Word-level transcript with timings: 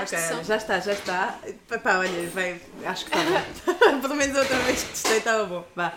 testaste 0.00 0.16
Ok, 0.16 0.36
som? 0.36 0.44
já 0.44 0.56
está, 0.56 0.80
já 0.80 0.92
está. 0.92 1.38
Pá, 1.82 1.98
olha, 1.98 2.28
vai, 2.30 2.60
acho 2.84 3.04
que 3.06 3.16
está 3.16 3.24
bom. 3.30 4.00
Pelo 4.02 4.14
menos 4.16 4.36
outra 4.36 4.56
vez 4.58 4.82
que 4.82 4.88
testei 4.90 5.18
estava 5.18 5.44
bom. 5.44 5.64
Vá. 5.76 5.92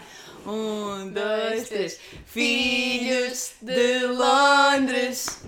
Um, 0.45 1.09
dois, 1.09 1.67
três. 1.67 1.99
Filhos 2.25 3.51
de 3.61 4.05
Londres. 4.07 5.41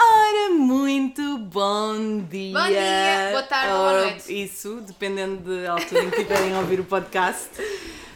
Ora, 0.00 0.50
muito 0.54 1.38
bom 1.38 2.20
dia. 2.30 2.58
Bom 2.58 2.66
dia, 2.68 3.28
boa 3.32 3.42
tarde 3.42 3.72
ou 3.72 3.78
boa 3.78 4.00
noite. 4.04 4.44
Isso, 4.44 4.80
dependendo 4.86 5.62
da 5.62 5.72
altura 5.72 6.04
em 6.04 6.10
que 6.10 6.20
estiverem 6.20 6.54
a 6.54 6.60
ouvir 6.60 6.80
o 6.80 6.84
podcast. 6.84 7.48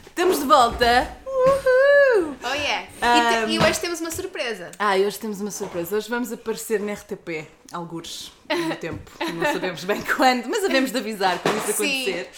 Estamos 0.06 0.38
de 0.38 0.46
volta. 0.46 1.16
Uhul! 1.26 1.71
Oh 2.44 2.54
yeah! 2.54 2.86
Ahm. 3.00 3.18
E, 3.18 3.46
te- 3.46 3.52
e 3.52 3.58
hoje 3.58 3.80
temos 3.80 4.00
uma 4.00 4.10
surpresa. 4.10 4.70
Ah, 4.78 4.96
hoje 4.96 5.18
temos 5.18 5.40
uma 5.40 5.50
surpresa. 5.50 5.96
Hoje 5.96 6.08
vamos 6.08 6.32
aparecer 6.32 6.80
na 6.80 6.92
RTP, 6.94 7.46
algures, 7.72 8.32
no 8.50 8.74
tempo. 8.76 9.10
Não 9.34 9.52
sabemos 9.52 9.84
bem 9.84 10.02
quando, 10.02 10.46
mas 10.48 10.64
havemos 10.64 10.90
de 10.90 10.98
avisar 10.98 11.38
quando 11.38 11.58
isso 11.58 11.70
acontecer. 11.70 12.30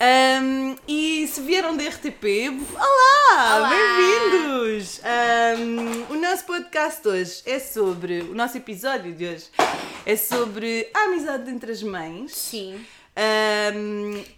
Ahm, 0.00 0.76
e 0.86 1.26
se 1.28 1.40
vieram 1.40 1.76
da 1.76 1.84
RTP, 1.84 2.50
olá! 2.74 3.56
Olá! 3.56 3.70
Bem-vindos! 3.70 5.00
Ahm, 5.04 6.06
o 6.10 6.14
nosso 6.20 6.44
podcast 6.44 7.06
hoje 7.06 7.42
é 7.44 7.58
sobre. 7.58 8.20
O 8.22 8.34
nosso 8.34 8.56
episódio 8.56 9.12
de 9.12 9.26
hoje 9.26 9.46
é 10.06 10.16
sobre 10.16 10.88
a 10.94 11.00
amizade 11.04 11.50
entre 11.50 11.72
as 11.72 11.82
mães. 11.82 12.32
Sim. 12.32 12.84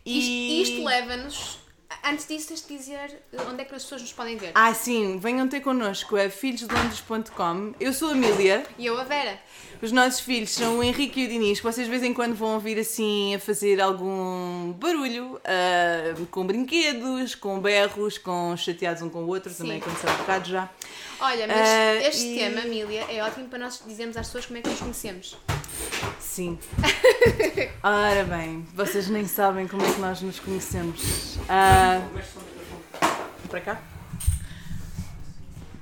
Isto, 0.04 0.30
e 0.30 0.62
isto 0.62 0.84
leva-nos. 0.84 1.63
Antes 2.06 2.26
disso, 2.28 2.48
tens 2.48 2.66
de 2.66 2.76
dizer 2.76 3.22
onde 3.48 3.62
é 3.62 3.64
que 3.64 3.74
as 3.74 3.82
pessoas 3.82 4.02
nos 4.02 4.12
podem 4.12 4.36
ver. 4.36 4.52
Ah, 4.54 4.74
sim, 4.74 5.18
venham 5.18 5.48
ter 5.48 5.60
connosco 5.60 6.16
a 6.16 6.28
filhosdelondres.com. 6.28 7.74
Eu 7.80 7.92
sou 7.94 8.10
a 8.10 8.12
Emília. 8.12 8.66
E 8.78 8.84
eu, 8.84 9.00
a 9.00 9.04
Vera. 9.04 9.38
Os 9.80 9.90
nossos 9.90 10.20
filhos 10.20 10.50
são 10.50 10.78
o 10.78 10.82
Henrique 10.82 11.20
e 11.22 11.24
o 11.26 11.28
Dinis, 11.28 11.58
que 11.60 11.64
vocês 11.66 11.86
de 11.86 11.90
vez 11.90 12.02
em 12.02 12.12
quando 12.12 12.34
vão 12.34 12.54
ouvir 12.54 12.78
assim 12.78 13.34
a 13.34 13.38
fazer 13.38 13.80
algum 13.80 14.72
barulho, 14.72 15.40
ah, 15.44 16.14
com 16.30 16.46
brinquedos, 16.46 17.34
com 17.34 17.58
berros, 17.58 18.18
com 18.18 18.54
chateados 18.56 19.02
um 19.02 19.08
com 19.08 19.24
o 19.24 19.28
outro, 19.28 19.52
também 19.54 19.80
Sim. 19.80 19.86
aconteceu 19.86 20.10
há 20.10 20.12
um 20.12 20.16
bocado 20.18 20.48
já. 20.50 20.70
Olha, 21.20 21.46
mas 21.46 21.56
Ah, 21.58 21.94
este 22.08 22.26
e- 22.26 22.38
tema, 22.38 22.60
Amília, 22.62 23.06
é 23.08 23.22
ótimo 23.22 23.48
para 23.48 23.58
nós 23.60 23.82
dizermos 23.86 24.16
às 24.16 24.26
pessoas 24.26 24.44
como 24.46 24.58
é 24.58 24.62
que 24.62 24.68
nos 24.68 24.78
conhecemos. 24.78 25.36
Sim. 26.20 26.58
Ora 27.82 28.24
bem, 28.24 28.66
vocês 28.74 29.08
nem 29.08 29.26
sabem 29.26 29.66
como 29.68 29.84
é 29.84 29.92
que 29.92 30.00
nós 30.00 30.20
nos 30.20 30.40
conhecemos. 30.40 31.38
Ah, 31.48 32.00
para 33.48 33.60
cá? 33.60 33.80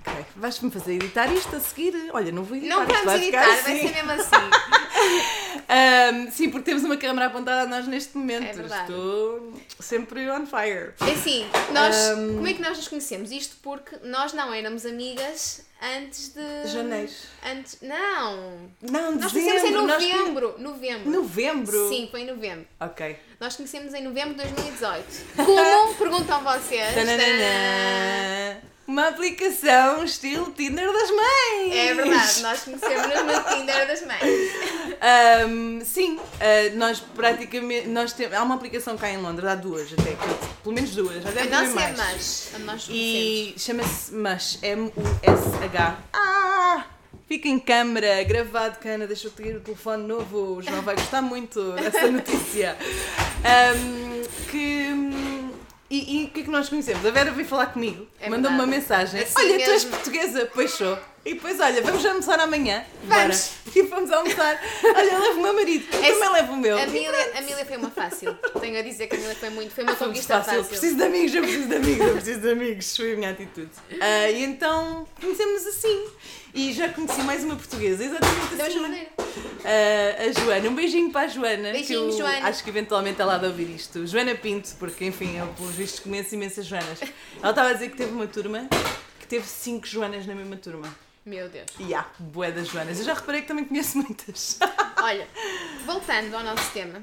Ok. 0.06 0.24
Vais-me 0.36 0.70
fazer 0.70 0.94
editar 0.94 1.32
isto 1.32 1.56
a 1.56 1.60
seguir? 1.60 1.94
Olha, 2.12 2.30
não 2.32 2.42
vou 2.44 2.56
editar 2.56 2.74
Não 2.76 2.86
vamos 2.86 3.04
vai 3.04 3.18
editar, 3.22 3.42
ficar 3.44 3.62
vai 3.62 3.72
assim. 3.76 3.88
ser 3.88 3.94
mesmo 4.04 4.10
assim. 4.12 4.50
Ahm, 5.68 6.30
sim, 6.30 6.50
porque 6.50 6.66
temos 6.66 6.84
uma 6.84 6.96
câmera 6.96 7.26
apontada 7.26 7.62
a 7.62 7.66
nós 7.66 7.86
neste 7.86 8.16
momento. 8.16 8.44
É 8.44 8.52
verdade. 8.52 8.92
Estou 8.92 9.52
sempre 9.80 10.30
on 10.30 10.44
fire. 10.46 10.92
É 11.00 11.12
assim, 11.12 11.46
nós, 11.72 11.96
Ahm. 12.10 12.34
como 12.34 12.46
é 12.46 12.52
que 12.54 12.60
nós 12.60 12.76
nos 12.76 12.88
conhecemos? 12.88 13.30
Isto 13.30 13.56
porque 13.62 13.96
nós 14.04 14.32
não 14.32 14.52
éramos 14.52 14.84
amigas 14.84 15.62
antes 15.96 16.34
de. 16.34 16.68
Janeiro. 16.70 17.10
Antes, 17.44 17.78
não! 17.80 18.70
Não, 18.82 19.12
Nós 19.12 19.32
conhecemos 19.32 19.62
em 19.62 19.66
dezembro. 19.72 19.86
nós 19.86 20.02
novembro. 20.02 20.54
Novembro. 20.58 21.10
Novembro? 21.10 21.88
Sim, 21.88 22.08
foi 22.10 22.20
em 22.22 22.26
novembro. 22.26 22.66
Ok. 22.80 23.16
Nós 23.40 23.56
conhecemos 23.56 23.94
em 23.94 24.02
novembro 24.02 24.34
de 24.34 24.42
2018. 24.44 25.04
Como? 25.36 25.94
Perguntam 25.96 26.42
vocês. 26.42 26.94
Tananana. 26.94 28.71
Uma 28.92 29.08
aplicação 29.08 30.04
estilo 30.04 30.52
Tinder 30.52 30.84
das 30.92 31.10
mães. 31.10 31.72
É 31.74 31.94
verdade, 31.94 32.42
nós 32.42 32.60
conhecemos 32.60 33.06
no 33.06 33.56
Tinder 33.56 33.86
das 33.86 34.02
mães. 34.02 34.50
Ahm, 35.00 35.80
sim, 35.82 36.20
ah, 36.38 36.74
nós 36.76 37.00
praticamente. 37.00 37.88
Nós 37.88 38.12
temos, 38.12 38.34
há 38.36 38.42
uma 38.42 38.54
aplicação 38.56 38.98
cá 38.98 39.08
em 39.08 39.16
Londres, 39.16 39.48
há 39.48 39.54
duas 39.54 39.90
até, 39.94 40.10
que- 40.10 40.46
pelo 40.62 40.74
menos 40.74 40.90
duas, 40.94 41.22
já 41.22 41.30
A 41.30 41.32
deve 41.32 41.54
haver 41.54 41.68
nossa 41.68 41.70
é 41.70 41.74
mais. 41.74 41.96
mais. 41.96 42.50
A 42.54 42.58
nós. 42.58 42.86
E 42.90 43.54
chama-se 43.56 44.12
Mush, 44.14 44.58
M-U-S-H. 44.62 45.98
Ah! 46.12 46.84
Fica 47.26 47.48
em 47.48 47.58
câmara, 47.58 48.22
gravado, 48.24 48.76
cana, 48.78 49.06
deixa 49.06 49.28
eu 49.28 49.30
ter 49.30 49.56
o 49.56 49.60
telefone 49.60 50.06
novo, 50.06 50.56
o 50.58 50.62
João 50.62 50.82
vai 50.82 50.94
gostar 50.96 51.22
muito 51.22 51.72
dessa 51.72 52.08
notícia. 52.12 52.76
Ahm, 53.42 54.22
que. 54.50 55.11
E 55.94 56.22
e 56.22 56.24
o 56.24 56.28
que 56.30 56.40
é 56.40 56.42
que 56.44 56.50
nós 56.50 56.68
conhecemos? 56.70 57.04
A 57.04 57.10
Vera 57.10 57.30
veio 57.32 57.46
falar 57.46 57.66
comigo, 57.66 58.06
É 58.18 58.30
mandou-me 58.30 58.56
uma 58.56 58.66
verdade. 58.66 58.80
mensagem. 58.80 59.22
Assim 59.22 59.34
olha, 59.36 59.54
tu 59.58 59.70
és 59.70 59.84
mesmo. 59.84 59.90
portuguesa? 59.90 60.50
Pois 60.54 60.70
sou. 60.70 60.98
E 61.24 61.34
depois, 61.34 61.60
olha, 61.60 61.80
vamos 61.82 62.04
almoçar 62.04 62.40
amanhã? 62.40 62.84
Vamos. 63.04 63.50
Bora. 63.64 63.78
E 63.78 63.88
fomos 63.88 64.10
almoçar. 64.10 64.60
Olha, 64.84 65.18
levo 65.20 65.38
o 65.38 65.42
meu 65.42 65.54
marido, 65.54 65.86
eu 65.92 66.02
É 66.02 66.12
também 66.12 66.32
levo 66.32 66.52
o 66.52 66.56
meu. 66.56 66.76
A 66.76 66.86
Mília, 66.86 67.32
a 67.38 67.40
Mília 67.42 67.64
foi 67.64 67.76
uma 67.76 67.90
fácil. 67.90 68.34
Tenho 68.60 68.76
a 68.78 68.82
dizer 68.82 69.06
que 69.06 69.14
a 69.14 69.18
Mília 69.18 69.36
foi 69.36 69.50
muito. 69.50 69.72
Foi 69.72 69.84
uma 69.84 69.94
Fomos 69.94 70.14
conquista 70.14 70.38
fácil. 70.42 70.64
fácil. 70.64 70.68
Preciso 70.70 70.96
de 70.96 71.02
amigos, 71.04 71.34
eu 71.34 71.42
preciso 71.42 71.68
de 71.68 71.76
amigos, 71.76 72.06
eu 72.06 72.14
preciso 72.14 72.40
de 72.40 72.50
amigos. 72.50 72.96
Foi 72.96 73.12
a 73.12 73.16
minha 73.16 73.30
atitude. 73.30 73.70
Ah, 74.00 74.30
e 74.30 74.42
então 74.42 75.06
conhecemos 75.20 75.64
assim. 75.66 76.06
E 76.54 76.72
já 76.72 76.88
conheci 76.88 77.22
mais 77.22 77.44
uma 77.44 77.54
portuguesa, 77.56 78.04
exatamente 78.04 78.56
Da 78.56 78.66
assim. 78.66 78.80
maneira. 78.80 79.08
Ah, 79.64 80.22
a 80.24 80.32
Joana, 80.40 80.68
um 80.68 80.74
beijinho 80.74 81.12
para 81.12 81.26
a 81.26 81.28
Joana. 81.28 81.68
que 81.68 81.72
Beijinho, 81.78 82.00
eu 82.10 82.12
Joana. 82.18 82.48
Acho 82.48 82.64
que 82.64 82.68
eventualmente 82.70 83.22
ela 83.22 83.36
há 83.36 83.38
de 83.38 83.46
ouvir 83.46 83.70
isto. 83.70 84.04
Joana 84.08 84.34
Pinto, 84.34 84.70
porque 84.76 85.04
enfim, 85.04 85.38
eu 85.38 85.46
pelos 85.56 85.72
vistos 85.76 86.00
conheço 86.00 86.34
imensas 86.34 86.66
Joanas. 86.66 86.98
Ela 87.40 87.50
estava 87.50 87.68
a 87.68 87.72
dizer 87.72 87.90
que 87.90 87.96
teve 87.96 88.10
uma 88.10 88.26
turma 88.26 88.68
que 89.20 89.26
teve 89.28 89.46
cinco 89.46 89.86
Joanas 89.86 90.26
na 90.26 90.34
mesma 90.34 90.56
turma. 90.56 90.92
Meu 91.24 91.48
Deus. 91.48 91.68
E 91.78 91.94
há, 91.94 92.04
bué 92.18 92.50
das 92.50 92.68
Joanas. 92.68 92.98
Eu 92.98 93.04
já 93.04 93.14
reparei 93.14 93.42
que 93.42 93.48
também 93.48 93.64
conheço 93.64 93.98
muitas. 93.98 94.58
Olha, 95.00 95.26
voltando 95.86 96.34
ao 96.34 96.42
nosso 96.42 96.70
tema. 96.72 97.02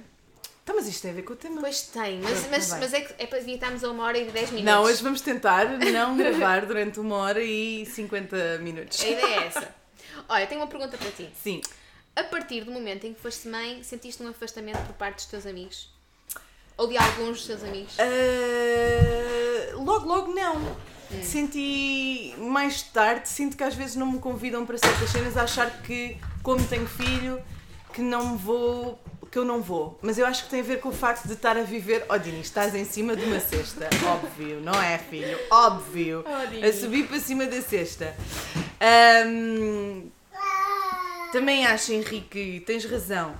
Então, 0.63 0.75
mas 0.75 0.88
isto 0.88 1.02
tem 1.02 1.12
a 1.12 1.13
ver 1.16 1.24
com 1.24 1.34
o 1.34 1.35
tema. 1.35 1.62
Pois 1.62 1.81
tem, 1.84 2.19
mas, 2.22 2.41
Tá 2.44 2.47
mas, 2.52 2.69
mas 2.72 2.94
é, 2.94 3.02
que 3.02 3.24
é 3.24 3.25
para 3.25 3.40
evitarmos 3.40 3.84
a 3.84 3.90
uma 3.90 4.03
hora 4.03 4.18
e 4.18 4.25
dez 4.25 4.52
minutos. 4.52 4.66
Não, 4.66 4.84
hoje 4.84 5.02
vamos 5.02 5.22
tentar 5.22 5.66
não 5.66 6.16
gravar 6.18 6.66
durante 6.66 7.00
uma 7.00 7.16
hora 7.16 7.41
e 7.41 7.85
50 7.85 8.59
minutos. 8.59 9.02
A 9.02 9.07
ideia 9.07 9.25
é 9.40 9.47
essa. 9.47 9.75
Olha, 10.28 10.46
tenho 10.46 10.62
uma 10.62 10.68
pergunta 10.68 10.97
para 10.97 11.09
ti. 11.12 11.30
Sim. 11.41 11.62
A 12.16 12.24
partir 12.24 12.66
do 12.66 12.72
momento 12.72 13.07
em 13.07 13.13
que 13.13 13.22
foste 13.22 13.47
mãe, 13.47 13.81
sentiste 13.81 14.22
um 14.22 14.28
afastamento 14.28 14.86
por 14.86 14.94
parte 14.96 15.16
dos 15.16 15.25
teus 15.25 15.46
amigos? 15.46 15.90
Ou 16.78 16.88
de 16.88 16.97
alguns 16.97 17.38
dos 17.40 17.47
teus 17.47 17.63
amigos? 17.63 17.96
Ah, 18.00 19.75
logo, 19.75 20.06
logo 20.07 20.34
não. 20.34 20.78
Senti 21.23 22.33
mais 22.37 22.81
tarde, 22.83 23.27
sinto 23.27 23.57
que 23.57 23.63
às 23.63 23.73
vezes 23.75 23.95
não 23.95 24.11
me 24.11 24.19
convidam 24.19 24.65
para 24.65 24.77
certas 24.77 25.09
cenas 25.09 25.35
a 25.37 25.43
achar 25.43 25.69
que, 25.81 26.17
como 26.43 26.63
tenho 26.65 26.87
filho, 26.87 27.41
que 27.93 28.01
não 28.01 28.37
vou. 28.37 28.99
que 29.31 29.37
eu 29.37 29.45
não 29.45 29.61
vou. 29.61 29.97
Mas 30.01 30.17
eu 30.17 30.25
acho 30.25 30.43
que 30.45 30.49
tem 30.49 30.59
a 30.61 30.63
ver 30.63 30.79
com 30.79 30.89
o 30.89 30.93
facto 30.93 31.25
de 31.27 31.33
estar 31.33 31.55
a 31.57 31.61
viver. 31.63 32.05
Oh 32.09 32.17
Dini, 32.17 32.41
estás 32.41 32.73
em 32.75 32.85
cima 32.85 33.15
de 33.15 33.25
uma 33.25 33.39
cesta. 33.39 33.89
Óbvio, 34.05 34.59
não 34.61 34.73
é, 34.81 34.97
filho? 34.97 35.37
Óbvio. 35.51 36.23
Oh, 36.25 36.65
a 36.67 36.73
subir 36.73 37.07
para 37.07 37.19
cima 37.19 37.45
da 37.45 37.61
cesta. 37.61 38.15
Ahm, 38.79 40.09
também 41.31 41.65
acho, 41.65 41.91
Henrique, 41.91 42.63
tens 42.65 42.85
razão. 42.85 43.35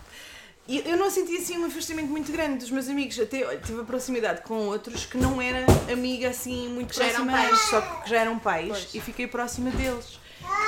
E 0.72 0.88
Eu 0.88 0.98
não 0.98 1.10
senti 1.10 1.36
assim 1.38 1.58
um 1.58 1.66
afastamento 1.66 2.10
muito 2.10 2.32
grande 2.32 2.60
dos 2.60 2.70
meus 2.70 2.88
amigos, 2.88 3.20
até 3.20 3.44
olha, 3.44 3.58
tive 3.58 3.82
a 3.82 3.84
proximidade 3.84 4.42
com 4.44 4.68
outros 4.68 5.04
que 5.04 5.18
não 5.18 5.42
era 5.42 5.66
amiga 5.92 6.30
assim 6.30 6.70
muito 6.70 6.94
eram 7.02 7.26
próxima, 7.26 7.32
pais. 7.32 7.60
só 7.62 7.82
que 7.82 8.10
já 8.12 8.18
eram 8.18 8.38
pais 8.38 8.68
Pois. 8.68 8.94
e 8.94 9.02
fiquei 9.02 9.26
próxima 9.26 9.72
deles. 9.72 10.20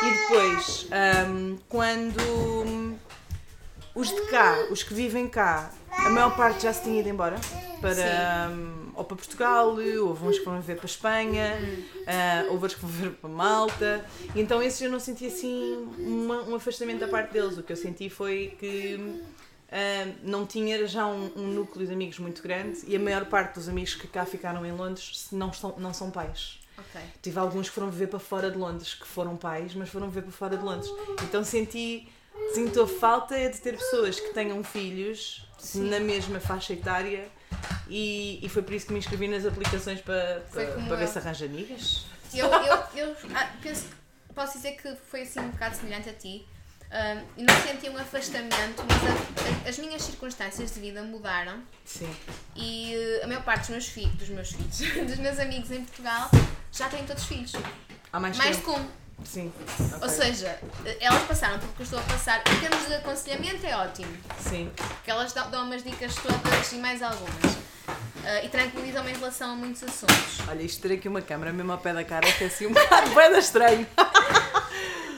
E 0.03 0.12
depois, 0.12 0.88
ahm, 0.91 1.56
quando 1.69 2.97
os 3.94 4.07
de 4.09 4.22
cá, 4.23 4.57
os 4.72 4.81
que 4.81 4.91
vivem 4.94 5.28
cá, 5.28 5.72
a 5.91 6.09
maior 6.09 6.35
parte 6.35 6.63
já 6.63 6.73
se 6.73 6.81
tinha 6.81 7.00
ido 7.00 7.09
embora 7.09 7.35
para, 7.79 8.50
ou 8.95 9.03
para 9.03 9.16
Portugal, 9.18 9.68
houve 9.75 10.25
uns 10.25 10.39
que 10.39 10.44
foram 10.45 10.62
ver 10.62 10.78
para 10.78 10.85
a 10.85 10.89
Espanha, 10.89 11.59
ah, 12.07 12.41
houve 12.50 12.63
outros 12.63 12.73
que 12.73 12.79
foram 12.81 12.94
ver 12.94 13.12
para 13.12 13.29
Malta, 13.29 14.03
e 14.33 14.41
então 14.41 14.63
esses 14.63 14.81
eu 14.81 14.89
não 14.89 15.00
senti 15.00 15.28
assim 15.28 15.88
uma- 16.00 16.41
um 16.44 16.56
afastamento 16.56 17.01
da 17.01 17.07
parte 17.07 17.33
deles. 17.33 17.56
O 17.57 17.62
que 17.62 17.72
eu 17.72 17.78
senti 17.78 18.09
foi 18.09 18.56
que 18.59 19.22
não 20.24 20.46
tinha 20.46 20.86
já 20.86 21.06
um, 21.06 21.31
um 21.36 21.48
núcleo 21.48 21.88
de 21.88 21.94
amigos 21.94 22.19
muito 22.19 22.42
grande 22.44 22.80
e 22.88 22.95
a 22.95 23.00
maior 23.00 23.25
parte 23.25 23.56
dos 23.56 23.69
amigos 23.69 23.95
que 23.95 24.07
cá 24.07 24.25
ficaram 24.25 24.66
em 24.66 24.72
Londres 24.72 25.28
não 25.31 25.54
são, 25.54 25.75
não 25.78 25.94
são 25.94 26.12
pais. 26.12 26.60
Ok. 26.78 27.01
Tive 27.22 27.40
alguns 27.40 27.69
que 27.69 27.75
foram 27.75 27.90
viver 27.90 28.07
para 28.07 28.19
fora 28.19 28.51
de 28.51 28.57
Londres, 28.57 28.94
que 28.94 29.07
foram 29.07 29.38
pais, 29.38 29.74
mas 29.74 29.90
foram 29.90 30.10
viver 30.10 30.24
para 30.24 30.31
fora 30.31 30.57
de 30.57 30.63
Londres. 30.63 30.90
Então 31.24 31.44
senti, 31.44 32.12
sinto 32.54 32.81
a 32.81 32.88
falta 32.88 33.36
de 33.50 33.57
ter 33.60 33.78
pessoas 33.78 34.19
que 34.19 34.34
tenham 34.34 34.63
filhos 34.63 35.48
Sim. 35.57 35.90
na 35.90 36.00
mesma 36.00 36.40
faixa 36.40 36.74
etária 36.74 37.30
e, 37.88 38.40
e 38.42 38.50
foi 38.50 38.62
por 38.62 38.74
isso 38.74 38.88
que 38.88 38.94
me 38.94 39.00
inscrevi 39.00 39.28
nas 39.28 39.45
aplicações 39.45 40.01
para, 40.01 40.44
para, 40.51 40.66
para 40.66 40.95
ver 40.95 41.07
se 41.07 41.18
arranja 41.18 41.45
amigas. 41.45 42.06
Eu, 42.34 42.48
eu, 42.48 42.84
eu 42.95 43.16
ah, 43.36 43.51
penso 43.62 43.86
que 43.86 44.34
posso 44.34 44.54
dizer 44.57 44.72
que 44.74 44.95
foi 45.10 45.22
assim 45.22 45.40
um 45.40 45.50
bocado 45.50 45.75
semelhante 45.75 46.10
a 46.10 46.13
ti. 46.13 46.45
E 47.38 47.44
não 47.44 47.56
senti 47.62 47.90
um 47.90 47.98
afastamento, 47.98 48.84
mas 48.88 49.04
a- 49.04 49.66
a- 49.66 49.70
as 49.70 49.78
minhas 49.78 50.02
circunstâncias 50.02 50.74
de 50.74 50.80
vida 50.82 51.02
mudaram 51.04 51.62
Sim. 51.86 52.14
e 52.56 52.94
eh, 52.94 53.22
a 53.24 53.28
maior 53.28 53.44
parte 53.44 53.62
dos 53.62 53.70
meus 53.70 53.86
filhos, 53.88 54.14
dos 54.16 54.30
meus 54.30 54.52
filhos, 54.52 54.78
dos 55.08 55.18
meus 55.18 55.40
amigos 55.40 55.72
em 55.72 55.86
Portugal 55.86 56.30
já 56.72 56.90
têm 56.90 57.06
todos 57.06 57.24
filhos. 57.26 57.54
Há 58.12 58.20
mais, 58.20 58.36
Mais 58.36 58.58
um. 58.68 58.86
Sim. 59.24 59.54
Ou 59.80 59.98
ok. 59.98 60.10
seja, 60.10 60.60
elas 61.00 61.22
passaram 61.24 61.60
pelo 61.60 61.72
que 61.74 61.82
eu 61.82 61.84
estou 61.84 62.00
a 62.00 62.04
passar. 62.04 62.40
Em 62.52 62.60
termos 62.60 62.88
de 62.88 62.96
aconselhamento 62.96 63.66
é 63.66 63.78
ótimo. 63.78 64.12
Sim. 64.40 64.70
Porque 64.76 65.12
elas 65.12 65.32
dão, 65.32 65.50
dão 65.52 65.64
umas 65.66 65.84
dicas 65.84 66.16
todas 66.16 66.72
e 66.72 66.76
mais 66.76 67.02
algumas. 67.04 67.58
Ah, 68.26 68.44
e 68.44 68.50
tranquilizam-me 68.50 69.12
em 69.12 69.16
relação 69.16 69.52
a 69.52 69.56
muitos 69.56 69.84
assuntos. 69.84 70.40
Olha, 70.48 70.62
isto 70.64 70.82
ter 70.82 70.96
aqui 70.96 71.08
uma 71.08 71.22
câmera 71.22 71.54
mesmo 71.54 71.72
ao 71.72 71.78
pé 71.78 71.94
da 71.94 72.04
cara 72.04 72.28
é 72.28 72.46
assim 72.46 72.66
um 72.68 72.74
bocado 72.74 73.12
bem 73.14 73.38
estranho. 73.40 73.88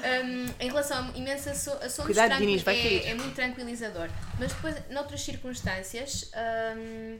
Um, 0.04 0.46
em 0.60 0.68
relação 0.68 1.10
a 1.14 1.18
imensos 1.18 1.48
assu- 1.48 1.78
assuntos, 1.84 2.06
Cuidado, 2.06 2.38
Dinis, 2.38 2.62
vai 2.62 2.76
é, 2.78 3.10
é 3.12 3.14
muito 3.14 3.34
tranquilizador. 3.36 4.10
Mas 4.40 4.52
depois, 4.52 4.76
noutras 4.90 5.22
circunstâncias, 5.22 6.30
um, 6.76 7.20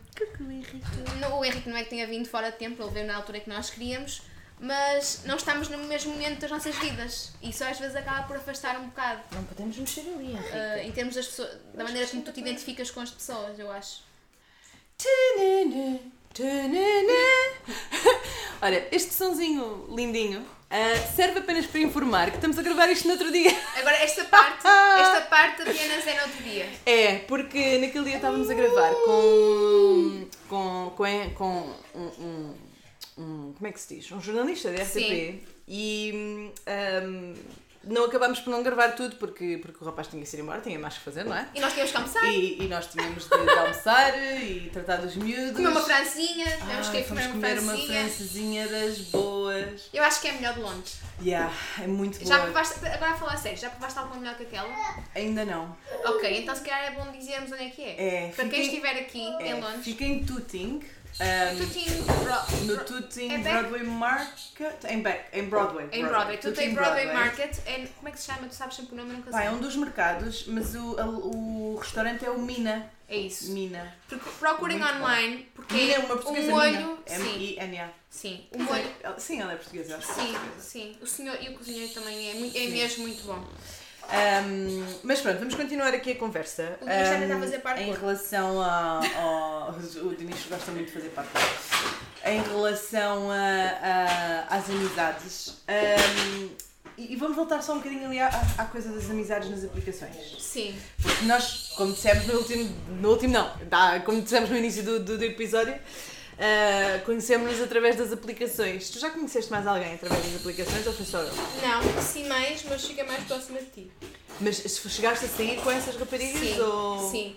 não- 1.20 1.40
o 1.40 1.46
Henrique 1.46 1.70
não 1.70 1.78
é 1.78 1.84
que 1.84 1.90
tenha 1.90 2.06
vindo 2.08 2.28
fora 2.28 2.52
de 2.52 2.58
tempo, 2.58 2.82
ele 2.84 2.92
veio 2.92 3.08
na 3.08 3.16
altura 3.16 3.40
que 3.40 3.50
nós 3.50 3.70
queríamos, 3.70 4.22
mas 4.60 5.22
não 5.26 5.36
estamos 5.38 5.70
no 5.70 5.78
mesmo 5.80 6.12
momento 6.12 6.40
das 6.42 6.52
nossas 6.52 6.76
vidas. 6.78 7.32
E 7.42 7.50
isso 7.52 7.64
às 7.64 7.80
vezes 7.80 7.96
acaba 7.96 8.24
por 8.28 8.36
afastar 8.38 8.78
um 8.80 8.86
bocado. 8.88 9.22
Não 9.32 9.44
podemos 9.46 9.78
mexer 9.78 10.02
ali, 10.02 10.32
Henrique. 10.32 10.50
uh, 10.50 10.80
em 10.88 10.92
termos 10.92 11.16
das 11.16 11.28
pessoas, 11.28 11.58
da 11.74 11.84
maneira 11.86 12.08
como 12.10 12.22
tu 12.22 12.32
te 12.34 12.40
identificas 12.42 12.92
com 12.92 13.00
as 13.02 13.12
pessoas, 13.12 13.58
eu 13.60 13.72
acho. 13.72 14.02
Olha, 18.62 18.88
este 18.92 19.14
sonzinho 19.14 19.88
lindinho 19.94 20.46
ah, 20.74 20.98
serve 21.16 21.40
apenas 21.40 21.66
para 21.68 21.80
informar 21.82 22.30
que 22.32 22.38
estamos 22.38 22.58
a 22.58 22.62
gravar 22.64 22.90
isto 22.92 23.06
no 23.08 23.14
outro 23.14 23.32
dia. 23.32 23.52
Agora, 23.78 23.96
esta 23.98 24.24
parte, 24.26 24.66
esta 25.00 25.22
parte 25.30 25.62
apenas 25.62 26.08
é 26.08 26.16
no 26.16 26.22
outro 26.24 26.44
dia. 26.44 26.68
É, 26.86 27.16
porque 27.20 27.78
naquele 27.78 28.06
dia 28.06 28.16
estávamos 28.16 28.50
a 28.50 28.54
gravar 28.56 28.92
com. 29.06 30.26
com. 30.50 30.94
com, 30.98 31.30
com 31.36 31.74
um, 31.96 32.02
um- 32.02 32.56
um- 33.18 33.54
Como 33.54 33.68
é 33.68 33.72
que 33.72 33.80
se 33.80 33.96
diz? 33.96 34.12
Um 34.12 34.20
jornalista 34.20 34.72
da 34.72 34.82
RTP. 34.84 34.92
Sim. 34.94 35.42
E. 35.68 36.52
hum, 37.06 37.34
não 37.84 38.06
acabámos 38.06 38.40
por 38.40 38.50
não 38.52 38.64
gravar 38.64 38.90
tudo 38.94 39.16
porque, 39.18 39.58
porque 39.62 39.78
o 39.82 39.86
rapaz 39.86 40.08
tinha 40.08 40.24
que 40.24 40.36
ir 40.36 40.40
embora, 40.40 40.62
tinha 40.62 40.80
mais 40.80 40.96
que 40.98 41.02
fazer, 41.02 41.24
não 41.26 41.36
é? 41.36 41.48
E 41.54 41.60
nós 41.60 41.74
tínhamos 41.74 41.92
que 41.92 41.98
almoçar, 41.98 42.26
E, 42.26 42.64
e 42.64 42.68
nós 42.68 42.88
tínhamos 42.88 43.24
de, 43.24 43.30
de 43.44 43.50
almoçar 43.52 44.18
e 44.18 44.70
tratar 44.72 44.96
dos 44.98 45.16
miúdos. 45.16 45.54
comer 45.56 45.68
uma 45.70 45.82
francinha, 45.82 46.46
tivemos 46.58 46.90
que 46.90 46.98
Ai, 46.98 47.04
ir 47.04 47.08
comer 47.08 47.32
comer 47.32 47.60
uma 47.60 47.78
francesinha 47.78 48.68
das 48.68 48.98
boas. 49.00 49.90
Eu 49.94 50.04
acho 50.04 50.22
que 50.22 50.28
é 50.28 50.32
melhor 50.34 50.54
de 50.54 50.60
longe. 50.62 50.94
Yeah, 51.22 51.54
é 51.82 51.88
muito 51.88 52.20
boa. 52.20 52.28
Já 52.28 52.42
provaste, 52.42 52.86
agora 52.86 53.12
a 53.12 53.16
falar 53.16 53.34
a 53.34 53.38
sério, 53.38 53.58
já 53.58 53.70
provaste 53.70 54.00
alguma 54.00 54.20
melhor 54.20 54.36
que 54.36 54.44
aquela? 54.44 54.70
Ainda 55.16 55.46
não. 55.46 55.76
Ok, 56.06 56.40
então 56.42 56.56
se 56.56 56.62
calhar 56.62 56.86
é 56.86 56.92
bom 56.92 57.12
dizermos 57.12 57.52
onde 57.52 57.64
é 57.64 57.70
que 57.70 57.82
é. 57.84 58.26
É, 58.26 58.32
Para 58.36 58.50
quem 58.50 58.62
estiver 58.62 58.98
aqui 58.98 59.22
É, 59.40 59.50
em 59.50 59.62
Londres. 59.62 59.84
Fica 59.84 60.04
em 60.04 60.24
Tooting. 60.24 60.82
Um, 61.20 61.58
Tutinho 61.58 62.04
Bro- 62.04 62.66
no 62.66 62.76
é 63.34 63.38
back- 63.38 63.44
Broadway 63.70 63.84
Market. 63.84 64.84
Em, 64.90 65.02
back, 65.02 65.26
em 65.38 65.44
Broadway. 65.50 65.88
Em 65.92 66.06
Broadway. 66.06 66.38
Tu 66.38 66.52
tem 66.52 66.54
Tooting 66.54 66.74
Broadway 66.76 67.14
Market. 67.14 67.58
É, 67.66 67.88
como 67.96 68.08
é 68.08 68.12
que 68.12 68.20
se 68.20 68.26
chama? 68.26 68.48
Tu 68.48 68.56
sabes 68.56 68.76
sempre 68.76 68.94
o 68.94 68.98
nome, 68.98 69.14
nunca 69.14 69.32
Pá, 69.32 69.44
é 69.44 69.52
um 69.52 69.60
dos 69.60 69.76
mercados, 69.76 70.46
mas 70.48 70.74
o, 70.76 71.00
a- 71.00 71.06
o 71.06 71.78
restaurante 71.80 72.26
é 72.26 72.30
o 72.32 72.40
Mina. 72.40 72.92
É 73.08 73.18
isso. 73.18 73.52
Mina. 73.52 73.96
Porque 74.10 74.28
Procurem 74.40 74.80
Muito 74.80 74.92
bom. 74.92 75.00
online, 75.00 75.50
porque 75.54 75.74
Mina 75.76 75.94
é 75.94 76.00
uma 76.00 76.08
portuguesa 76.16 76.52
um 76.52 76.56
olho. 76.56 77.00
Mina. 77.20 77.94
Sim. 78.10 78.46
O 78.52 78.60
molho. 78.64 78.92
Ela- 79.04 79.20
Sim, 79.20 79.42
ela 79.42 79.54
é 79.54 79.56
portuguesa. 79.56 79.96
é 79.96 80.02
Sim, 80.02 80.36
sim. 80.60 80.98
O 81.02 81.06
senhor 81.06 81.38
e 81.42 81.50
o 81.50 81.54
cozinheiro 81.58 81.94
também 81.94 82.30
é, 82.30 82.64
é 82.64 82.68
mesmo 82.70 83.04
muito 83.04 83.24
bom. 83.24 83.44
Um, 84.12 84.86
mas 85.04 85.22
pronto, 85.22 85.40
vamos 85.40 85.56
continuar 85.56 85.94
aqui 85.94 86.12
a 86.12 86.16
conversa. 86.16 86.78
O 86.82 86.86
Dinis 86.86 87.10
também 87.10 87.24
está 87.24 87.34
a 87.34 87.38
Um, 87.38 87.40
fazer 87.42 87.60
parkour. 87.60 87.84
Em 87.84 87.92
relação 87.94 88.62
a, 88.62 89.02
ao. 89.18 89.72
O 90.06 90.16
Dinis 90.16 90.46
gosta 90.50 90.72
muito 90.72 90.88
de 90.88 90.92
fazer 90.94 91.10
parkour. 91.10 91.42
Em 92.26 92.42
relação 92.42 93.32
a, 93.32 93.36
a- 93.38 94.56
às 94.58 94.70
amizades. 94.70 95.56
um, 95.68 96.50
e 96.96 97.14
e 97.14 97.16
vamos 97.16 97.36
voltar 97.36 97.60
só 97.64 97.74
um 97.74 97.78
bocadinho 97.78 98.06
ali 98.06 98.20
à, 98.20 98.30
à 98.58 98.66
coisa 98.66 98.92
das 98.94 99.10
amizades 99.10 99.50
nas 99.50 99.64
aplicações. 99.64 100.16
Sim. 100.40 100.76
Porque 101.02 101.26
nós, 101.26 101.72
como 101.76 101.92
dissemos 101.92 102.28
no 102.28 102.36
último. 102.38 102.76
No 103.02 103.10
último 103.10 103.34
não, 103.34 103.50
tá, 103.70 104.00
como 104.02 104.22
dissemos 104.22 104.50
no 104.52 104.58
início 104.58 104.84
do, 104.84 105.00
do, 105.00 105.18
do 105.18 105.24
episódio, 105.24 105.74
uh, 106.34 107.06
conhecemos-nos 107.06 107.62
através 107.62 107.96
das 107.96 108.12
aplicações. 108.12 108.90
Tu 108.90 109.00
já 109.00 109.10
conheceste 109.10 109.52
mais 109.52 109.66
alguém 109.68 109.94
através 109.96 110.24
das 110.26 110.36
aplicações 110.42 110.86
ou 110.88 110.94
foi 110.94 111.06
só 111.06 111.20
eu? 111.20 111.34
Não, 111.34 112.02
sim 112.02 112.28
mais, 112.28 112.64
mas 112.66 112.86
fica 112.86 113.04
mais 113.04 113.24
próxima 113.26 113.60
de 113.60 113.66
ti. 113.68 113.92
Mas 114.42 114.58
se 114.58 114.90
chegaste 114.90 115.26
a 115.26 115.28
sair 115.28 115.62
com 115.62 115.70
essas 115.72 115.96
raparigas 115.96 116.40
Sim. 116.40 116.60
ou. 116.62 117.10
Sim. 117.12 117.36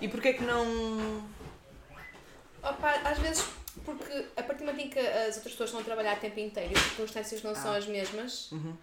E 0.00 0.08
porquê 0.08 0.32
que 0.32 0.42
não. 0.42 1.24
Opa, 2.62 2.92
às 3.04 3.18
vezes, 3.18 3.44
porque 3.84 4.24
a 4.36 4.42
partir 4.42 4.64
do 4.64 4.66
momento 4.72 4.86
em 4.86 4.90
que 4.90 4.98
as 4.98 5.36
outras 5.36 5.52
pessoas 5.52 5.68
estão 5.70 5.80
a 5.80 5.84
trabalhar 5.84 6.16
o 6.16 6.20
tempo 6.20 6.38
inteiro 6.38 6.72
e 6.72 6.76
as 6.76 6.82
circunstâncias 6.84 7.42
não 7.42 7.54
são 7.54 7.72
Ah. 7.72 7.76
as 7.76 7.86
mesmas, 7.86 8.50
Uhum. 8.52 8.76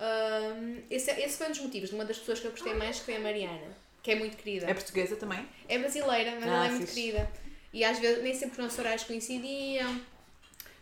hum, 0.00 0.82
esse, 0.90 1.10
esse 1.12 1.36
foi 1.36 1.46
um 1.48 1.50
dos 1.50 1.60
motivos 1.60 1.88
de 1.90 1.94
uma 1.94 2.04
das 2.04 2.18
pessoas 2.18 2.40
que 2.40 2.46
eu 2.46 2.50
gostei 2.50 2.74
mais, 2.74 2.98
que 2.98 3.04
foi 3.04 3.16
a 3.16 3.20
Mariana, 3.20 3.76
que 4.02 4.10
é 4.10 4.14
muito 4.16 4.36
querida. 4.36 4.66
É 4.68 4.74
portuguesa 4.74 5.14
também? 5.16 5.46
É 5.68 5.78
brasileira, 5.78 6.32
mas 6.40 6.44
Ah, 6.44 6.54
ela 6.54 6.66
é 6.66 6.70
muito 6.70 6.92
querida. 6.92 7.30
E 7.72 7.84
às 7.84 7.98
vezes 7.98 8.22
nem 8.22 8.34
sempre 8.34 8.52
os 8.52 8.58
nossos 8.58 8.78
horários 8.78 9.04
coincidiam. 9.04 10.00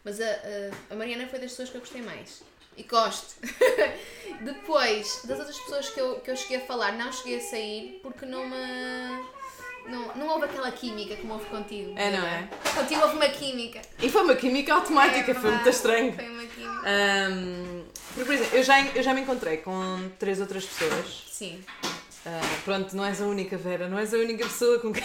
Mas 0.05 0.21
a, 0.21 0.25
a, 0.25 0.95
a 0.95 0.97
Mariana 0.97 1.27
foi 1.29 1.39
das 1.39 1.51
pessoas 1.51 1.71
que 1.71 1.77
eu 1.77 1.81
gostei 1.81 2.03
mais. 2.03 2.43
E 2.77 2.83
gosto. 2.85 3.35
Depois, 4.41 5.23
das 5.25 5.39
outras 5.39 5.59
pessoas 5.59 5.89
que 5.91 6.01
eu, 6.01 6.21
que 6.21 6.31
eu 6.31 6.37
cheguei 6.37 6.59
a 6.59 6.61
falar, 6.61 6.93
não 6.93 7.13
cheguei 7.13 7.39
a 7.39 7.41
sair 7.41 8.01
porque 8.03 8.25
não 8.25 8.49
me. 8.49 9.39
Não, 9.89 10.15
não 10.17 10.29
houve 10.29 10.45
aquela 10.45 10.71
química 10.71 11.17
como 11.17 11.33
houve 11.35 11.47
contigo. 11.47 11.95
É, 11.97 12.11
não 12.11 12.27
é? 12.27 12.49
Contigo 12.75 13.01
houve 13.03 13.17
uma 13.17 13.29
química. 13.29 13.81
E 14.01 14.09
foi 14.09 14.23
uma 14.23 14.37
química 14.37 14.75
automática, 14.75 15.31
É 15.33 15.35
foi 15.35 15.51
muito 15.51 15.69
estranho. 15.69 16.13
Foi 16.13 16.29
uma 16.29 16.45
química. 16.45 16.83
Ahm, 16.87 17.85
porque, 18.15 18.25
por 18.25 18.35
exemplo, 18.35 18.57
eu 18.59 18.63
já, 18.63 18.87
eu 18.87 19.03
já 19.03 19.15
me 19.15 19.23
encontrei 19.23 19.57
com 19.59 20.11
três 20.19 20.41
outras 20.41 20.65
pessoas. 20.65 21.25
Sim. 21.31 21.65
Ah, 22.27 22.41
pronto, 22.65 22.95
não 22.95 23.05
és 23.05 23.23
a 23.23 23.25
única, 23.27 23.57
Vera, 23.57 23.89
não 23.89 23.99
és 23.99 24.13
a 24.13 24.19
única 24.19 24.45
pessoa 24.45 24.79
com 24.79 24.93
quem. 24.93 25.03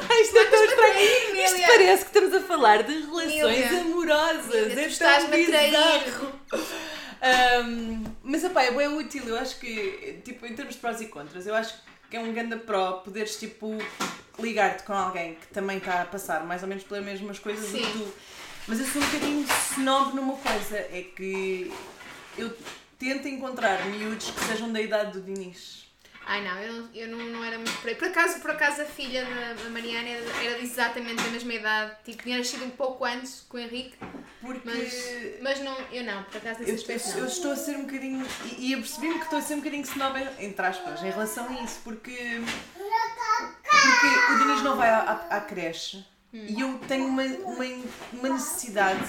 Isto 0.22 0.38
é 0.38 0.44
tão 0.46 0.64
estranho. 0.64 1.44
Isto 1.44 1.60
parece 1.66 2.04
que 2.04 2.10
estamos 2.18 2.34
a 2.34 2.40
falar 2.40 2.82
de 2.82 2.92
relações 3.00 3.72
amorosas. 3.80 4.68
Mília, 4.68 4.88
tu 4.88 5.04
é 5.04 5.18
tão 5.18 5.26
a 5.26 5.28
trair. 5.28 5.70
bizarro. 5.70 6.32
Ahm, 7.22 8.04
mas 8.22 8.44
opá, 8.44 8.62
é 8.64 8.70
bem 8.70 8.88
útil, 8.88 9.24
eu 9.26 9.38
acho 9.38 9.58
que, 9.58 10.20
tipo, 10.24 10.46
em 10.46 10.54
termos 10.54 10.74
de 10.74 10.80
prós 10.80 11.00
e 11.00 11.06
contras, 11.06 11.46
eu 11.46 11.54
acho 11.54 11.74
que 12.10 12.16
é 12.16 12.20
um 12.20 12.32
grande 12.32 12.56
pró 12.56 12.92
poderes, 12.94 13.36
tipo, 13.36 13.76
ligar-te 14.38 14.84
com 14.84 14.92
alguém 14.92 15.34
que 15.34 15.46
também 15.48 15.78
está 15.78 16.02
a 16.02 16.04
passar 16.04 16.44
mais 16.44 16.62
ou 16.62 16.68
menos 16.68 16.84
pelas 16.84 17.04
mesmas 17.04 17.38
coisas 17.38 17.70
do 17.70 17.78
que 17.78 17.84
Sim. 17.84 17.92
tu. 17.92 18.14
Mas 18.68 18.80
eu 18.80 18.86
sou 18.86 19.00
um 19.00 19.04
bocadinho 19.06 19.46
snob 19.72 20.14
numa 20.14 20.36
coisa, 20.36 20.76
é 20.76 21.04
que 21.16 21.72
eu 22.36 22.54
tento 22.98 23.28
encontrar 23.28 23.84
miúdos 23.86 24.30
que 24.30 24.44
sejam 24.44 24.72
da 24.72 24.80
idade 24.80 25.12
do 25.12 25.20
Dinis. 25.20 25.85
Ai 26.28 26.42
não, 26.42 26.58
eu 26.60 26.72
não, 26.72 26.88
eu 26.92 27.08
não, 27.08 27.18
não 27.26 27.44
era 27.44 27.56
muito 27.56 27.72
por 27.80 27.88
aí. 27.88 27.94
Por 27.94 28.08
acaso, 28.08 28.40
por 28.40 28.50
acaso 28.50 28.82
a 28.82 28.84
filha 28.84 29.24
da 29.62 29.70
Mariana 29.70 30.08
era, 30.08 30.44
era 30.44 30.58
exatamente 30.58 31.22
da 31.22 31.30
mesma 31.30 31.54
idade. 31.54 31.92
Tipo, 32.04 32.22
tinha 32.24 32.38
nascido 32.38 32.64
um 32.64 32.70
pouco 32.70 33.04
antes 33.04 33.44
com 33.48 33.56
o 33.56 33.60
Henrique, 33.60 33.94
Porque 34.40 34.62
mas, 34.64 35.40
mas 35.40 35.60
não, 35.60 35.78
eu 35.92 36.02
não, 36.02 36.24
por 36.24 36.36
acaso 36.38 36.64
eu, 36.64 36.74
aspecto 36.74 37.10
eu- 37.10 37.18
eu 37.18 37.26
estou 37.26 37.52
a 37.52 37.56
ser 37.56 37.76
um 37.76 37.82
bocadinho. 37.84 38.26
E, 38.58 38.70
e 38.70 38.74
apercebi-me 38.74 39.14
que 39.18 39.24
estou 39.24 39.38
a 39.38 39.42
ser 39.42 39.54
um 39.54 39.58
bocadinho 39.58 39.82
snob, 39.84 40.28
entre 40.40 40.66
aspas, 40.66 41.00
em 41.02 41.10
relação 41.10 41.48
a 41.48 41.62
isso, 41.62 41.80
porque. 41.84 42.40
Porque 43.70 44.32
o 44.32 44.38
Dinis 44.38 44.62
não 44.62 44.76
vai 44.76 44.88
à, 44.90 44.98
à, 45.30 45.36
à 45.36 45.40
creche 45.40 46.04
e 46.32 46.60
eu 46.60 46.78
tenho 46.88 47.06
uma, 47.06 47.22
uma, 47.22 47.64
uma 48.12 48.28
necessidade, 48.30 49.00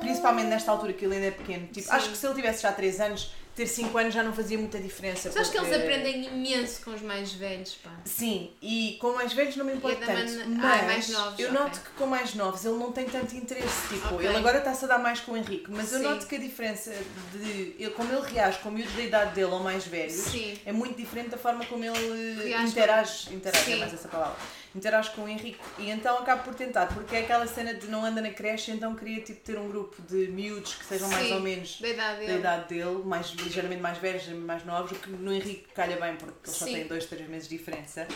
principalmente 0.00 0.48
nesta 0.48 0.70
altura 0.70 0.92
que 0.92 1.04
ele 1.04 1.14
ainda 1.14 1.26
é 1.28 1.30
pequeno. 1.30 1.66
Tipo, 1.68 1.86
Sim. 1.88 1.92
acho 1.94 2.10
que 2.10 2.16
se 2.16 2.26
ele 2.26 2.34
tivesse 2.34 2.62
já 2.62 2.72
3 2.72 3.00
anos, 3.00 3.34
ter 3.56 3.66
5 3.66 3.96
anos 3.96 4.12
já 4.14 4.22
não 4.22 4.34
fazia 4.34 4.58
muita 4.58 4.78
diferença. 4.78 5.28
Mas 5.30 5.36
acho 5.38 5.50
que 5.50 5.56
eles 5.56 5.68
porque- 5.70 5.82
aprendem 5.82 6.26
imenso 6.26 6.82
com 6.84 6.90
os 6.90 7.00
mais 7.00 7.32
velhos, 7.32 7.74
pá. 7.82 7.90
Sim, 8.04 8.50
e 8.60 8.98
com 9.00 9.14
mais 9.14 9.32
velhos 9.32 9.56
não 9.56 9.64
me 9.64 9.72
importa 9.72 9.96
E 10.04 10.06
da 10.06 10.14
tanto. 10.14 10.32
man- 10.32 10.44
Mas 10.58 10.80
Ah, 10.82 10.84
mais 10.84 11.08
novos, 11.08 11.38
eu 11.40 11.48
ok. 11.50 11.58
noto 11.60 11.80
que 11.80 11.90
com 11.90 12.06
mais 12.06 12.34
novos 12.34 12.64
ele 12.66 12.76
não 12.76 12.92
tem 12.92 13.06
tanto 13.06 13.34
interesse. 13.34 13.88
Tipo, 13.88 14.14
Ok. 14.14 14.26
ele 14.28 14.36
agora 14.36 14.58
está-se 14.58 14.84
a 14.84 14.88
dar 14.88 14.98
mais 14.98 15.20
com 15.20 15.32
o 15.32 15.36
Henrique, 15.38 15.70
mas 15.70 15.90
eu 15.90 15.98
Sim. 16.00 16.04
noto 16.04 16.26
que 16.26 16.36
a 16.36 16.38
diferença 16.38 16.92
de 17.32 17.74
ele- 17.78 17.90
como 17.96 18.12
ele 18.12 18.26
reage 18.30 18.58
com 18.58 18.70
miúdos 18.70 18.92
da 18.94 19.02
idade 19.02 19.34
dele 19.34 19.50
ou 19.50 19.60
mais 19.60 19.86
velhos 19.86 20.12
Sim. 20.12 20.58
é 20.66 20.72
muito 20.72 20.96
diferente 20.98 21.30
da 21.30 21.38
forma 21.38 21.64
como 21.64 21.82
ele 21.82 22.42
Reage 22.44 22.68
interage. 22.68 23.34
Interage, 23.34 23.72
é 23.72 23.76
mais 23.76 23.94
essa 23.94 24.08
palavra. 24.08 24.36
Interage 24.76 25.10
com 25.12 25.22
o 25.22 25.28
Henrique. 25.28 25.58
E 25.78 25.90
então 25.90 26.18
acabo 26.18 26.42
por 26.42 26.54
tentar, 26.54 26.86
porque 26.86 27.16
é 27.16 27.20
aquela 27.20 27.46
cena 27.46 27.72
de 27.72 27.86
não 27.86 28.04
anda 28.04 28.20
na 28.20 28.30
creche, 28.30 28.70
então 28.70 28.94
queria 28.94 29.22
tipo, 29.22 29.40
ter 29.40 29.58
um 29.58 29.68
grupo 29.68 30.02
de 30.02 30.28
miúdos 30.28 30.74
que 30.74 30.84
sejam 30.84 31.08
mais 31.08 31.26
Sim, 31.28 31.32
ou 31.34 31.40
menos 31.40 31.80
Da 31.80 31.88
idade 31.88 32.20
da 32.20 32.26
dele. 32.26 32.38
idade 32.38 32.68
dele, 32.68 33.02
mais, 33.04 33.28
ligeiramente 33.28 33.80
mais 33.80 33.96
velhos, 33.96 34.28
mais 34.28 34.64
novos, 34.66 34.92
o 34.92 34.94
que 34.96 35.08
no 35.08 35.32
Henrique 35.32 35.66
calha 35.74 35.96
bem 35.96 36.16
porque 36.16 36.34
eles 36.44 36.56
só 36.56 36.66
têm 36.66 36.86
dois, 36.86 37.06
três 37.06 37.26
meses 37.26 37.48
de 37.48 37.56
diferença. 37.56 38.06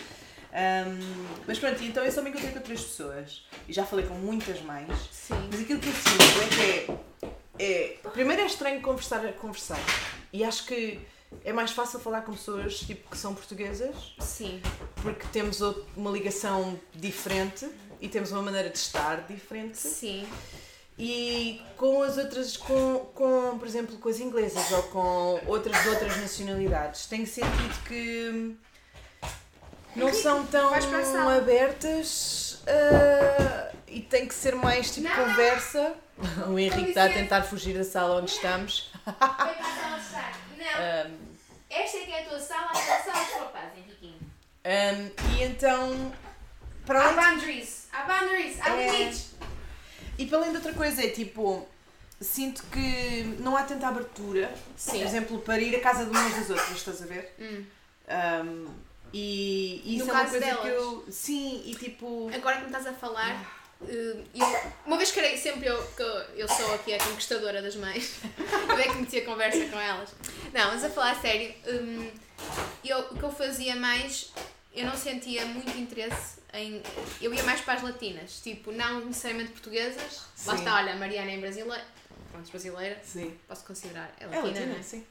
Ahm, 0.52 0.98
mas 1.46 1.58
pronto, 1.58 1.82
então 1.82 2.04
eu 2.04 2.12
só 2.12 2.20
me 2.20 2.28
encontrei 2.30 2.52
com 2.52 2.60
três 2.60 2.82
pessoas 2.82 3.46
e 3.66 3.72
já 3.72 3.86
falei 3.86 4.04
com 4.04 4.14
muitas 4.14 4.60
mais. 4.60 4.88
Sim. 5.10 5.48
Mas 5.50 5.60
aquilo 5.62 5.80
que 5.80 5.88
eu 5.88 5.92
sinto 5.94 6.42
é 6.42 6.48
que 7.56 7.62
é, 7.62 7.64
é. 8.04 8.10
Primeiro 8.10 8.42
é 8.42 8.46
estranho 8.46 8.82
conversar 8.82 9.32
conversar. 9.34 9.78
E 10.32 10.44
acho 10.44 10.66
que 10.66 11.00
é 11.44 11.52
mais 11.52 11.70
fácil 11.70 11.98
falar 12.00 12.22
com 12.22 12.32
pessoas 12.32 12.80
tipo, 12.80 13.10
que 13.10 13.16
são 13.16 13.34
portuguesas 13.34 14.14
Sim. 14.18 14.60
porque 15.02 15.26
temos 15.32 15.60
uma 15.96 16.10
ligação 16.10 16.78
diferente 16.94 17.68
e 18.00 18.08
temos 18.08 18.32
uma 18.32 18.42
maneira 18.42 18.70
de 18.70 18.78
estar 18.78 19.26
diferente. 19.26 19.78
Sim. 19.78 20.28
E 20.98 21.62
com 21.76 22.02
as 22.02 22.18
outras, 22.18 22.56
com, 22.56 23.10
com, 23.14 23.58
por 23.58 23.66
exemplo, 23.66 23.96
com 23.96 24.08
as 24.08 24.20
inglesas 24.20 24.70
ou 24.70 24.82
com 24.84 25.40
outras 25.46 25.86
outras 25.86 26.16
nacionalidades, 26.18 27.06
tenho 27.06 27.26
sentido 27.26 27.84
que 27.88 28.54
não 29.96 30.12
são 30.12 30.46
tão 30.46 30.70
abertas 31.28 32.62
ah, 32.66 33.72
e 33.88 34.00
tem 34.00 34.26
que 34.26 34.34
ser 34.34 34.54
mais 34.54 34.92
tipo 34.94 35.08
Não. 35.08 35.16
conversa. 35.16 35.94
O 36.48 36.58
Henrique 36.58 36.90
está 36.90 37.06
a 37.06 37.08
tentar 37.08 37.44
fugir 37.44 37.74
da 37.78 37.82
sala 37.82 38.20
onde 38.20 38.30
estamos. 38.30 38.92
Não. 39.06 39.14
Ah, 40.76 41.10
Esta 41.70 41.96
é 41.96 42.04
que 42.04 42.12
é 42.12 42.20
a 42.20 42.28
tua 42.28 42.38
sala, 42.38 42.66
a 42.66 42.72
tua 42.72 43.12
sala 43.12 43.24
dos 43.24 43.34
papás, 43.34 43.72
Ah, 44.64 45.10
e 45.38 45.42
então, 45.42 46.12
para 46.86 47.00
Há 47.00 47.04
além 47.08 47.14
de 47.16 47.24
boundaries, 47.24 47.88
há 47.92 48.02
boundaries, 48.02 48.60
há 48.60 48.70
É. 48.76 48.90
limites. 48.90 49.30
E 50.18 50.26
para 50.26 50.38
além 50.38 50.50
de 50.50 50.56
outra 50.56 50.72
coisa, 50.74 51.02
é 51.04 51.08
tipo, 51.08 51.66
sinto 52.20 52.62
que 52.70 53.22
não 53.40 53.56
há 53.56 53.62
tanta 53.62 53.88
abertura, 53.88 54.52
Sim. 54.76 54.98
por 54.98 55.00
exemplo, 55.06 55.38
para 55.40 55.60
ir 55.60 55.74
à 55.76 55.80
casa 55.80 56.04
de 56.04 56.10
umas 56.10 56.34
das 56.34 56.50
outras, 56.50 56.76
estás 56.76 57.02
a 57.02 57.06
ver? 57.06 57.34
Hum. 57.38 57.64
Um, 58.08 58.66
e 59.12 59.82
e 59.84 59.96
isso 59.96 60.10
é 60.10 60.12
uma 60.12 60.20
coisa 60.22 60.40
delas. 60.40 60.60
que 60.62 60.68
eu. 60.68 61.04
Sim, 61.10 61.62
e 61.66 61.74
tipo. 61.74 62.30
Agora 62.34 62.56
que 62.56 62.62
me 62.62 62.66
estás 62.68 62.86
a 62.86 62.92
falar, 62.92 63.30
eh, 63.30 63.46
eu, 63.88 64.26
uma 64.84 64.96
vez 64.96 65.10
que 65.10 65.36
sempre 65.36 65.68
eu, 65.68 65.82
que 65.96 66.02
eu, 66.02 66.48
sou 66.48 66.74
aqui 66.74 66.92
a 66.94 66.98
conquistadora 66.98 67.62
das 67.62 67.76
mães, 67.76 68.20
eu 68.68 68.78
é 68.78 68.84
que 68.84 68.96
metia 68.96 69.24
conversa 69.24 69.64
com 69.66 69.78
elas. 69.78 70.10
Não, 70.52 70.72
mas 70.72 70.84
a 70.84 70.90
falar 70.90 71.12
a 71.12 71.20
sério, 71.20 71.54
hum, 71.66 72.10
eu, 72.84 72.98
o 72.98 73.16
que 73.16 73.22
eu 73.22 73.32
fazia 73.32 73.76
mais, 73.76 74.32
eu 74.74 74.84
não 74.84 74.96
sentia 74.96 75.44
muito 75.46 75.70
interesse 75.78 76.40
em. 76.52 76.82
Eu 77.20 77.32
ia 77.32 77.42
mais 77.42 77.60
para 77.60 77.74
as 77.74 77.82
latinas, 77.82 78.40
tipo, 78.42 78.72
não 78.72 79.04
necessariamente 79.06 79.52
portuguesas. 79.52 80.22
Lá 80.46 80.54
Sim. 80.54 80.58
está, 80.58 80.76
olha, 80.76 80.96
Mariana 80.96 81.30
é 81.30 81.38
brasileira. 81.38 81.84
Pronto, 82.30 82.50
brasileira. 82.50 83.00
Sim. 83.02 83.36
Posso 83.48 83.64
considerar. 83.64 84.12
É 84.20 84.24
É 84.24 84.26
latina, 84.26 84.46
latina, 84.46 84.66
não 84.66 84.78
é? 84.78 84.82
sim. 84.82 85.06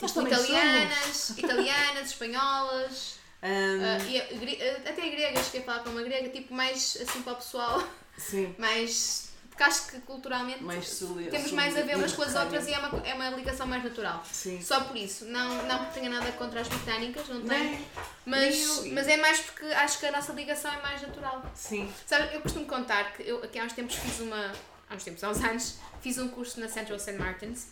Nós 0.00 0.12
tipo, 0.12 0.26
italianas, 0.26 1.30
italianas, 1.30 2.08
espanholas. 2.08 3.18
Um, 3.42 3.84
Ah, 3.84 3.98
e 4.08 4.20
a- 4.20 4.24
gre- 4.38 4.58
ah, 4.62 4.88
até 4.90 5.08
gregas, 5.10 5.46
cheguei 5.46 5.60
a 5.60 5.64
falar 5.64 5.78
com 5.84 5.90
uma 5.90 6.02
grega, 6.02 6.28
tipo, 6.30 6.52
mais 6.54 6.96
assim 7.00 7.22
para 7.22 7.34
o 7.34 7.36
pessoal, 7.36 7.82
sim. 8.18 8.54
mais. 8.58 9.26
Porque 9.48 9.62
acho 9.70 9.86
que 9.86 10.00
culturalmente 10.00 10.62
Mais 10.62 10.98
temos 11.30 11.50
mais 11.52 11.74
a 11.78 11.80
ver 11.80 11.96
umas 11.96 12.12
com 12.12 12.20
as 12.20 12.34
outras 12.34 12.66
e 12.68 12.74
é 12.74 12.78
uma, 12.78 13.06
é 13.06 13.14
uma 13.14 13.30
ligação 13.30 13.66
mais 13.66 13.82
natural. 13.82 14.22
Sim. 14.30 14.60
Só 14.62 14.80
por 14.84 14.94
isso. 14.94 15.24
Não, 15.24 15.62
não 15.66 15.86
tenha 15.86 16.10
nada 16.10 16.30
contra 16.32 16.60
as 16.60 16.68
britânicas, 16.68 17.26
não 17.30 17.40
tenho. 17.40 17.82
Mas, 18.26 18.84
eu. 18.84 18.92
mas 18.92 19.08
é 19.08 19.16
mais 19.16 19.40
porque 19.40 19.64
acho 19.64 19.98
que 19.98 20.04
a 20.04 20.12
nossa 20.12 20.34
ligação 20.34 20.70
é 20.74 20.82
mais 20.82 21.00
natural. 21.00 21.42
Sim. 21.54 21.90
Sabe, 22.06 22.34
eu 22.34 22.42
costumo 22.42 22.66
contar 22.66 23.14
que 23.14 23.22
eu 23.22 23.42
aqui 23.42 23.58
há 23.58 23.64
uns 23.64 23.72
tempos 23.72 23.94
fiz 23.96 24.20
uma. 24.20 24.52
Há 24.90 24.94
uns 24.94 25.04
tempos, 25.04 25.24
há 25.24 25.30
uns 25.30 25.42
anos, 25.42 25.76
fiz 26.02 26.18
um 26.18 26.28
curso 26.28 26.60
na 26.60 26.68
Central 26.68 26.98
St. 26.98 27.12
Martins 27.14 27.68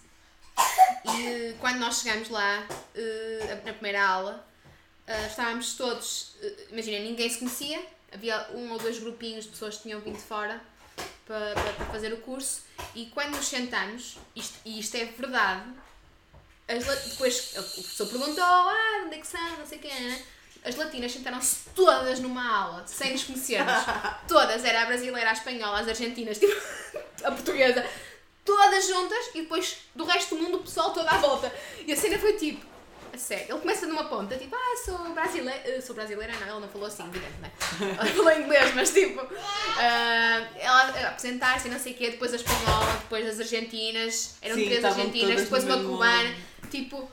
e 1.05 1.55
quando 1.61 1.79
nós 1.81 2.01
chegamos 2.01 2.29
lá, 2.31 2.67
eh, 2.95 3.61
na 3.65 3.73
primeira 3.75 4.03
aula, 4.07 4.47
eh, 5.07 5.27
estávamos 5.27 5.75
todos. 5.75 6.35
eh, 6.43 6.67
Imagina, 6.71 6.99
ninguém 7.01 7.29
se 7.29 7.39
conhecia, 7.39 7.85
havia 8.13 8.49
um 8.55 8.73
ou 8.73 8.79
dois 8.79 8.99
grupinhos 8.99 9.45
de 9.45 9.51
pessoas 9.51 9.77
que 9.77 9.83
tinham 9.85 10.01
vindo 10.01 10.19
fora 10.19 10.61
para, 11.27 11.55
para, 11.55 11.73
para 11.73 11.87
fazer 11.87 12.13
o 12.13 12.19
curso 12.19 12.63
e 12.95 13.07
quando 13.07 13.37
nos 13.37 13.47
sentamos, 13.47 14.17
isto, 14.37 14.55
e 14.65 14.79
isto 14.79 14.97
é 14.97 15.05
verdade, 15.07 15.65
as 16.69 16.85
depois 16.85 17.51
o 17.57 17.63
professor 17.63 18.07
perguntou, 18.09 18.45
ah, 18.45 19.03
onde 19.05 19.17
é 19.17 19.19
que 19.19 19.27
são, 19.27 19.59
não 19.59 19.67
sei 19.67 19.79
quem, 19.79 20.01
né? 20.01 20.23
As 20.65 20.77
latinas 20.77 21.13
sentaram-se 21.13 21.69
todas 21.75 22.21
numa 22.21 22.49
aula, 22.49 22.87
sem 22.87 23.13
nos 23.13 23.25
conhecermos. 23.25 23.75
todas, 24.27 24.65
era 24.65 24.83
a 24.83 24.87
brasileira, 24.87 25.29
a 25.29 25.35
espanhola, 25.35 25.81
as 25.81 25.89
argentinas, 25.89 26.39
tipo, 26.41 26.55
a 27.23 27.31
portuguesa. 27.31 27.87
Todas 28.47 28.87
juntas 28.87 29.27
e 29.35 29.43
depois 29.43 29.77
do 29.95 30.05
resto 30.05 30.35
do 30.35 30.43
mundo 30.43 30.57
o 30.59 30.63
pessoal 30.63 30.91
todo 30.95 31.07
à 31.07 31.19
volta. 31.19 31.53
E 31.87 31.93
a 31.93 31.97
cena 31.97 32.19
foi 32.19 32.35
tipo, 32.35 32.65
a 33.15 33.19
sério, 33.19 33.47
ele 33.49 33.61
começa 33.61 33.87
numa 33.87 34.05
ponta, 34.05 34.37
tipo, 34.37 34.55
ah, 34.57 34.77
sou 34.85 34.99
brasileira, 35.15 35.81
sou 35.81 35.95
brasileira, 35.95 36.33
não, 36.41 36.49
ele 36.51 36.61
não 36.61 36.69
falou 36.69 36.89
assim, 36.89 37.05
evidente, 37.05 37.39
né? 37.41 37.51
Ela 37.99 38.07
falou 38.07 38.33
inglês, 38.33 38.75
mas 38.75 38.91
tipo, 38.91 39.21
ah, 39.79 40.49
ela 40.59 41.09
apresentar-se 41.09 41.69
não 41.69 41.79
sei 41.79 41.93
o 41.93 41.97
quê, 41.97 42.11
depois 42.11 42.33
a 42.33 42.37
espanhola, 42.37 42.93
depois 43.03 43.27
as 43.29 43.41
argentinas, 43.41 44.35
eram 44.43 44.57
Sim, 44.57 44.67
três 44.67 44.85
argentinas, 44.85 45.43
depois 45.43 45.65
no 45.65 45.77
uma 45.77 45.85
cubana, 45.91 46.35
tipo, 46.71 47.09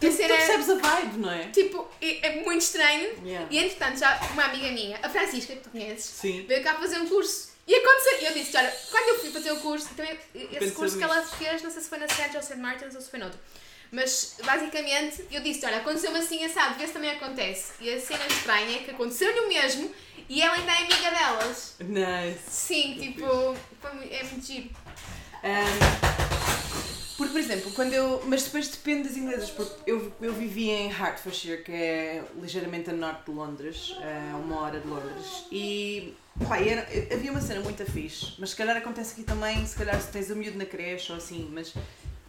Tu, 0.00 0.06
tu 0.08 0.12
cena- 0.16 0.34
percebes 0.34 0.70
a 0.70 0.74
vibe, 0.76 1.18
não 1.18 1.30
é? 1.30 1.48
Tipo, 1.48 1.86
é 2.00 2.26
é 2.26 2.42
muito 2.42 2.62
estranho. 2.62 3.10
Yeah. 3.22 3.46
E 3.50 3.58
entretanto, 3.58 3.98
já 3.98 4.18
uma 4.32 4.44
amiga 4.44 4.70
minha, 4.70 4.98
a 5.02 5.10
Francisca, 5.10 5.54
que 5.54 5.60
tu 5.60 5.68
conheces, 5.68 6.06
Sim. 6.06 6.46
veio 6.48 6.62
cá 6.64 6.76
fazer 6.76 6.98
um 7.00 7.06
curso. 7.06 7.50
E 7.68 7.74
aconteceu. 7.74 8.28
Eu 8.28 8.32
disse: 8.32 8.56
Olha, 8.56 8.74
quando 8.90 9.08
eu 9.10 9.18
fui 9.20 9.30
fazer 9.30 9.52
o 9.52 9.56
curso, 9.60 9.90
também, 9.94 10.18
esse 10.34 10.70
curso 10.72 10.96
que 10.96 11.04
ela 11.04 11.22
fez, 11.22 11.62
não 11.62 11.70
sei 11.70 11.82
se 11.82 11.88
foi 11.90 11.98
na 11.98 12.08
Central 12.08 12.42
St. 12.42 12.56
Martins 12.56 12.94
ou 12.94 13.00
se 13.02 13.10
foi 13.10 13.18
noutro. 13.18 13.38
Mas 13.90 14.36
basicamente 14.44 15.24
eu 15.30 15.42
disse: 15.42 15.66
Olha, 15.66 15.78
aconteceu 15.78 16.14
assim, 16.14 16.44
assado, 16.44 16.78
vê 16.78 16.86
se 16.86 16.92
também 16.92 17.10
acontece. 17.10 17.72
E 17.80 17.92
a 17.92 18.00
cena 18.00 18.26
estranha 18.26 18.76
é 18.76 18.82
que 18.82 18.90
aconteceu-lhe 18.90 19.40
o 19.40 19.48
mesmo 19.48 19.90
e 20.28 20.40
ela 20.42 20.54
ainda 20.54 20.72
é 20.72 20.78
amiga 20.78 21.10
delas. 21.10 21.74
Nice. 21.80 22.38
Sim, 22.48 22.96
tipo, 23.00 23.24
é 24.10 24.22
muito 24.22 24.46
giro. 24.46 24.70
Um, 25.42 26.20
porque, 27.20 27.32
por 27.32 27.40
exemplo, 27.40 27.70
quando 27.72 27.92
eu. 27.92 28.22
Mas 28.26 28.44
depois 28.44 28.68
depende 28.68 29.08
das 29.08 29.16
inglesas, 29.16 29.50
porque 29.50 29.90
eu, 29.90 30.10
eu 30.22 30.32
vivi 30.32 30.70
em 30.70 30.88
Hertfordshire, 30.88 31.62
que 31.62 31.72
é 31.72 32.24
ligeiramente 32.40 32.88
a 32.88 32.92
norte 32.94 33.26
de 33.26 33.32
Londres, 33.32 33.94
a 34.32 34.36
uma 34.36 34.60
hora 34.62 34.80
de 34.80 34.88
Londres, 34.88 35.44
e. 35.52 36.14
Pá, 36.48 36.58
era, 36.58 36.88
havia 37.12 37.30
uma 37.30 37.40
cena 37.40 37.60
muito 37.60 37.84
fixe, 37.84 38.34
mas 38.38 38.50
se 38.50 38.56
calhar 38.56 38.74
acontece 38.74 39.12
aqui 39.12 39.24
também, 39.24 39.66
se 39.66 39.76
calhar 39.76 40.00
se 40.00 40.08
tens 40.08 40.30
a 40.30 40.34
miúdo 40.34 40.56
na 40.56 40.64
creche 40.64 41.12
ou 41.12 41.18
assim, 41.18 41.50
mas 41.52 41.74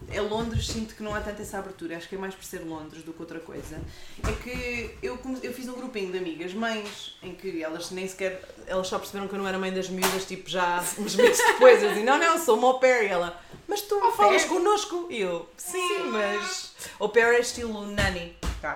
é 0.10 0.20
Londres, 0.22 0.68
sinto 0.68 0.96
que 0.96 1.04
não 1.04 1.14
há 1.14 1.22
tanta 1.22 1.42
essa 1.42 1.60
abertura, 1.60 1.98
acho 1.98 2.08
que 2.10 2.16
é 2.16 2.18
mais 2.18 2.34
por 2.34 2.44
ser 2.44 2.60
Londres 2.60 3.04
do 3.04 3.14
que 3.14 3.22
outra 3.22 3.40
coisa. 3.40 3.80
É 4.28 4.32
que 4.32 4.98
eu, 5.02 5.20
eu 5.44 5.54
fiz 5.54 5.68
um 5.68 5.74
grupinho 5.74 6.12
de 6.12 6.18
amigas 6.18 6.54
mães, 6.54 7.18
em 7.22 7.34
que 7.36 7.64
elas 7.64 7.92
nem 7.92 8.08
sequer, 8.08 8.42
elas 8.68 8.88
só 8.88 8.98
perceberam 8.98 9.28
que 9.28 9.36
eu 9.36 9.40
não 9.40 9.48
era 9.48 9.60
mãe 9.60 9.72
das 9.72 9.90
miúdas, 9.90 10.26
tipo 10.26 10.50
já 10.50 10.84
uns 10.98 11.16
meses 11.16 11.38
depois, 11.54 11.82
eu 11.84 11.90
disse, 11.90 12.04
não, 12.04 12.18
não, 12.18 12.38
sou 12.38 12.58
uma 12.58 12.68
au 12.68 12.80
pair, 12.80 13.04
e 13.04 13.08
ela, 13.08 13.40
mas 13.68 13.82
tu 13.82 14.00
falas 14.12 14.46
connosco? 14.46 15.08
E 15.10 15.22
eu, 15.22 15.50
sim, 15.58 16.04
mas 16.12 16.74
au 17.00 17.10
pair 17.10 17.36
é 17.36 17.40
estilo 17.40 17.86
nanny, 17.88 18.36
cá. 18.62 18.76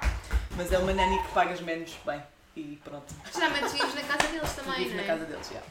mas 0.56 0.72
é 0.72 0.78
uma 0.78 0.94
nanny 0.94 1.22
que 1.24 1.32
pagas 1.34 1.60
menos 1.62 1.92
bem, 2.06 2.22
e 2.56 2.80
pronto. 2.84 3.14
Geralmente 3.34 3.70
vives 3.74 3.96
na 3.96 4.02
casa 4.02 4.28
deles 4.28 4.52
também, 4.54 4.78
Vivo 4.84 4.90
não 4.92 4.98
na 4.98 5.04
é? 5.04 5.06
casa 5.06 5.26
deles, 5.26 5.50
já. 5.52 5.62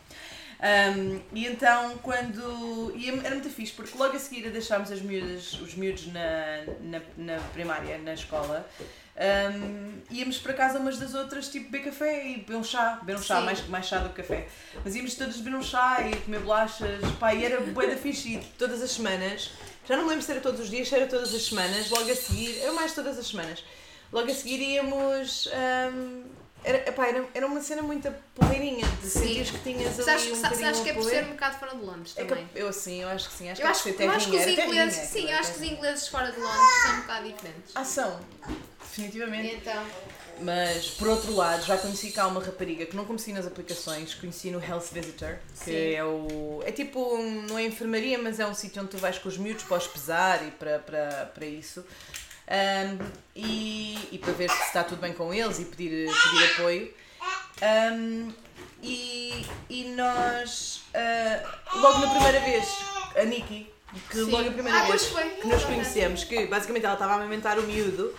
Um, 0.60 1.20
e 1.32 1.46
então, 1.46 1.98
quando. 1.98 2.92
E 2.96 3.10
era 3.10 3.34
muito 3.34 3.50
fixe, 3.50 3.72
porque 3.72 3.96
logo 3.98 4.16
a 4.16 4.18
seguir 4.18 4.46
a 4.46 4.50
deixámos 4.50 4.90
as 4.90 5.00
miúdas, 5.00 5.54
os 5.60 5.74
miúdos 5.74 6.06
na, 6.06 6.64
na, 6.80 7.00
na 7.16 7.38
primária, 7.52 7.98
na 7.98 8.14
escola, 8.14 8.66
um, 9.16 10.00
íamos 10.10 10.38
para 10.38 10.54
casa 10.54 10.78
umas 10.78 10.98
das 10.98 11.14
outras, 11.14 11.48
tipo, 11.48 11.70
beber 11.70 11.90
café 11.90 12.28
e 12.28 12.36
beber 12.38 12.56
um 12.56 12.64
chá. 12.64 12.98
Beber 13.00 13.16
um 13.16 13.22
chá, 13.22 13.38
Sim. 13.38 13.44
mais, 13.44 13.68
mais 13.68 13.86
chá 13.86 13.98
do 13.98 14.08
que 14.08 14.16
café. 14.16 14.46
Mas 14.84 14.94
íamos 14.94 15.14
todas 15.14 15.36
beber 15.36 15.56
um 15.56 15.62
chá 15.62 15.98
e 16.08 16.16
comer 16.16 16.40
bolachas, 16.40 17.00
pá, 17.18 17.34
e 17.34 17.44
era 17.44 17.60
bué 17.60 17.86
da 17.86 17.96
fixe. 17.96 18.36
E 18.36 18.38
todas 18.58 18.82
as 18.82 18.92
semanas, 18.92 19.52
já 19.86 19.96
não 19.96 20.04
me 20.04 20.10
lembro 20.10 20.24
se 20.24 20.30
era 20.30 20.40
todos 20.40 20.60
os 20.60 20.70
dias, 20.70 20.88
se 20.88 20.94
era 20.94 21.06
todas 21.06 21.34
as 21.34 21.42
semanas, 21.42 21.90
logo 21.90 22.10
a 22.10 22.14
seguir, 22.14 22.58
era 22.60 22.72
mais 22.72 22.94
todas 22.94 23.18
as 23.18 23.26
semanas. 23.26 23.64
Logo 24.12 24.30
a 24.30 24.34
seguir 24.34 24.60
íamos. 24.60 25.48
um, 25.92 26.43
era, 26.64 26.88
epá, 26.88 27.06
era, 27.06 27.24
era 27.34 27.46
uma 27.46 27.60
cena 27.60 27.82
muito 27.82 28.12
porreirinha, 28.34 28.86
de 29.02 29.06
Sim. 29.08 29.20
sentires 29.20 29.50
que 29.50 29.58
tinhas 29.58 29.94
ali 29.94 30.04
Sabes, 30.04 30.26
um 30.32 30.34
sabes, 30.36 30.58
bocadinho 30.58 30.84
que 30.84 30.90
é 30.90 30.94
por 30.94 31.04
ser 31.04 31.24
um 31.24 31.30
bocado 31.30 31.58
fora 31.58 31.74
de 31.76 31.82
Londres 31.84 32.14
É 32.16 32.22
que 32.22 32.28
também. 32.28 32.48
eu 32.54 32.72
sim, 32.72 33.02
eu 33.02 33.08
acho 33.08 33.28
que 33.28 33.34
sim. 33.36 33.50
Acho 33.50 33.60
Eu 33.60 33.66
que 33.66 33.70
acho, 33.70 33.82
ser 33.82 34.00
eu 34.00 34.10
acho 34.10 34.30
que 34.30 34.36
os 34.36 34.46
ingleses, 34.46 34.56
terrinha, 34.56 34.90
sim, 34.90 35.30
eu 35.30 35.38
acho 35.38 35.50
que 35.52 35.56
os 35.58 35.70
ingleses 35.72 36.08
fora 36.08 36.32
de 36.32 36.40
Londres 36.40 36.82
são 36.82 36.94
um 36.94 37.00
bocado 37.02 37.28
diferentes. 37.28 37.72
Ah, 37.74 37.84
são. 37.84 38.20
Definitivamente. 38.80 39.56
Então, 39.56 39.84
Mas, 40.40 40.88
por 40.90 41.08
outro 41.08 41.34
lado, 41.34 41.64
já 41.64 41.76
conheci 41.76 42.10
cá 42.12 42.26
uma 42.26 42.42
rapariga 42.42 42.86
que 42.86 42.96
não 42.96 43.04
conheci 43.04 43.32
nas 43.32 43.46
aplicações, 43.46 44.14
conheci 44.14 44.50
no 44.50 44.62
Health 44.62 44.86
Visitor, 44.92 45.36
que 45.58 45.64
Sim. 45.64 45.94
é 45.94 46.04
o. 46.04 46.62
É 46.64 46.72
tipo, 46.72 47.18
não 47.48 47.58
é 47.58 47.64
enfermaria, 47.64 48.18
mas 48.18 48.40
é 48.40 48.46
um 48.46 48.54
sítio 48.54 48.80
onde 48.82 48.90
tu 48.92 48.98
vais 48.98 49.18
com 49.18 49.28
os 49.28 49.36
miúdos 49.36 49.64
para 49.64 49.76
os 49.78 49.86
pesar 49.86 50.46
e 50.46 50.50
para, 50.52 50.78
para, 50.78 51.26
para 51.34 51.46
isso. 51.46 51.84
Um, 52.46 52.98
e, 53.34 53.93
e 53.93 53.93
para 54.24 54.32
ver 54.32 54.50
se 54.50 54.62
está 54.62 54.82
tudo 54.82 55.00
bem 55.00 55.12
com 55.12 55.32
eles 55.32 55.58
e 55.58 55.64
pedir, 55.66 56.08
pedir 56.10 56.52
apoio. 56.54 56.94
Um, 57.62 58.32
e, 58.82 59.46
e 59.70 59.84
nós, 59.96 60.82
ah, 60.94 61.58
logo 61.74 61.98
na 62.00 62.10
primeira 62.10 62.40
vez, 62.40 62.66
a 63.16 63.24
Nikki, 63.24 63.70
que 64.10 64.16
Sim. 64.16 64.30
logo 64.30 64.48
a 64.48 64.52
primeira 64.52 64.78
Ah, 64.80 64.86
vez 64.86 65.06
que 65.40 65.46
nós 65.46 65.64
conhecemos, 65.64 66.24
que 66.24 66.46
basicamente 66.46 66.84
ela 66.84 66.94
estava 66.94 67.12
a 67.12 67.16
amamentar 67.16 67.58
o 67.58 67.62
miúdo 67.62 68.14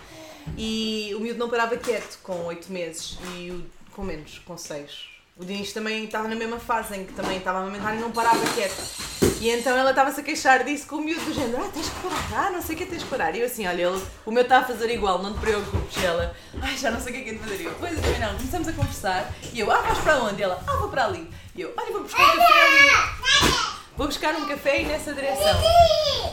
e 0.56 1.12
o 1.16 1.20
miúdo 1.20 1.38
não 1.38 1.50
parava 1.50 1.76
quieto 1.76 2.18
com 2.22 2.46
8 2.46 2.72
meses 2.72 3.18
e 3.36 3.50
o, 3.50 3.64
com 3.94 4.02
menos, 4.02 4.38
com 4.44 4.56
6. 4.56 5.16
O 5.36 5.44
Dinis 5.44 5.72
também 5.72 6.04
estava 6.04 6.28
na 6.28 6.34
mesma 6.34 6.58
fase 6.58 6.96
em 6.96 7.04
que 7.04 7.12
também 7.12 7.36
estava 7.38 7.58
a 7.58 7.62
amamentar 7.62 7.94
e 7.94 8.00
não 8.00 8.10
parava 8.10 8.40
quieto. 8.54 9.05
E 9.40 9.50
então 9.50 9.76
ela 9.76 9.90
estava-se 9.90 10.20
a 10.20 10.22
queixar 10.22 10.64
disso 10.64 10.86
com 10.86 10.96
o 10.96 11.00
miúdo 11.00 11.24
do 11.26 11.34
género, 11.34 11.62
ah, 11.62 11.70
tens 11.72 11.88
que 11.88 12.00
parar, 12.00 12.46
ah, 12.46 12.50
não 12.50 12.62
sei 12.62 12.74
o 12.74 12.78
que 12.78 12.86
tens 12.86 13.02
que 13.02 13.08
parar. 13.08 13.34
E 13.34 13.40
eu 13.40 13.46
assim, 13.46 13.66
olha, 13.66 13.82
ele, 13.82 14.02
o 14.24 14.30
meu 14.30 14.42
está 14.42 14.58
a 14.58 14.64
fazer 14.64 14.90
igual, 14.90 15.22
não 15.22 15.34
te 15.34 15.40
preocupes. 15.40 15.96
E 16.02 16.06
ela, 16.06 16.34
ai, 16.62 16.76
já 16.76 16.90
não 16.90 17.00
sei 17.00 17.12
o 17.12 17.14
que 17.14 17.20
é 17.20 17.24
que 17.24 17.30
é 17.30 17.32
de 17.34 17.38
fazer. 17.40 17.60
E 17.60 17.64
eu, 17.64 17.74
pois 17.78 17.92
eu 17.92 18.02
também 18.02 18.20
não. 18.20 18.34
Começamos 18.34 18.68
a 18.68 18.72
conversar 18.72 19.32
e 19.52 19.60
eu, 19.60 19.70
ah, 19.70 19.82
vais 19.82 19.98
para 19.98 20.18
onde? 20.22 20.40
E 20.40 20.44
ela, 20.44 20.62
ah, 20.66 20.76
vou 20.76 20.88
para 20.88 21.04
ali. 21.04 21.30
E 21.54 21.60
eu, 21.60 21.72
olha, 21.76 21.92
vou 21.92 22.02
buscar 22.02 22.22
um 22.22 22.36
café 22.36 22.62
ali. 22.62 23.75
Vou 23.96 24.06
buscar 24.06 24.34
um 24.36 24.46
café 24.46 24.82
e 24.82 24.84
nessa 24.84 25.14
direção. 25.14 25.58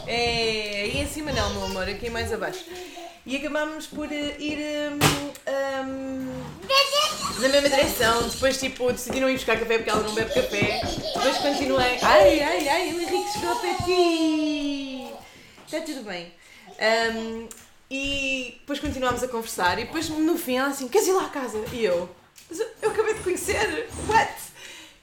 É, 0.05 0.81
aí 0.83 1.01
em 1.01 1.07
cima 1.07 1.31
não, 1.31 1.49
meu 1.51 1.63
amor, 1.63 1.87
aqui 1.87 2.09
mais 2.09 2.31
abaixo. 2.33 2.65
E 3.25 3.37
acabámos 3.37 3.87
por 3.87 4.11
eh, 4.11 4.35
ir 4.37 4.59
hum, 4.91 4.99
hum, 5.47 6.43
na 7.39 7.47
mesma 7.47 7.69
direção. 7.69 8.27
Depois, 8.27 8.59
tipo, 8.59 8.91
decidiram 8.91 9.29
ir 9.29 9.35
buscar 9.35 9.57
café 9.57 9.77
porque 9.77 9.89
ela 9.89 10.03
não 10.03 10.13
bebe 10.13 10.33
café. 10.33 10.81
Depois 11.13 11.37
continuei. 11.37 11.99
Ai, 12.01 12.41
ai, 12.41 12.67
ai, 12.67 12.93
o 12.93 13.01
Henrique 13.01 13.31
chegou 13.31 13.51
ao 13.51 13.59
pé 13.59 13.75
ti. 13.85 15.07
Está 15.65 15.79
tudo 15.85 16.03
bem. 16.03 16.33
Hum, 17.15 17.47
e 17.89 18.57
depois 18.59 18.81
continuámos 18.81 19.23
a 19.23 19.27
conversar. 19.29 19.79
E 19.79 19.85
depois, 19.85 20.09
no 20.09 20.37
fim, 20.37 20.57
ela 20.57 20.67
assim: 20.67 20.89
Queres 20.89 21.07
ir 21.07 21.13
lá 21.13 21.27
à 21.27 21.29
casa? 21.29 21.63
E 21.71 21.85
eu: 21.85 22.09
Mas 22.49 22.59
eu, 22.59 22.67
eu 22.81 22.91
acabei 22.91 23.13
de 23.13 23.21
conhecer. 23.21 23.87
What? 24.09 24.42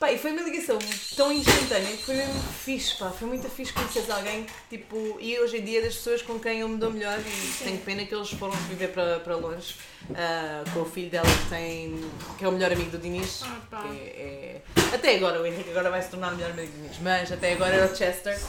Pá, 0.01 0.11
e 0.11 0.17
foi 0.19 0.33
uma 0.33 0.41
ligação 0.41 0.79
tão 1.15 1.31
instantânea 1.31 1.95
que 1.95 2.03
foi 2.05 2.15
mesmo 2.15 2.33
fixe, 2.65 2.97
pá. 2.97 3.11
Foi 3.11 3.29
muito 3.29 3.47
fixe 3.51 3.71
conhecer 3.71 4.11
alguém, 4.11 4.47
tipo, 4.71 5.19
e 5.21 5.39
hoje 5.39 5.59
em 5.59 5.63
dia 5.63 5.83
das 5.83 5.95
pessoas 5.97 6.23
com 6.23 6.39
quem 6.41 6.61
eu 6.61 6.69
me 6.71 6.79
dou 6.79 6.91
melhor 6.91 7.19
e 7.21 7.63
tenho 7.63 7.77
pena 7.81 8.07
que 8.07 8.15
eles 8.15 8.31
foram 8.31 8.55
viver 8.71 8.89
para, 8.93 9.21
para 9.21 9.37
longe 9.37 9.75
ah, 10.15 10.65
com 10.73 10.81
o 10.81 10.85
filho 10.87 11.11
dela 11.11 11.27
que 11.29 11.51
tem, 11.51 12.03
que 12.39 12.45
é 12.47 12.49
o 12.49 12.53
melhor 12.53 12.73
amigo 12.73 12.91
do 12.91 12.97
Dinis. 12.97 13.43
Ah, 13.45 13.61
pá. 13.71 13.85
É- 13.93 14.63
é- 14.75 14.95
Até 14.95 15.17
agora, 15.17 15.43
o 15.43 15.45
Henrique 15.47 15.69
agora 15.69 15.91
vai 15.91 16.01
se 16.01 16.09
tornar 16.09 16.33
o 16.33 16.37
melhor 16.37 16.51
amigo 16.53 16.73
do 16.73 16.77
Dinis, 16.83 16.97
mas 17.03 17.31
até 17.31 17.53
agora 17.53 17.75
era 17.75 17.93
o 17.93 17.95
Chester. 17.95 18.41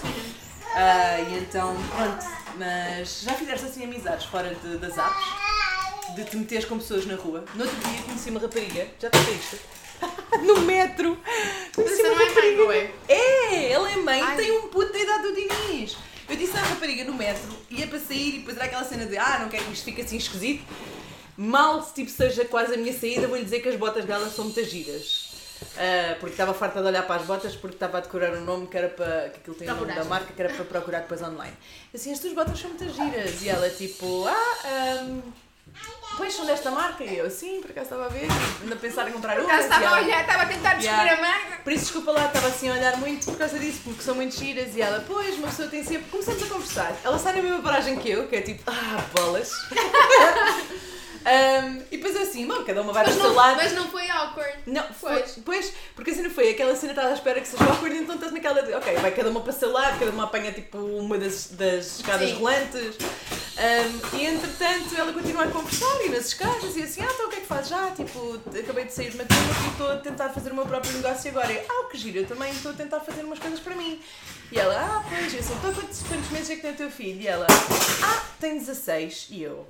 Ah, 0.73 1.19
e 1.19 1.37
então, 1.39 1.75
pronto, 1.97 2.25
mas 2.57 3.23
já 3.23 3.33
fizeste 3.33 3.65
assim 3.65 3.83
amizades 3.83 4.25
fora 4.27 4.55
de- 4.55 4.77
das 4.77 4.97
apps? 4.97 6.15
De 6.15 6.23
te 6.23 6.37
meteres 6.37 6.63
com 6.63 6.77
pessoas 6.77 7.05
na 7.05 7.15
rua? 7.15 7.43
No 7.55 7.65
outro 7.65 7.77
dia 7.89 8.01
conheci 8.03 8.29
uma 8.29 8.39
rapariga, 8.39 8.87
já 9.01 9.09
te 9.09 9.17
isto? 9.31 9.59
no 10.43 10.61
metro! 10.61 11.17
Isso 11.77 12.01
uma 12.01 12.09
não 12.09 12.21
é 12.21 12.33
mãe, 12.33 12.55
não 12.55 12.71
é? 12.71 12.91
É, 13.07 13.71
ela 13.71 13.91
é 13.91 13.95
mãe, 13.97 14.21
Ai. 14.21 14.37
tem 14.37 14.51
um 14.51 14.67
puto 14.67 14.91
da 14.91 14.99
idade 14.99 15.23
do 15.23 15.33
Diniz. 15.33 15.97
Eu 16.29 16.35
disse 16.35 16.55
à 16.55 16.61
rapariga 16.61 17.03
no 17.03 17.13
metro, 17.13 17.51
ia 17.69 17.87
para 17.87 17.99
sair 17.99 18.35
e 18.35 18.39
depois 18.39 18.55
era 18.55 18.65
aquela 18.65 18.83
cena 18.83 19.05
de 19.05 19.17
ah, 19.17 19.39
não 19.41 19.49
quero 19.49 19.65
que 19.65 19.73
isto 19.73 19.85
fique 19.85 20.01
assim 20.01 20.17
esquisito. 20.17 20.63
Mal, 21.37 21.81
tipo, 21.93 22.09
seja 22.09 22.45
quase 22.45 22.73
a 22.73 22.77
minha 22.77 22.93
saída, 22.93 23.27
vou-lhe 23.27 23.43
dizer 23.43 23.61
que 23.61 23.69
as 23.69 23.75
botas 23.75 24.05
dela 24.05 24.29
são 24.29 24.45
muitas 24.45 24.69
giras. 24.69 25.31
Ah, 25.77 26.15
porque 26.19 26.33
estava 26.33 26.53
farta 26.53 26.81
de 26.81 26.87
olhar 26.87 27.05
para 27.05 27.21
as 27.21 27.27
botas 27.27 27.55
porque 27.55 27.75
estava 27.75 27.97
a 27.97 28.01
decorar 28.01 28.33
o 28.33 28.41
nome 28.41 28.67
que 28.67 28.77
era 28.77 28.89
para. 28.89 29.29
que 29.29 29.39
aquilo 29.39 29.55
tem 29.55 29.69
o 29.69 29.75
nome 29.75 29.93
da 29.93 30.03
marca 30.03 30.33
que 30.33 30.41
era 30.41 30.53
para 30.53 30.65
procurar 30.65 30.99
depois 31.01 31.21
online. 31.21 31.55
Assim, 31.93 32.11
as 32.11 32.19
tuas 32.19 32.33
botas 32.33 32.59
são 32.59 32.69
muitas 32.69 32.95
giras. 32.95 33.41
E 33.41 33.49
ela 33.49 33.69
tipo, 33.69 34.25
ah, 34.27 34.57
ahm, 34.65 35.21
pois 36.17 36.33
são 36.33 36.45
desta 36.45 36.71
marca? 36.71 37.03
E 37.03 37.17
eu, 37.17 37.29
sim, 37.29 37.61
por 37.61 37.71
acaso 37.71 37.85
estava 37.85 38.05
a 38.05 38.09
ver, 38.09 38.27
ainda 38.61 38.75
a 38.75 38.77
pensar 38.77 39.07
em 39.09 39.11
comprar 39.11 39.35
Por 39.35 39.43
uma. 39.43 39.53
acaso 39.53 39.67
estava 39.67 39.87
a 39.87 40.01
olhar, 40.01 40.21
estava 40.21 40.43
a 40.43 40.45
tentar 40.45 40.73
descobrir 40.75 41.09
a 41.09 41.17
manga. 41.17 41.57
Por 41.63 41.73
isso, 41.73 41.83
desculpa 41.85 42.11
lá, 42.11 42.25
estava 42.25 42.47
assim 42.47 42.69
a 42.69 42.73
olhar 42.73 42.97
muito 42.97 43.25
por 43.25 43.37
causa 43.37 43.57
disso, 43.59 43.81
porque 43.83 44.01
são 44.01 44.15
muito 44.15 44.35
giras. 44.35 44.75
E 44.75 44.81
ela, 44.81 45.03
pois, 45.07 45.37
uma 45.37 45.47
pessoa 45.47 45.67
tem 45.67 45.83
sempre. 45.83 46.09
Começamos 46.09 46.43
a 46.43 46.45
conversar. 46.47 46.95
Ela 47.03 47.17
sai 47.19 47.35
na 47.35 47.41
mesma 47.41 47.61
paragem 47.61 47.97
que 47.97 48.09
eu, 48.09 48.27
que 48.27 48.35
é 48.35 48.41
tipo, 48.41 48.63
ah, 48.67 49.03
bolas. 49.13 49.51
Um, 51.21 51.83
e 51.91 51.97
depois 51.97 52.15
eu 52.15 52.23
assim, 52.23 52.47
bom, 52.47 52.63
cada 52.63 52.81
uma 52.81 52.91
vai 52.91 53.03
para 53.03 53.13
Mas 53.13 53.21
o 53.21 53.21
seu 53.21 53.29
não, 53.29 53.35
lado. 53.35 53.55
mas 53.57 53.73
não 53.73 53.87
foi 53.89 54.09
awkward. 54.09 54.53
Não, 54.65 54.83
foi. 54.91 55.23
Pois. 55.45 55.71
Porque 55.95 56.09
a 56.09 56.15
cena 56.15 56.29
foi 56.31 56.49
aquela 56.49 56.75
cena 56.75 56.93
estás 56.93 57.11
à 57.11 57.13
espera 57.13 57.39
que 57.39 57.47
seja 57.47 57.63
awkward, 57.63 57.95
então 57.95 58.15
estás 58.15 58.31
naquela 58.31 58.63
de, 58.63 58.73
ok, 58.73 58.95
vai 58.95 59.11
cada 59.11 59.29
uma 59.29 59.39
para 59.41 59.51
o 59.51 59.53
seu 59.53 59.71
lado, 59.71 59.99
cada 59.99 60.09
uma 60.09 60.23
apanha 60.23 60.51
tipo 60.51 60.79
uma 60.79 61.19
das, 61.19 61.49
das 61.51 61.99
escadas 61.99 62.27
Sim. 62.27 62.35
rolantes. 62.37 62.95
Um, 63.61 64.17
e 64.17 64.25
entretanto 64.25 64.95
ela 64.97 65.13
continua 65.13 65.43
a 65.43 65.51
conversar 65.51 66.03
e 66.03 66.09
nas 66.09 66.29
escadas 66.29 66.75
e 66.75 66.81
assim, 66.81 66.99
ah, 67.01 67.11
então 67.13 67.27
o 67.27 67.29
que 67.29 67.35
é 67.35 67.39
que 67.41 67.45
fazes 67.45 67.69
já? 67.69 67.91
Tipo, 67.91 68.41
acabei 68.59 68.85
de 68.85 68.91
sair 68.91 69.11
de 69.11 69.17
uma 69.17 69.25
turma 69.25 69.43
e 69.43 69.71
estou 69.71 69.91
a 69.91 69.97
tentar 69.97 70.29
fazer 70.29 70.51
o 70.51 70.55
meu 70.55 70.65
próprio 70.65 70.91
negócio 70.93 71.29
agora. 71.29 71.53
Eu, 71.53 71.63
ah, 71.69 71.85
o 71.85 71.89
que 71.89 71.97
giro, 71.99 72.17
eu 72.17 72.25
também 72.25 72.51
estou 72.51 72.71
a 72.71 72.73
tentar 72.73 73.01
fazer 73.01 73.23
umas 73.23 73.37
coisas 73.37 73.59
para 73.59 73.75
mim. 73.75 74.01
E 74.51 74.57
ela, 74.57 74.73
ah, 74.75 75.05
pois, 75.07 75.31
eu 75.31 75.39
assim, 75.39 75.53
então 75.53 75.73
quantos, 75.75 76.01
quantos 76.01 76.29
meses 76.31 76.49
é 76.49 76.55
que 76.55 76.61
tem 76.63 76.71
o 76.71 76.75
teu 76.75 76.89
filho? 76.89 77.21
E 77.21 77.27
ela, 77.27 77.45
ah, 78.03 78.25
tem 78.39 78.57
16. 78.57 79.27
E 79.29 79.43
eu, 79.43 79.67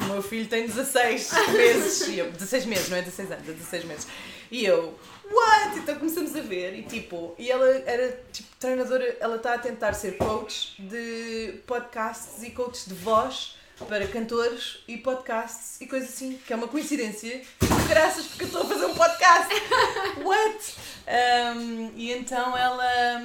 o 0.00 0.04
meu 0.04 0.22
filho 0.22 0.48
tem 0.48 0.66
16 0.66 1.30
meses. 1.52 2.08
E 2.08 2.18
eu, 2.18 2.32
16 2.32 2.64
meses, 2.64 2.88
não 2.88 2.96
é 2.96 3.02
16 3.02 3.32
anos, 3.32 3.48
é 3.50 3.52
16 3.52 3.84
meses. 3.84 4.06
E 4.50 4.64
eu, 4.64 4.98
what? 5.30 5.78
Então 5.78 5.94
começamos 5.96 6.34
a 6.36 6.40
ver 6.40 6.74
e 6.78 6.82
tipo, 6.82 7.34
e 7.38 7.50
ela 7.50 7.66
era 7.86 8.20
tipo 8.32 8.48
treinadora, 8.58 9.16
ela 9.20 9.36
está 9.36 9.54
a 9.54 9.58
tentar 9.58 9.92
ser 9.92 10.16
coach 10.16 10.74
de 10.80 11.60
podcasts 11.66 12.42
e 12.42 12.50
coach 12.50 12.88
de 12.88 12.94
voz 12.94 13.56
para 13.88 14.06
cantores 14.06 14.78
e 14.88 14.96
podcasts 14.96 15.80
e 15.82 15.86
coisas 15.86 16.08
assim, 16.08 16.38
que 16.46 16.52
é 16.52 16.56
uma 16.56 16.68
coincidência. 16.68 17.42
Graças 17.88 18.24
porque 18.26 18.44
eu 18.44 18.46
estou 18.46 18.62
a 18.62 18.66
fazer 18.66 18.86
um 18.86 18.94
podcast. 18.94 19.54
What? 20.24 20.74
Um, 21.06 21.92
e 21.94 22.10
então 22.12 22.56
ela, 22.56 23.22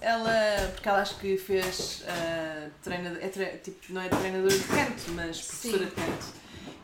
ela, 0.00 0.70
porque 0.74 0.88
ela 0.88 1.00
acho 1.02 1.16
que 1.18 1.38
fez 1.38 2.02
uh, 2.02 2.70
treinador, 2.82 3.18
é 3.22 3.28
tre- 3.28 3.58
tipo, 3.62 3.92
não 3.92 4.02
é 4.02 4.08
treinadora 4.08 4.56
de 4.58 4.64
canto, 4.64 5.02
mas 5.12 5.40
professora 5.40 5.78
Sim. 5.78 5.84
de 5.84 5.90
canto. 5.92 6.26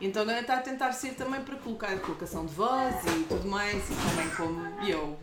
Então 0.01 0.21
agora 0.21 0.41
está 0.41 0.55
a 0.55 0.61
tentar 0.61 0.91
ser 0.91 1.13
também 1.13 1.41
para 1.41 1.55
colocar 1.55 1.97
colocação 1.99 2.45
de 2.45 2.53
voz 2.53 2.95
e 3.05 3.23
tudo 3.23 3.47
mais, 3.47 3.83
e 3.89 3.95
também 4.09 4.29
como 4.35 4.61
eu. 4.87 5.17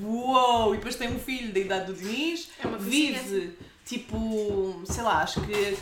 Uou! 0.00 0.74
E 0.74 0.78
depois 0.78 0.96
tem 0.96 1.08
um 1.14 1.18
filho 1.18 1.52
da 1.52 1.60
idade 1.60 1.86
do 1.86 1.94
Diniz, 1.94 2.48
É 2.62 2.66
uma 2.66 2.78
vive 2.78 3.56
tipo, 3.84 4.80
sei 4.84 5.02
lá, 5.02 5.22
acho 5.22 5.40
que 5.42 5.76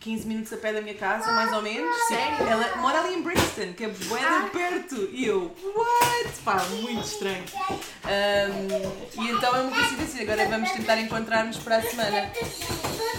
15 0.00 0.26
minutos 0.26 0.52
a 0.52 0.56
pé 0.56 0.72
da 0.72 0.80
minha 0.80 0.94
casa, 0.94 1.30
mais 1.32 1.52
ou 1.52 1.60
menos. 1.62 1.94
Sério? 2.08 2.46
Ela 2.48 2.76
mora 2.76 3.00
ali 3.00 3.14
em 3.14 3.22
Brixton, 3.22 3.74
que 3.76 3.84
é 3.84 3.88
bué 3.88 4.20
Ah. 4.22 4.48
perto. 4.52 5.08
E 5.12 5.26
eu, 5.26 5.54
what? 5.74 6.30
Pá, 6.44 6.56
muito 6.70 7.06
estranho. 7.06 7.44
Um, 7.70 9.22
e 9.24 9.30
então 9.30 9.54
é 9.54 9.60
uma 9.60 9.70
coincidência. 9.70 10.22
Agora 10.22 10.48
vamos 10.48 10.70
tentar 10.70 10.98
encontrar-nos 10.98 11.58
para 11.58 11.76
a 11.76 11.82
semana. 11.82 12.32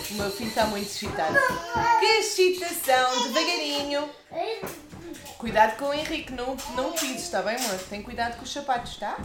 O 0.09 0.13
meu 0.15 0.31
filho 0.31 0.49
está 0.49 0.65
muito 0.65 0.87
excitado. 0.87 1.37
Que 1.99 2.05
excitação, 2.05 3.23
devagarinho. 3.27 4.09
Cuidado 5.37 5.77
com 5.77 5.85
o 5.85 5.93
Henrique, 5.93 6.33
não, 6.33 6.55
não 6.75 6.89
o 6.89 6.93
pises, 6.93 7.23
está 7.23 7.41
bem, 7.41 7.55
amor? 7.55 7.77
Tem 7.89 8.01
cuidado 8.03 8.37
com 8.37 8.43
os 8.43 8.51
sapatos, 8.51 8.97
tá? 8.97 9.17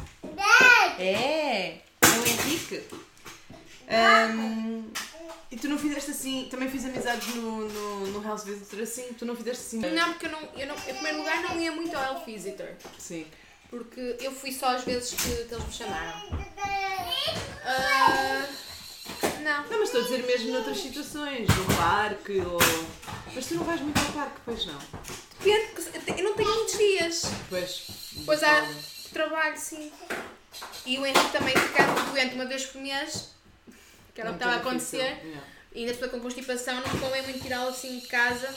É, 0.98 0.98
é 0.98 1.78
o 2.02 2.26
Henrique. 2.26 2.82
Um, 3.88 4.90
e 5.50 5.56
tu 5.56 5.68
não 5.68 5.78
fizeste 5.78 6.10
assim, 6.10 6.48
também 6.50 6.68
fiz 6.68 6.84
amizades 6.84 7.34
no, 7.36 7.68
no, 7.68 8.06
no 8.08 8.22
House 8.22 8.44
Visitor 8.44 8.80
assim, 8.80 9.12
tu 9.14 9.24
não 9.24 9.36
fizeste 9.36 9.64
assim? 9.64 9.78
Não, 9.94 10.12
porque 10.12 10.26
eu, 10.26 10.30
não, 10.30 10.40
eu, 10.56 10.66
não, 10.66 10.74
em 10.74 10.94
primeiro 10.94 11.18
lugar, 11.18 11.42
não 11.42 11.60
ia 11.60 11.72
muito 11.72 11.96
ao 11.96 12.02
Health 12.02 12.24
Visitor. 12.24 12.68
Sim. 12.98 13.26
Porque 13.70 14.16
eu 14.20 14.32
fui 14.32 14.52
só 14.52 14.76
às 14.76 14.84
vezes 14.84 15.10
que, 15.10 15.44
que 15.44 15.54
eles 15.54 15.66
me 15.66 15.72
chamaram. 15.72 16.46
Ah, 17.64 18.46
não. 19.42 19.62
Não, 19.68 19.78
mas 19.78 19.88
estou 19.88 20.00
a 20.00 20.04
dizer 20.04 20.26
mesmo 20.26 20.52
noutras 20.52 20.78
situações, 20.78 21.48
no 21.48 21.76
parque 21.76 22.40
ou. 22.40 22.58
Mas 23.34 23.46
tu 23.46 23.54
não 23.54 23.64
vais 23.64 23.80
muito 23.80 23.98
ao 23.98 24.12
parque, 24.12 24.40
pois 24.44 24.66
não? 24.66 24.78
Depende, 25.38 25.72
porque 25.72 26.20
eu 26.20 26.24
não 26.24 26.34
tenho 26.34 26.54
muitos 26.54 26.78
dias. 26.78 27.22
Pois. 27.48 27.86
Pois 28.24 28.42
há 28.42 28.66
trabalho, 29.12 29.56
sim. 29.56 29.92
E 30.84 30.98
o 30.98 31.06
Henrique 31.06 31.32
também 31.32 31.56
ficava 31.56 32.00
doente 32.00 32.34
uma 32.34 32.46
vez 32.46 32.66
por 32.66 32.80
mês, 32.80 33.30
que 34.16 34.22
era 34.22 34.30
o 34.30 34.32
que 34.32 34.38
estava 34.38 34.56
a 34.56 34.60
acontecer. 34.60 35.18
E 35.74 35.80
ainda 35.80 35.92
pessoa 35.92 36.10
com 36.10 36.20
constipação 36.20 36.74
não 36.76 36.98
convém 36.98 37.22
muito 37.22 37.38
tirá-lo 37.38 37.68
assim 37.68 37.98
de 37.98 38.06
casa. 38.06 38.48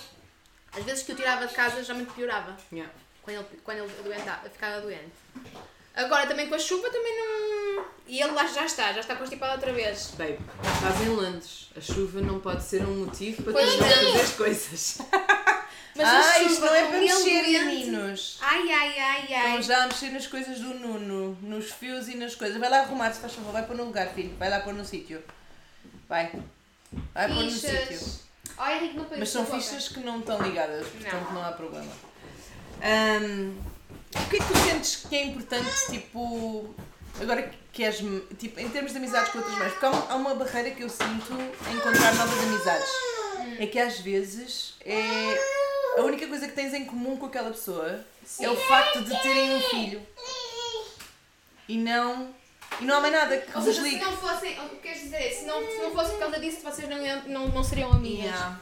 Às 0.72 0.86
vezes 0.86 1.04
que 1.04 1.12
eu 1.12 1.18
tirava 1.18 1.46
de 1.46 1.54
casa 1.54 1.84
já 1.84 1.94
me 1.94 2.06
piorava. 2.06 2.56
Yeah. 2.72 2.92
Quando 3.22 3.38
ele, 3.38 3.62
quando 3.62 3.78
ele 3.80 3.94
adoentava, 4.00 4.50
ficava 4.50 4.80
doente. 4.80 5.12
Agora 5.94 6.26
também 6.28 6.48
com 6.48 6.56
a 6.56 6.60
chuva 6.60 6.90
também 6.90 7.14
não. 7.18 7.86
E 8.08 8.22
ele 8.22 8.32
lá 8.32 8.48
já 8.48 8.64
está, 8.66 8.94
já 8.94 9.02
está 9.02 9.18
constipado 9.18 9.54
outra 9.54 9.74
vez. 9.74 10.14
Babe, 10.18 10.40
estás 10.76 11.02
em 11.02 11.10
Londres. 11.10 11.70
A 11.76 11.82
chuva 11.82 12.22
não 12.22 12.40
pode 12.40 12.64
ser 12.64 12.84
um 12.86 13.06
motivo 13.06 13.44
para 13.44 13.54
tu 13.54 13.60
não 13.60 13.78
não. 13.78 13.90
fazer 13.90 14.22
as 14.22 14.32
coisas. 14.32 14.98
Mas 15.96 16.08
a 16.08 16.20
ah, 16.20 16.24
chuva 16.24 16.44
isto 16.46 16.62
não 16.62 16.74
é 16.74 16.88
para 16.88 16.98
ele 16.98 17.14
mexer, 17.14 17.66
meninos. 17.66 18.38
Ai, 18.40 18.72
ai, 18.72 19.00
ai, 19.00 19.34
ai. 19.34 19.48
Estão 19.48 19.62
já 19.62 19.84
a 19.84 19.88
mexer 19.88 20.12
nas 20.12 20.28
coisas 20.28 20.60
do 20.60 20.74
Nuno, 20.76 21.38
nos 21.42 21.72
fios 21.72 22.08
e 22.08 22.16
nas 22.16 22.36
coisas. 22.36 22.58
Vai 22.58 22.70
lá 22.70 22.80
arrumar, 22.80 23.12
se 23.12 23.20
faz 23.20 23.34
favor, 23.34 23.52
vai 23.52 23.66
pôr 23.66 23.76
no 23.76 23.84
lugar, 23.84 24.08
filho. 24.14 24.34
Vai 24.38 24.50
lá 24.50 24.62
pôr 24.62 24.74
no 24.74 24.86
sítio. 24.86 25.22
Vai. 26.10 26.32
Vai 27.14 27.28
pôr 27.28 27.44
no 27.44 27.52
sítio. 27.52 28.20
Ai, 28.58 28.78
Henrique, 28.78 28.98
não 28.98 29.06
Mas 29.18 29.30
são 29.30 29.46
fichas 29.46 29.88
que 29.90 30.00
não 30.00 30.20
estão 30.20 30.42
ligadas, 30.42 30.88
portanto 30.88 31.26
Não. 31.26 31.34
não, 31.34 31.46
há 31.46 31.52
problema. 31.52 31.92
Ahm, 32.82 33.56
o 34.16 34.30
que 34.30 34.38
é 34.38 34.40
que 34.40 34.46
tu 34.46 34.58
sentes 34.58 34.96
que 35.08 35.16
é 35.16 35.24
importante, 35.26 35.70
tipo, 35.90 36.74
agora 37.22 37.52
que 37.72 37.84
és, 37.84 37.98
tipo, 38.38 38.60
em 38.60 38.70
termos 38.70 38.92
de 38.92 38.98
amizades 38.98 39.32
com 39.32 39.38
outras 39.38 39.58
mães? 39.58 39.72
Porque 39.72 39.86
há 39.86 39.92
uma, 39.92 40.12
há 40.12 40.16
uma 40.16 40.36
barreira 40.36 40.72
que 40.72 40.84
eu 40.84 40.90
sinto 40.90 41.34
em 41.70 41.76
encontrar 41.76 42.16
novas 42.16 42.40
amizades. 42.40 42.90
É 43.60 43.68
que 43.68 43.80
às 43.80 44.00
vezes 44.00 44.76
é 44.82 45.38
a 45.98 46.02
única 46.02 46.28
coisa 46.28 46.48
que 46.48 46.54
tens 46.54 46.74
em 46.74 46.86
comum 46.86 47.18
com 47.18 47.28
aquela 47.28 47.52
pessoa 47.52 48.04
é 48.40 48.50
o 48.50 48.56
facto 48.56 49.04
de 49.04 49.22
terem 49.22 49.56
um 49.56 49.62
filho. 49.62 50.02
E 51.68 51.78
não, 51.78 52.34
e 52.82 52.86
não 52.86 52.98
há 52.98 53.02
mais 53.02 53.14
nada 53.14 53.38
que 53.38 53.48
Ou 53.58 53.64
vos 53.64 53.66
seja, 53.76 53.82
se 53.82 53.90
ligue. 53.90 54.04
não 54.06 54.16
fossem, 54.18 54.60
o 54.60 54.70
que 54.70 54.76
queres 54.78 55.02
dizer 55.02 55.32
se 55.34 55.46
não, 55.46 55.60
se 55.62 55.78
não 55.78 55.92
fosse 55.92 56.12
por 56.12 56.20
causa 56.20 56.40
disso, 56.40 56.58
vocês 56.64 56.88
não, 56.90 56.98
iam- 57.06 57.24
não, 57.28 57.48
não 57.50 57.64
seriam 57.64 57.92
amigas. 57.92 58.26
Yeah. 58.26 58.60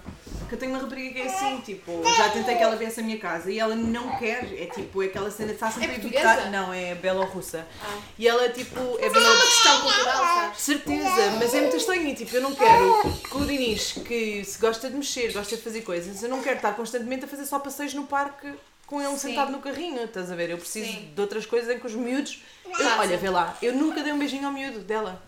que 0.47 0.55
eu 0.55 0.59
tenho 0.59 0.71
uma 0.71 0.81
rapariga 0.81 1.13
que 1.13 1.19
é 1.19 1.25
assim, 1.27 1.59
tipo, 1.59 2.01
já 2.15 2.29
tentei 2.29 2.55
que 2.55 2.63
ela 2.63 2.77
viesse 2.77 3.01
à 3.01 3.03
minha 3.03 3.19
casa 3.19 3.51
e 3.51 3.59
ela 3.59 3.75
não 3.75 4.17
quer, 4.17 4.45
é 4.57 4.65
tipo, 4.67 5.03
é 5.03 5.07
aquela 5.07 5.29
cena 5.29 5.49
de 5.49 5.55
estar 5.55 5.69
sempre 5.71 5.87
É 5.87 5.89
a 5.89 5.99
portuguesa? 5.99 6.23
evitar. 6.33 6.49
Não, 6.51 6.73
é 6.73 6.95
belorrussa. 6.95 7.67
Ah. 7.83 7.97
E 8.17 8.25
ela, 8.27 8.47
tipo, 8.47 8.79
é 8.97 9.09
Mas 9.09 9.15
é 9.15 9.19
uma 9.19 9.29
bela. 9.29 9.41
questão 9.41 9.81
cultural, 9.81 10.23
sabes? 10.23 10.61
Certeza, 10.61 11.31
mas 11.37 11.53
é 11.53 11.61
muito 11.61 11.75
estranho. 11.75 12.07
e, 12.07 12.15
Tipo, 12.15 12.35
eu 12.37 12.41
não 12.41 12.55
quero 12.55 13.13
que 13.29 13.37
o 13.37 13.45
Dinis, 13.45 13.91
que 14.07 14.43
se 14.45 14.57
gosta 14.57 14.89
de 14.89 14.95
mexer, 14.95 15.33
gosta 15.33 15.57
de 15.57 15.61
fazer 15.61 15.81
coisas, 15.81 16.23
eu 16.23 16.29
não 16.29 16.41
quero 16.41 16.55
estar 16.55 16.71
constantemente 16.75 17.25
a 17.25 17.27
fazer 17.27 17.45
só 17.45 17.59
passeios 17.59 17.93
no 17.93 18.07
parque 18.07 18.53
com 18.87 18.99
ele 18.99 19.11
Sim. 19.11 19.17
sentado 19.29 19.51
no 19.51 19.59
carrinho. 19.59 20.01
Estás 20.03 20.31
a 20.31 20.35
ver? 20.35 20.49
Eu 20.49 20.57
preciso 20.57 20.89
Sim. 20.91 21.11
de 21.13 21.21
outras 21.21 21.45
coisas 21.45 21.69
em 21.69 21.77
que 21.79 21.85
os 21.85 21.93
miúdos. 21.93 22.41
Eu- 22.65 22.87
olha, 22.97 23.15
vê 23.17 23.29
lá, 23.29 23.55
eu 23.61 23.73
nunca 23.73 24.01
dei 24.01 24.11
um 24.11 24.17
beijinho 24.17 24.47
ao 24.47 24.51
miúdo 24.51 24.79
dela. 24.79 25.21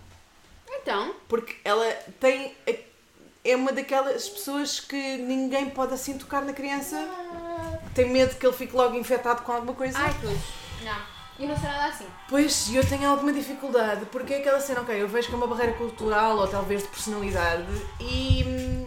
Então, 0.68 1.14
Porque 1.28 1.56
ela 1.64 1.86
tem. 2.20 2.56
É 3.44 3.56
uma 3.56 3.72
daquelas 3.72 4.28
pessoas 4.28 4.80
que 4.80 5.18
ninguém 5.18 5.70
pode 5.70 5.94
assim 5.94 6.18
tocar 6.18 6.42
na 6.42 6.54
criança. 6.54 6.98
Tem 7.96 8.10
medo 8.10 8.36
que 8.36 8.46
ele 8.46 8.56
fique 8.56 8.76
logo 8.76 8.96
infectado 8.96 9.42
com 9.44 9.52
alguma 9.52 9.74
coisa. 9.74 9.98
ai 9.98 10.14
cruz. 10.20 10.40
Não. 10.84 11.20
E 11.40 11.46
não 11.48 11.56
será 11.58 11.72
nada 11.72 11.86
assim. 11.94 12.06
Pois, 12.28 12.70
eu 12.74 12.86
tenho 12.86 13.10
alguma 13.10 13.32
dificuldade, 13.32 14.06
porque 14.12 14.34
é 14.34 14.38
aquela 14.40 14.60
cena, 14.60 14.82
ok, 14.82 15.02
eu 15.02 15.08
vejo 15.08 15.30
que 15.30 15.34
é 15.34 15.38
uma 15.38 15.48
barreira 15.48 15.72
cultural 15.74 16.38
ou 16.38 16.46
talvez 16.50 16.82
de 16.84 16.90
personalidade 16.90 17.64
e, 17.98 18.86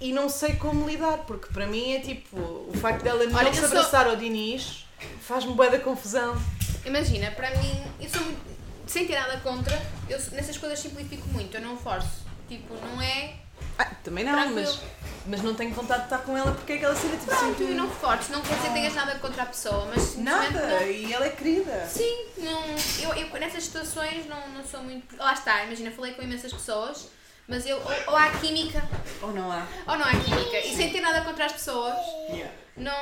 e 0.00 0.12
não 0.12 0.28
sei 0.28 0.56
como 0.56 0.86
lidar, 0.88 1.18
porque 1.18 1.52
para 1.52 1.66
mim 1.66 1.94
é 1.94 2.00
tipo, 2.00 2.36
o 2.38 2.72
facto 2.80 3.02
dela 3.02 3.24
não 3.24 3.36
Olha, 3.38 3.52
se 3.52 3.60
eu 3.60 3.68
sou- 3.68 3.78
abraçar 3.78 4.06
ao 4.06 4.16
Diniz 4.16 4.84
faz-me 5.20 5.52
bué 5.54 5.70
da 5.70 5.78
confusão. 5.78 6.36
Imagina, 6.84 7.30
para 7.32 7.50
mim, 7.56 7.82
eu 8.00 8.08
sou 8.08 8.20
muito. 8.22 8.52
Sem 8.86 9.06
ter 9.06 9.18
nada 9.18 9.38
contra, 9.38 9.80
eu 10.08 10.18
nessas 10.32 10.58
coisas 10.58 10.78
simplifico 10.78 11.26
muito, 11.28 11.56
eu 11.56 11.60
não 11.60 11.76
forço. 11.76 12.22
Tipo, 12.48 12.74
não 12.74 13.00
é. 13.00 13.36
Ah, 13.78 13.84
também 14.04 14.24
não, 14.24 14.32
Tranquilo. 14.32 14.60
mas, 14.60 14.80
mas 15.26 15.42
não 15.42 15.54
tenho 15.54 15.72
vontade 15.72 16.00
de 16.00 16.06
estar 16.06 16.18
com 16.18 16.36
ela 16.36 16.52
porque 16.52 16.72
é 16.72 16.76
aquela 16.76 16.94
cena 16.94 17.16
tipo 17.16 17.26
Pronto, 17.26 17.44
eu 17.62 17.68
sinto 17.68 17.74
não 17.76 17.88
forço, 17.88 18.32
não 18.32 18.42
quer 18.42 18.56
dizer 18.56 18.68
que 18.68 18.74
tenhas 18.74 18.94
nada 18.94 19.14
contra 19.20 19.44
a 19.44 19.46
pessoa, 19.46 19.86
mas 19.86 20.16
nada 20.18 20.50
não- 20.80 20.82
e 20.86 21.12
ela 21.12 21.24
é 21.26 21.30
querida. 21.30 21.86
Sim, 21.88 22.24
não, 22.38 22.64
eu, 23.00 23.14
eu 23.14 23.40
nessas 23.40 23.64
situações 23.64 24.26
não, 24.26 24.48
não 24.50 24.64
sou 24.64 24.82
muito. 24.82 25.16
Lá 25.16 25.32
está, 25.32 25.64
imagina, 25.64 25.90
falei 25.92 26.12
com 26.14 26.22
imensas 26.22 26.52
pessoas, 26.52 27.08
mas 27.52 27.66
eu. 27.66 27.76
Ou, 27.76 27.92
ou 28.08 28.16
há 28.16 28.30
química, 28.30 28.82
Ou 29.20 29.30
não 29.32 29.52
há? 29.52 29.66
ou 29.86 29.98
não 29.98 30.06
há 30.06 30.10
química. 30.12 30.58
E 30.58 30.74
sem 30.74 30.90
ter 30.90 31.00
nada 31.02 31.20
contra 31.20 31.44
as 31.44 31.52
pessoas, 31.52 31.94
Yeah. 32.30 32.50
não. 32.76 32.92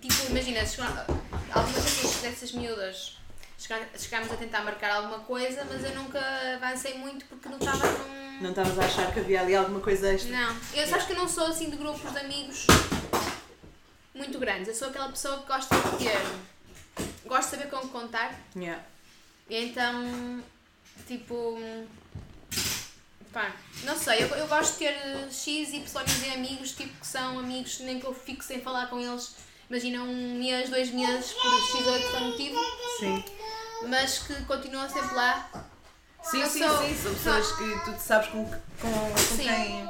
Tipo, 0.00 0.30
imagina, 0.30 0.60
algumas 1.52 1.82
vezes 1.84 2.20
dessas 2.22 2.52
miúdas 2.52 3.18
chegámos 3.58 4.30
a 4.32 4.36
tentar 4.36 4.62
marcar 4.62 4.90
alguma 4.90 5.18
coisa, 5.20 5.66
mas 5.70 5.84
eu 5.84 5.94
nunca 5.94 6.20
avancei 6.56 6.94
muito 6.98 7.24
porque 7.26 7.48
não 7.48 7.58
estava 7.58 7.86
num. 7.86 8.40
Não 8.40 8.50
estavas 8.50 8.78
a 8.78 8.84
achar 8.84 9.12
que 9.12 9.20
havia 9.20 9.40
ali 9.40 9.54
alguma 9.56 9.80
coisa 9.80 10.12
extra? 10.12 10.30
Não, 10.30 10.56
eu 10.74 10.86
sabes 10.86 11.06
que 11.06 11.12
eu 11.12 11.16
não 11.16 11.28
sou 11.28 11.46
assim 11.46 11.70
de 11.70 11.76
grupos 11.76 12.10
de 12.12 12.18
amigos 12.18 12.66
muito 14.14 14.38
grandes. 14.38 14.68
Eu 14.68 14.74
sou 14.74 14.88
aquela 14.88 15.08
pessoa 15.10 15.40
que 15.40 15.46
gosta 15.46 15.74
de 15.74 16.04
ter. 16.04 17.06
Gosto 17.26 17.50
de 17.50 17.56
saber 17.56 17.68
como 17.70 17.88
contar. 17.88 18.34
Yeah. 18.54 18.82
E 19.50 19.56
então, 19.66 20.42
tipo. 21.06 21.58
Pá, 23.36 23.52
não 23.84 23.94
sei, 23.94 24.22
eu, 24.22 24.28
eu 24.28 24.46
gosto 24.48 24.72
de 24.72 24.78
ter 24.78 24.94
X, 25.30 25.74
Y 25.74 25.84
e 26.26 26.32
amigos, 26.32 26.70
tipo, 26.70 26.98
que 26.98 27.06
são 27.06 27.38
amigos, 27.38 27.80
nem 27.80 28.00
que 28.00 28.06
eu 28.06 28.14
fique 28.14 28.42
sem 28.42 28.62
falar 28.62 28.86
com 28.88 28.98
eles, 28.98 29.36
imagina 29.68 30.02
um 30.04 30.38
mês, 30.38 30.70
dois 30.70 30.90
meses, 30.90 31.32
por 31.32 31.52
X 31.76 31.86
ou 31.86 31.98
Y 31.98 32.30
motivo, 32.30 32.58
Sim. 32.98 33.24
mas 33.88 34.20
que 34.20 34.34
continuam 34.46 34.88
sempre 34.88 35.14
lá. 35.14 35.50
Sim, 36.22 36.40
Eu 36.40 36.48
sim, 36.48 36.60
sou- 36.60 36.78
sim. 36.78 36.96
São 36.96 37.14
pessoas 37.14 37.52
que 37.52 37.84
tu 37.84 38.00
sabes 38.00 38.28
com, 38.30 38.42
com, 38.46 38.56
com 38.90 39.36
quem. 39.36 39.86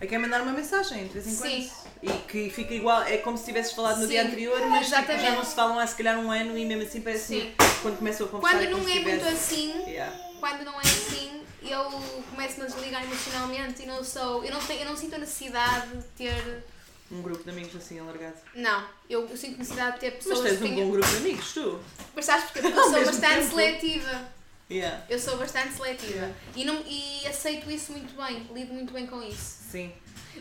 A 0.00 0.06
quem 0.08 0.18
mandar 0.18 0.42
uma 0.42 0.50
mensagem 0.52 1.06
de 1.06 1.12
vez 1.20 1.26
em 1.28 1.36
quando. 1.36 1.50
Sim. 1.52 1.70
E 2.02 2.10
que 2.26 2.50
fica 2.50 2.74
igual, 2.74 3.02
é 3.04 3.18
como 3.18 3.38
se 3.38 3.44
tivesses 3.44 3.74
falado 3.74 3.98
no 3.98 4.02
Sim, 4.02 4.08
dia 4.08 4.24
anterior, 4.24 4.60
mas 4.66 4.88
tipo, 4.88 5.06
já 5.06 5.30
não 5.36 5.44
se 5.44 5.54
falam 5.54 5.78
há 5.78 5.86
se 5.86 5.94
calhar 5.94 6.18
um 6.18 6.32
ano 6.32 6.58
e 6.58 6.64
mesmo 6.64 6.82
assim 6.82 7.00
parece 7.00 7.26
Sim. 7.42 7.54
quando 7.80 7.98
começam 7.98 8.26
a 8.26 8.28
conversar. 8.28 8.58
Quando 8.58 8.66
é 8.66 8.70
não 8.70 8.78
é 8.88 9.00
muito 9.00 9.28
assim, 9.28 9.84
Yeah. 9.86 10.12
quando 10.40 10.64
não 10.64 10.74
é 10.74 10.82
assim, 10.82 11.31
eu 11.64 11.84
começo-me 12.30 12.64
a 12.64 12.66
desligar 12.66 13.02
emocionalmente 13.04 13.82
e 13.82 13.86
não 13.86 14.02
sou. 14.02 14.44
Eu 14.44 14.52
não, 14.52 14.60
tenho, 14.60 14.80
eu 14.80 14.86
não 14.86 14.96
sinto 14.96 15.14
a 15.14 15.18
necessidade 15.18 15.96
de 15.96 16.02
ter. 16.16 16.64
Um 17.10 17.20
grupo 17.20 17.44
de 17.44 17.50
amigos 17.50 17.76
assim 17.76 17.98
alargado. 18.00 18.36
Não, 18.54 18.86
eu, 19.08 19.28
eu 19.28 19.36
sinto 19.36 19.58
necessidade 19.58 19.94
de 19.94 20.00
ter 20.00 20.10
Mas 20.14 20.24
pessoas 20.24 20.40
tens 20.40 20.58
que 20.58 20.64
um 20.64 20.68
tenham- 20.68 20.86
bom 20.86 20.92
grupo 20.92 21.08
de 21.08 21.16
amigos, 21.18 21.52
tu? 21.52 21.80
Mas 22.14 22.24
sabes 22.24 22.44
porque 22.50 22.60
eu 22.66 22.72
sou 22.74 22.92
bastante 23.04 23.20
tempo. 23.20 23.48
seletiva. 23.50 24.32
Yeah. 24.70 25.04
Eu 25.10 25.18
sou 25.18 25.36
bastante 25.36 25.74
seletiva 25.74 26.34
e, 26.56 26.64
não, 26.64 26.82
e 26.86 27.26
aceito 27.26 27.70
isso 27.70 27.92
muito 27.92 28.16
bem, 28.16 28.48
lido 28.54 28.72
muito 28.72 28.90
bem 28.94 29.06
com 29.06 29.22
isso. 29.22 29.58
Sim. 29.70 29.92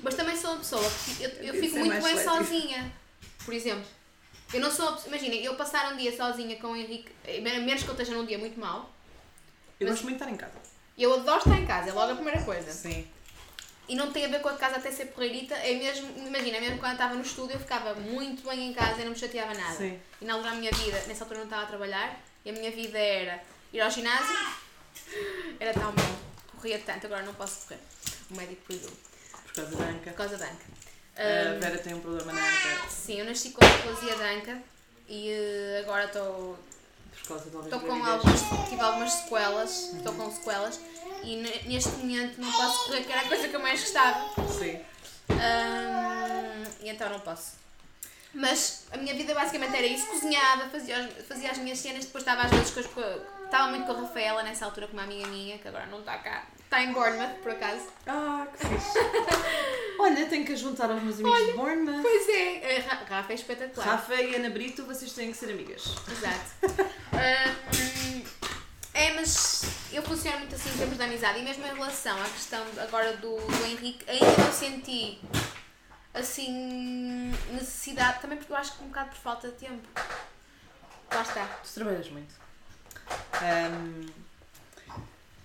Mas 0.01 0.15
também 0.15 0.37
sou 0.37 0.51
uma 0.51 0.59
pessoa 0.59 0.81
que 1.03 1.21
eu, 1.23 1.29
eu 1.29 1.53
fico 1.55 1.75
é 1.77 1.79
muito 1.83 2.01
bem 2.01 2.17
seletivo. 2.17 2.29
sozinha. 2.37 2.91
Por 3.43 3.53
exemplo, 3.53 3.83
eu 4.53 4.61
não 4.61 4.71
sou. 4.71 4.97
Imagina, 5.07 5.35
eu 5.35 5.55
passar 5.55 5.91
um 5.91 5.97
dia 5.97 6.15
sozinha 6.15 6.55
com 6.55 6.67
o 6.67 6.75
Henrique, 6.77 7.11
eh, 7.25 7.41
menos 7.41 7.83
que 7.83 7.89
eu 7.89 7.93
esteja 7.93 8.13
num 8.13 8.25
dia 8.25 8.37
muito 8.37 8.57
mau, 8.57 8.89
Eu 9.79 9.87
Mas- 9.87 9.95
gosto 9.95 10.03
muito 10.03 10.17
de 10.17 10.23
estar 10.23 10.33
em 10.33 10.37
casa. 10.37 10.70
Eu 11.03 11.13
adoro 11.13 11.39
estar 11.39 11.57
em 11.59 11.65
casa, 11.65 11.89
é 11.89 11.93
logo 11.93 12.11
a 12.11 12.15
primeira 12.15 12.41
coisa. 12.43 12.71
Sim. 12.71 13.07
E 13.89 13.95
não 13.95 14.11
tem 14.11 14.23
a 14.25 14.27
ver 14.29 14.41
com 14.41 14.47
a 14.49 14.53
casa 14.55 14.77
até 14.77 14.89
ser 14.91 15.07
porreirita, 15.07 15.53
é 15.55 15.73
mesmo, 15.73 16.07
imagina, 16.25 16.59
mesmo 16.61 16.77
quando 16.77 16.91
eu 16.91 16.95
estava 16.95 17.13
no 17.15 17.21
estúdio 17.21 17.55
eu 17.55 17.59
ficava 17.59 17.93
muito 17.95 18.47
bem 18.47 18.69
em 18.69 18.73
casa 18.73 19.01
e 19.01 19.03
não 19.03 19.11
me 19.11 19.17
chateava 19.17 19.53
nada. 19.53 19.75
Sim. 19.75 19.99
E 20.21 20.25
na 20.25 20.33
altura 20.33 20.51
a 20.51 20.55
minha 20.55 20.71
vida, 20.71 20.97
nessa 21.07 21.23
altura 21.23 21.39
eu 21.41 21.45
não 21.45 21.49
estava 21.49 21.63
a 21.63 21.65
trabalhar, 21.65 22.19
e 22.45 22.49
a 22.49 22.53
minha 22.53 22.71
vida 22.71 22.97
era 22.97 23.43
ir 23.73 23.81
ao 23.81 23.89
ginásio, 23.89 24.35
era 25.59 25.73
tão 25.73 25.91
bom, 25.91 26.15
corria 26.55 26.79
tanto, 26.79 27.05
agora 27.07 27.23
não 27.23 27.33
posso 27.33 27.67
correr. 27.67 27.79
O 28.29 28.37
médico 28.37 28.61
proibiu, 28.65 28.89
Por 29.43 29.53
causa 29.53 29.75
da 29.75 29.83
Anca. 29.85 30.11
por 30.11 30.17
causa 30.17 30.37
da 30.37 30.45
anca. 30.45 30.65
A 31.17 31.59
Vera 31.59 31.77
tem 31.77 31.93
um 31.93 31.99
problema 31.99 32.31
na 32.31 32.39
Anca. 32.41 32.89
sim, 32.89 33.19
eu 33.19 33.25
nasci 33.25 33.49
com 33.51 33.59
displasia 33.65 34.15
da 34.15 34.31
anca 34.31 34.57
e 35.09 35.29
eh, 35.29 35.81
agora 35.83 36.05
estou 36.05 36.57
causa 37.31 37.45
estou 37.63 37.79
com 37.79 38.05
algumas, 38.05 38.41
tive 38.69 38.81
algumas 38.81 39.11
sequelas, 39.13 39.93
estou 39.93 40.13
com 40.13 40.31
sequelas 40.31 40.79
e 41.23 41.35
ne- 41.37 41.61
neste 41.67 41.89
momento 41.91 42.39
não 42.41 42.51
posso 42.51 42.85
correr, 42.85 43.03
que 43.03 43.11
era 43.11 43.21
a 43.21 43.27
coisa 43.27 43.47
que 43.47 43.55
eu 43.55 43.59
mais 43.59 43.79
gostava. 43.79 44.29
Sim. 44.47 44.79
Ahm, 45.29 46.63
e 46.81 46.89
então 46.89 47.09
não 47.09 47.19
posso. 47.19 47.53
Mas 48.33 48.85
a 48.91 48.97
minha 48.97 49.13
vida 49.13 49.33
basicamente 49.33 49.75
era 49.75 49.85
isso, 49.85 50.07
cozinhava, 50.07 50.69
fazia, 50.69 51.09
fazia 51.27 51.51
as 51.51 51.57
minhas 51.57 51.79
cenas, 51.79 52.05
depois 52.05 52.21
estava 52.21 52.43
às 52.43 52.51
vezes 52.51 52.71
com 52.71 52.79
as 52.79 52.87
Estava 53.51 53.67
muito 53.67 53.85
com 53.85 53.91
a 53.91 53.99
Rafaela 54.03 54.43
nessa 54.43 54.63
altura 54.63 54.87
com 54.87 54.93
uma 54.93 55.03
amiga 55.03 55.27
minha, 55.27 55.57
que 55.57 55.67
agora 55.67 55.85
não 55.87 55.99
está 55.99 56.17
cá. 56.19 56.45
Está 56.57 56.83
em 56.83 56.93
Bournemouth, 56.93 57.33
por 57.43 57.51
acaso. 57.51 57.83
Ah, 58.07 58.47
que 58.49 58.65
fixe. 58.65 58.97
Olha, 59.99 60.25
tenho 60.27 60.45
que 60.45 60.55
juntar 60.55 60.89
aos 60.89 61.03
meus 61.03 61.19
amigos 61.19 61.47
de 61.47 61.51
Bournemouth. 61.51 62.01
Pois 62.01 62.29
é, 62.29 62.77
Ra- 62.79 63.03
Rafa 63.09 63.33
é 63.33 63.35
espetacular. 63.35 63.85
Rafa 63.85 64.15
e 64.15 64.35
Ana 64.35 64.49
Brito, 64.49 64.85
vocês 64.85 65.11
têm 65.11 65.31
que 65.33 65.37
ser 65.37 65.51
amigas. 65.51 65.83
Exato. 66.09 66.81
Ahm, 67.11 68.23
é, 68.93 69.13
mas 69.15 69.63
eu 69.91 70.01
funciono 70.01 70.37
muito 70.39 70.55
assim 70.55 70.69
em 70.73 70.77
termos 70.77 70.95
de 70.97 71.03
amizade 71.03 71.39
e 71.39 71.43
mesmo 71.43 71.65
em 71.65 71.73
relação 71.73 72.17
à 72.21 72.29
questão 72.29 72.65
agora 72.81 73.17
do, 73.17 73.35
do 73.35 73.65
Henrique, 73.65 74.09
ainda 74.09 74.43
não 74.45 74.53
senti 74.53 75.19
assim 76.13 77.33
necessidade, 77.51 78.21
também 78.21 78.37
porque 78.37 78.53
eu 78.53 78.55
acho 78.57 78.77
que 78.77 78.83
um 78.85 78.87
bocado 78.87 79.09
por 79.09 79.17
falta 79.17 79.49
de 79.49 79.55
tempo. 79.55 79.85
Lá 81.13 81.21
está. 81.21 81.45
Tu 81.65 81.73
trabalhas 81.73 82.09
muito. 82.09 82.40
Ahm, 83.41 84.07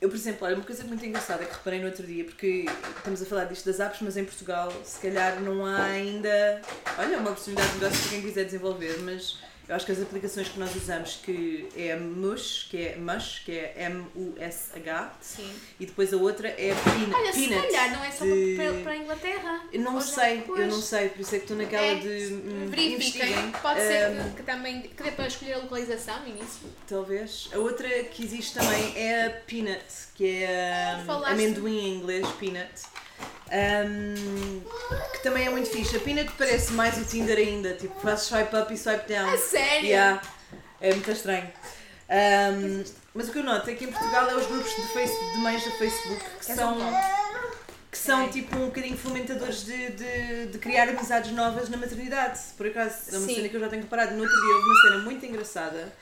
eu, 0.00 0.10
por 0.10 0.16
exemplo, 0.16 0.46
olha, 0.46 0.56
uma 0.56 0.64
coisa 0.64 0.84
muito 0.84 1.04
engraçada 1.04 1.44
que 1.44 1.52
reparei 1.52 1.80
no 1.80 1.86
outro 1.86 2.06
dia, 2.06 2.24
porque 2.24 2.66
estamos 2.96 3.22
a 3.22 3.24
falar 3.24 3.44
disto 3.44 3.64
das 3.64 3.80
apps, 3.80 4.00
mas 4.02 4.16
em 4.16 4.24
Portugal 4.24 4.70
se 4.84 5.00
calhar 5.00 5.40
não 5.40 5.64
há 5.64 5.84
ainda. 5.84 6.60
Olha, 6.98 7.18
uma 7.18 7.30
oportunidade 7.30 7.68
de 7.70 7.74
negócio 7.78 8.00
para 8.02 8.10
quem 8.10 8.22
quiser 8.22 8.44
desenvolver, 8.44 8.98
mas 9.02 9.38
eu 9.68 9.74
acho 9.74 9.84
que 9.86 9.92
as 9.92 10.00
aplicações 10.00 10.48
que 10.48 10.58
nós 10.58 10.74
usamos, 10.76 11.18
que 11.24 11.68
é 11.76 11.92
a 11.92 11.96
Mush, 11.96 12.66
que 12.70 12.76
é 12.78 12.96
Mush, 12.96 13.42
que 13.44 13.52
é 13.52 13.74
M-U-S-H, 13.78 15.14
Sim. 15.20 15.50
e 15.80 15.86
depois 15.86 16.12
a 16.12 16.16
outra 16.16 16.48
é 16.48 16.72
Peanut. 16.84 17.14
Olha, 17.14 17.32
se 17.32 17.48
calhar 17.48 17.92
não 17.92 18.04
é 18.04 18.10
só 18.10 18.24
de- 18.24 18.54
para, 18.56 18.72
para 18.82 18.92
a 18.92 18.96
Inglaterra. 18.96 19.62
Eu 19.72 19.80
não 19.80 19.94
já 20.00 20.06
sei, 20.06 20.32
eu 20.34 20.38
depois. 20.38 20.68
não 20.68 20.80
sei, 20.82 21.08
por 21.08 21.20
isso 21.20 21.34
é 21.34 21.38
que 21.38 21.44
estou 21.44 21.56
naquela 21.56 21.84
É, 21.86 21.94
de. 21.96 22.08
hum, 22.34 22.66
Verifiquem. 22.68 23.52
Pode 23.62 23.80
ser 23.80 24.04
Ahm, 24.06 24.30
que, 24.30 24.36
que 24.36 24.42
também 24.42 24.82
que 24.82 25.02
dê 25.02 25.10
para 25.12 25.26
escolher 25.26 25.54
a 25.54 25.58
localização 25.58 26.20
no 26.20 26.28
início. 26.28 26.68
Talvez. 26.88 27.48
A 27.52 27.58
outra 27.58 27.88
que 28.04 28.24
existe 28.24 28.54
também 28.54 28.92
é 28.96 29.26
a 29.26 29.30
peanut, 29.30 29.84
que 30.14 30.42
é 30.44 31.02
um, 31.06 31.24
amendoim 31.26 31.78
em 31.78 31.94
inglês, 31.96 32.26
peanut. 32.38 32.70
Um, 33.48 34.60
que 35.12 35.22
também 35.22 35.46
é 35.46 35.50
muito 35.50 35.70
fixe. 35.70 35.96
A 35.96 36.00
peanut 36.00 36.30
parece 36.36 36.72
mais 36.72 36.96
o 36.98 37.04
Tinder 37.04 37.38
ainda, 37.38 37.74
tipo, 37.74 37.98
fazes 38.00 38.26
swipe 38.26 38.56
up 38.56 38.72
e 38.72 38.76
swipe 38.76 39.08
down. 39.08 39.32
A 39.32 39.38
sério? 39.38 39.86
Yeah. 39.86 40.22
É 40.80 40.92
muito 40.92 41.10
estranho. 41.10 41.50
Um, 42.08 42.84
mas 43.14 43.28
o 43.28 43.32
que 43.32 43.38
eu 43.38 43.44
noto 43.44 43.68
é 43.70 43.74
que 43.74 43.84
em 43.84 43.90
Portugal 43.90 44.30
é 44.30 44.34
os 44.34 44.46
grupos 44.46 44.70
de, 44.74 44.82
Facebook, 44.88 45.32
de 45.32 45.38
mães 45.38 45.64
do 45.64 45.70
Facebook 45.72 46.24
que 46.40 46.52
És 46.52 46.58
são, 46.58 46.78
um 46.78 46.92
que 47.90 47.98
são 47.98 48.28
tipo 48.28 48.56
um 48.56 48.66
bocadinho 48.66 48.96
fomentadores 48.96 49.64
de, 49.64 49.90
de, 49.92 50.46
de 50.46 50.58
criar 50.58 50.88
amizades 50.88 51.32
novas 51.32 51.68
na 51.68 51.76
maternidade. 51.76 52.38
Por 52.56 52.66
acaso, 52.66 52.94
é 53.10 53.18
uma 53.18 53.26
Sim. 53.26 53.34
cena 53.36 53.48
que 53.48 53.56
eu 53.56 53.60
já 53.60 53.68
tenho 53.68 53.82
reparado. 53.82 54.14
No 54.14 54.22
outro 54.22 54.36
dia 54.36 54.54
houve 54.54 54.66
uma 54.66 54.80
cena 54.82 54.98
muito 54.98 55.26
engraçada 55.26 55.92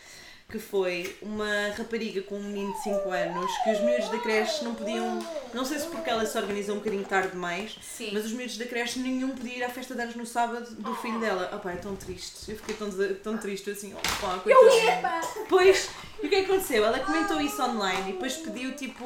que 0.49 0.59
foi 0.59 1.17
uma 1.23 1.71
rapariga 1.77 2.21
com 2.23 2.37
um 2.37 2.43
menino 2.43 2.73
de 2.75 2.83
5 2.83 3.11
anos 3.11 3.51
que 3.65 3.71
os 3.71 3.81
miúdos 3.81 4.09
da 4.11 4.19
creche 4.19 4.63
não 4.63 4.75
podiam, 4.75 5.19
não 5.53 5.65
sei 5.65 5.79
se 5.79 5.87
porque 5.87 6.09
ela 6.09 6.25
se 6.27 6.37
organiza 6.37 6.73
um 6.73 6.77
bocadinho 6.77 7.05
tarde 7.05 7.31
demais, 7.31 7.77
Sim. 7.83 8.11
mas 8.13 8.27
os 8.27 8.33
miúdos 8.33 8.59
da 8.59 8.67
creche 8.67 8.99
nenhum 8.99 9.31
podia 9.31 9.57
ir 9.57 9.65
à 9.65 9.69
festa 9.69 9.95
de 9.95 10.03
anos 10.03 10.15
no 10.15 10.27
sábado 10.27 10.71
do 10.77 10.95
filho 10.97 11.19
dela. 11.19 11.51
Opá, 11.55 11.73
é 11.73 11.77
tão 11.77 11.97
triste, 11.97 12.51
eu 12.51 12.57
fiquei 12.57 12.75
tão, 12.75 12.91
tão 13.23 13.39
triste 13.39 13.71
assim, 13.71 13.95
opá, 13.95 14.39
coitadinha. 14.39 15.21
Pois, 15.49 15.89
e 16.23 16.27
o 16.27 16.29
que 16.29 16.37
é 16.37 16.45
que 16.45 16.53
aconteceu? 16.53 16.85
Ela 16.85 17.01
comentou 17.01 17.41
isso 17.41 17.61
online 17.63 18.11
e 18.11 18.13
depois 18.13 18.37
pediu 18.37 18.77
tipo 18.77 19.05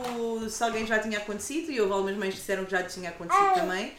se 0.51 0.62
alguém 0.62 0.87
já 0.87 0.98
tinha 0.98 1.18
acontecido 1.18 1.70
e 1.70 1.81
houve 1.81 1.92
algumas 1.92 2.16
mães 2.16 2.35
que 2.35 2.40
disseram 2.40 2.64
que 2.64 2.72
já 2.72 2.83
tinha 2.83 3.11
acontecido 3.11 3.55
também. 3.55 3.92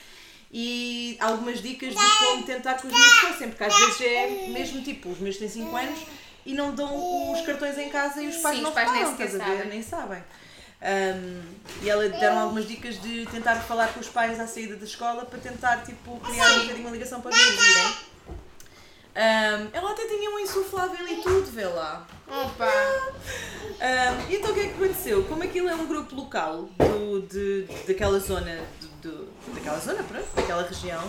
E 0.52 1.16
algumas 1.20 1.62
dicas 1.62 1.94
de 1.94 2.18
como 2.20 2.44
tentar 2.44 2.74
que 2.76 2.88
os 2.88 2.94
miúdos 2.94 3.20
fossem, 3.20 3.50
porque 3.50 3.64
às 3.64 3.76
vezes 3.76 4.02
é 4.02 4.48
mesmo 4.50 4.82
tipo, 4.84 5.10
os 5.10 5.20
miúdos 5.20 5.38
têm 5.38 5.48
5 5.48 5.76
anos 5.76 6.00
e 6.50 6.54
não 6.54 6.74
dão 6.74 7.32
os 7.34 7.42
cartões 7.46 7.78
em 7.78 7.90
casa 7.90 8.22
e 8.22 8.28
os 8.28 8.38
pais 8.38 8.58
Sim, 8.58 8.62
não 8.64 8.70
os 8.70 8.76
pais 8.76 8.92
nem 8.92 9.00
reparam, 9.00 9.18
sequer 9.18 9.34
estás 9.36 9.52
a 9.52 9.56
ver? 9.56 9.68
Nem 9.68 9.82
sabem. 9.84 10.24
Um, 10.82 11.42
e 11.84 11.90
ela 11.90 12.08
deram 12.08 12.40
algumas 12.40 12.66
dicas 12.68 13.02
de 13.02 13.26
tentar 13.28 13.56
falar 13.58 13.94
com 13.94 14.00
os 14.00 14.08
pais 14.08 14.40
à 14.40 14.48
saída 14.48 14.76
da 14.78 14.86
escola 14.86 15.26
para 15.26 15.38
tentar 15.40 15.84
tipo, 15.84 16.18
criar 16.22 16.50
um 16.54 16.60
bocadinho 16.62 16.88
uma 16.88 16.92
ligação 16.92 17.20
para 17.22 17.32
os 17.32 17.38
miúdos 17.38 17.68
irem. 17.68 17.88
Um, 19.16 19.70
ela 19.74 19.92
até 19.92 20.06
tinha 20.08 20.30
um 20.30 20.40
insuflável 20.40 21.06
e 21.08 21.22
tudo, 21.22 21.52
vê 21.52 21.66
lá. 21.66 22.08
Opa! 22.28 22.72
Um, 23.68 24.34
então 24.34 24.52
o 24.52 24.54
que 24.54 24.60
é 24.62 24.68
que 24.68 24.74
aconteceu? 24.76 25.24
Como 25.26 25.44
aquilo 25.44 25.68
é 25.68 25.76
um 25.76 25.86
grupo 25.86 26.16
local 26.16 26.70
do, 26.78 27.22
de, 27.24 27.64
daquela 27.86 28.18
zona, 28.20 28.60
do, 28.80 28.88
do- 29.10 29.54
daquela 29.54 29.80
zona, 29.80 30.02
pronto, 30.04 30.28
daquela 30.36 30.64
região, 30.64 31.04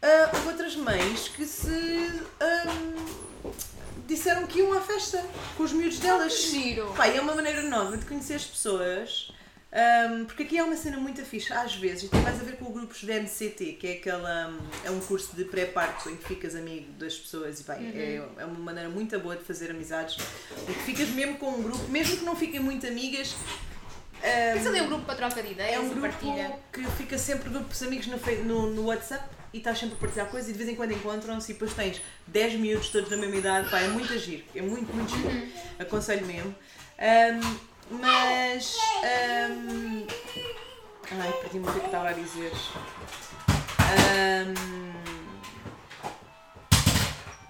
ah, 0.00 0.30
houve 0.32 0.48
outras 0.48 0.74
mães 0.76 1.28
que 1.28 1.44
se 1.44 2.22
disseram 4.10 4.46
que 4.46 4.58
iam 4.58 4.72
à 4.72 4.80
festa 4.80 5.24
com 5.56 5.62
os 5.62 5.72
miúdos 5.72 5.98
delas. 5.98 6.34
Que 6.34 6.50
giro. 6.50 6.92
Pá, 6.96 7.08
e 7.08 7.16
é 7.16 7.20
uma 7.20 7.34
maneira 7.34 7.62
nova 7.62 7.96
de 7.96 8.04
conhecer 8.04 8.34
as 8.34 8.44
pessoas. 8.44 9.32
ahm, 9.72 10.24
porque 10.24 10.42
aqui 10.42 10.58
é 10.58 10.64
uma 10.64 10.76
cena 10.76 10.96
muito 10.98 11.24
fixe, 11.24 11.52
às 11.52 11.76
vezes, 11.76 12.02
e 12.04 12.08
tem 12.08 12.20
mais 12.22 12.40
a 12.40 12.44
ver 12.44 12.56
com 12.56 12.64
o 12.64 12.72
grupo 12.72 12.92
de 12.92 13.06
NCT, 13.06 13.74
que 13.74 13.86
é 13.86 13.92
aquela, 13.92 14.48
hum, 14.48 14.58
é 14.84 14.90
um 14.90 14.98
curso 15.00 15.34
de 15.36 15.44
pré-parto 15.44 16.10
em 16.10 16.16
que 16.16 16.26
ficas 16.26 16.56
amigo 16.56 16.90
das 16.94 17.16
pessoas 17.16 17.60
e 17.60 17.62
bem, 17.62 17.92
é, 17.94 18.22
é 18.38 18.44
uma 18.44 18.58
maneira 18.58 18.88
muito 18.88 19.16
boa 19.20 19.36
de 19.36 19.44
fazer 19.44 19.70
amizades, 19.70 20.16
porque 20.66 20.80
ficas 20.80 21.08
mesmo 21.10 21.36
com 21.38 21.50
um 21.50 21.62
grupo, 21.62 21.88
mesmo 21.88 22.16
que 22.16 22.24
não 22.24 22.34
fiquem 22.34 22.58
muito 22.58 22.84
amigas, 22.86 23.36
ahm, 24.24 24.58
Isso 24.58 24.68
ali 24.68 24.78
é 24.80 24.82
um 24.82 24.88
grupo 24.88 25.04
para 25.04 25.14
troca 25.14 25.40
de 25.40 25.52
ideias 25.52 25.76
é 25.76 25.78
um 25.78 25.88
grupo 25.88 26.00
partilha. 26.00 26.58
que 26.72 26.84
fica 26.98 27.16
sempre 27.16 27.48
grupos 27.48 27.80
amigos 27.84 28.08
no, 28.08 28.18
no, 28.44 28.70
no 28.70 28.84
WhatsApp 28.86 29.24
e 29.52 29.58
estás 29.58 29.78
sempre 29.78 29.96
a 29.96 29.98
partilhar 29.98 30.28
coisas 30.28 30.48
e 30.48 30.52
de 30.52 30.58
vez 30.58 30.70
em 30.70 30.74
quando 30.74 30.92
encontram-se 30.92 31.50
e 31.50 31.54
depois 31.54 31.74
tens 31.74 32.00
10 32.26 32.54
miúdos 32.54 32.88
todos 32.90 33.10
da 33.10 33.16
mesma 33.16 33.36
idade. 33.36 33.70
Pá, 33.70 33.80
é 33.80 33.88
muito 33.88 34.16
giro, 34.18 34.44
é 34.54 34.62
muito, 34.62 34.94
muito 34.94 35.10
giro. 35.10 35.28
Uhum. 35.28 35.50
Aconselho 35.78 36.26
mesmo. 36.26 36.54
Ahm, 36.98 37.58
mas. 37.90 38.76
ahm, 39.02 40.06
ai, 41.10 41.32
perdi-me 41.40 41.68
o 41.68 41.72
que 41.72 41.86
estava 41.86 42.10
a 42.10 42.12
dizer. 42.12 42.52
Ahm, 43.78 44.90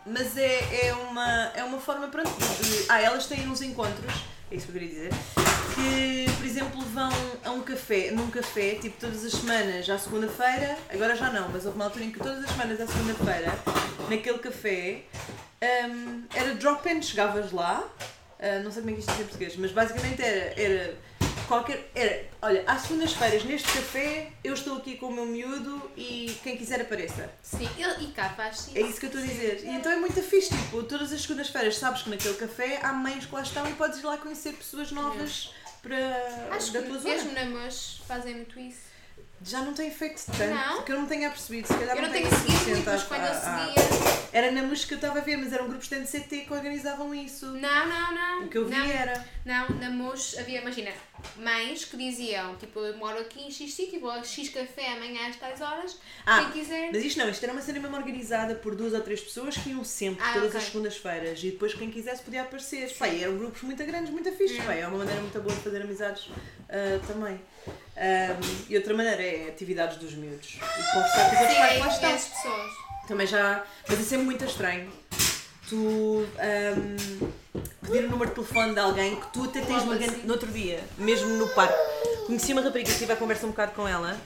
mas 0.06 0.36
é, 0.36 0.86
é, 0.86 0.94
uma, 0.94 1.52
é 1.54 1.62
uma 1.62 1.78
forma, 1.78 2.08
pronto, 2.08 2.30
de... 2.30 2.86
Ah, 2.88 3.00
elas 3.00 3.26
têm 3.26 3.48
uns 3.48 3.62
encontros, 3.62 4.24
é 4.50 4.54
isso 4.54 4.66
que 4.66 4.76
eu 4.76 4.80
queria 4.80 4.88
dizer, 4.88 5.10
que, 5.74 6.26
por 6.36 6.44
exemplo, 6.46 6.80
vão 6.92 7.10
a 7.44 7.50
um 7.52 7.62
café, 7.62 8.10
num 8.10 8.30
café, 8.30 8.74
tipo, 8.74 8.98
todas 8.98 9.24
as 9.24 9.32
semanas, 9.32 9.88
à 9.88 9.98
segunda-feira, 9.98 10.76
agora 10.92 11.14
já 11.14 11.30
não, 11.30 11.48
mas 11.48 11.64
houve 11.64 11.76
uma 11.76 11.84
altura 11.84 12.04
em 12.04 12.10
que 12.10 12.18
todas 12.18 12.44
as 12.44 12.50
semanas, 12.50 12.80
à 12.80 12.86
segunda-feira, 12.86 13.52
naquele 14.08 14.38
café, 14.38 15.02
hum, 15.88 16.24
era 16.34 16.54
drop-in, 16.54 17.00
chegavas 17.00 17.52
lá, 17.52 17.88
ah, 18.40 18.60
não 18.64 18.72
sei 18.72 18.82
como 18.82 18.90
é 18.90 18.94
que 18.94 19.00
isto 19.00 19.12
diz 19.12 19.20
em 19.20 19.24
português, 19.24 19.56
mas 19.56 19.70
basicamente 19.70 20.22
era, 20.22 20.60
era 20.60 20.96
qualquer, 21.50 21.90
era, 21.96 22.24
olha, 22.40 22.62
às 22.64 22.82
segundas-feiras, 22.82 23.42
neste 23.44 23.66
café, 23.72 24.30
eu 24.44 24.54
estou 24.54 24.76
aqui 24.76 24.96
com 24.96 25.06
o 25.06 25.12
meu 25.12 25.26
miúdo 25.26 25.90
e 25.96 26.32
quem 26.44 26.56
quiser 26.56 26.80
apareça. 26.80 27.28
Sim, 27.42 27.68
e, 27.76 28.04
e 28.04 28.12
cá 28.12 28.28
faz 28.30 28.60
sim. 28.60 28.72
É 28.76 28.82
isso 28.82 29.00
que 29.00 29.06
eu 29.06 29.10
estou 29.10 29.20
a 29.20 29.26
dizer. 29.26 29.64
E 29.64 29.68
então 29.70 29.90
é 29.90 29.96
muito 29.96 30.22
fixe, 30.22 30.50
tipo, 30.50 30.84
todas 30.84 31.12
as 31.12 31.20
segundas-feiras 31.22 31.76
sabes 31.76 32.02
que 32.02 32.10
naquele 32.10 32.34
café 32.34 32.78
há 32.82 32.92
mães 32.92 33.26
que 33.26 33.34
lá 33.34 33.42
estão 33.42 33.68
e 33.68 33.72
podes 33.72 33.98
ir 33.98 34.06
lá 34.06 34.16
conhecer 34.16 34.52
pessoas 34.52 34.92
novas 34.92 35.52
para, 35.82 35.96
Acho 36.52 36.72
da 36.72 36.82
que 36.82 36.88
tua 36.88 36.98
zona. 36.98 37.14
mesmo 37.14 37.32
na 37.32 37.44
MUS 37.46 38.00
fazem 38.06 38.34
muito 38.36 38.58
isso. 38.60 38.89
Já 39.42 39.62
não 39.62 39.72
tem 39.72 39.90
feito 39.90 40.22
tanto, 40.26 40.54
Não? 40.54 40.82
que 40.82 40.92
eu 40.92 41.00
não 41.00 41.06
tenha 41.06 41.30
percebido. 41.30 41.66
Se 41.66 41.74
calhar 41.74 41.96
Eu 41.96 42.02
não 42.02 42.10
tenho 42.10 42.28
tenho 42.28 42.42
seguido 42.42 42.70
muito, 42.70 42.84
mas 42.90 43.02
quando 43.04 43.24
eu 43.24 43.34
seguia. 43.34 44.20
Era 44.32 44.50
na 44.52 44.62
música 44.62 44.88
que 44.88 44.94
eu 44.94 44.98
estava 44.98 45.18
a 45.18 45.22
ver, 45.22 45.36
mas 45.38 45.52
eram 45.52 45.66
grupos 45.66 45.88
de 45.88 45.96
NCT 45.96 46.40
que 46.44 46.52
organizavam 46.52 47.14
isso. 47.14 47.46
Não, 47.46 47.88
não, 47.88 48.14
não. 48.14 48.44
O 48.44 48.48
que 48.48 48.58
eu 48.58 48.66
vi 48.66 48.76
não. 48.76 48.86
era. 48.86 49.24
Não, 49.44 49.68
na 49.70 49.90
MUS 49.90 50.36
havia, 50.38 50.60
imagina, 50.60 50.92
mães 51.36 51.84
que 51.86 51.96
diziam, 51.96 52.54
tipo, 52.56 52.78
eu 52.80 52.96
moro 52.98 53.18
aqui 53.18 53.40
em 53.42 53.50
X 53.50 53.72
sítio, 53.74 53.98
vou 53.98 54.10
a 54.10 54.22
X 54.22 54.50
café 54.50 54.92
amanhã 54.92 55.28
às 55.28 55.36
tais 55.36 55.60
horas, 55.60 55.98
Ah, 56.26 56.40
quem 56.42 56.62
quiser. 56.62 56.90
Mas 56.92 57.02
isto 57.02 57.18
não, 57.18 57.28
isto 57.30 57.42
era 57.42 57.52
uma 57.52 57.62
cena 57.62 57.80
mesmo 57.80 57.96
organizada 57.96 58.54
por 58.54 58.74
duas 58.76 58.92
ou 58.92 59.00
três 59.00 59.20
pessoas 59.22 59.56
que 59.56 59.70
iam 59.70 59.82
sempre, 59.82 60.22
Ah, 60.22 60.34
todas 60.34 60.48
ok. 60.50 60.60
as 60.60 60.66
segundas-feiras, 60.66 61.42
e 61.42 61.50
depois 61.52 61.72
quem 61.74 61.90
quisesse 61.90 62.22
podia 62.22 62.42
aparecer. 62.42 62.94
E 63.12 63.22
eram 63.24 63.38
grupos 63.38 63.62
muito 63.62 63.82
grandes, 63.84 64.10
muito 64.12 64.30
fixe. 64.32 64.60
Pá, 64.62 64.74
é 64.74 64.86
uma 64.86 64.98
maneira 64.98 65.20
muito 65.22 65.40
boa 65.40 65.54
de 65.54 65.62
fazer 65.62 65.82
amizades 65.82 66.28
ah, 66.68 67.00
também. 67.06 67.40
Ahm, 68.00 68.40
e 68.70 68.76
outra 68.76 68.94
maneira 68.94 69.22
é 69.22 69.48
atividades 69.48 69.98
dos 69.98 70.14
miúdos. 70.14 70.54
E 70.54 70.92
conversar 70.94 71.28
com 71.28 71.36
os 71.36 71.40
outros 71.42 71.58
pais 71.58 71.80
lá 71.80 71.88
estão. 71.88 72.14
as 72.14 72.24
pessoas. 72.24 72.70
Também 73.06 73.26
já. 73.26 73.62
Mas 73.86 74.00
isso 74.00 74.14
é 74.14 74.18
muito 74.18 74.42
estranho. 74.44 74.90
Tu 75.68 76.26
ahm, 76.38 77.30
pedir 77.82 78.04
o 78.06 78.10
número 78.10 78.30
de 78.30 78.34
telefone 78.36 78.72
de 78.72 78.80
alguém 78.80 79.16
que 79.16 79.26
tu 79.32 79.44
até 79.44 79.60
tens 79.60 79.82
uma 79.82 79.96
grande. 79.96 80.14
assim? 80.14 80.26
No 80.26 80.32
outro 80.32 80.50
dia, 80.50 80.82
mesmo 80.96 81.28
no 81.28 81.46
parque, 81.48 81.76
conheci 82.26 82.52
uma 82.52 82.62
rapariga, 82.62 82.90
estive 82.90 83.12
a 83.12 83.16
conversa 83.16 83.46
um 83.46 83.50
bocado 83.50 83.72
com 83.72 83.86
ela. 83.86 84.18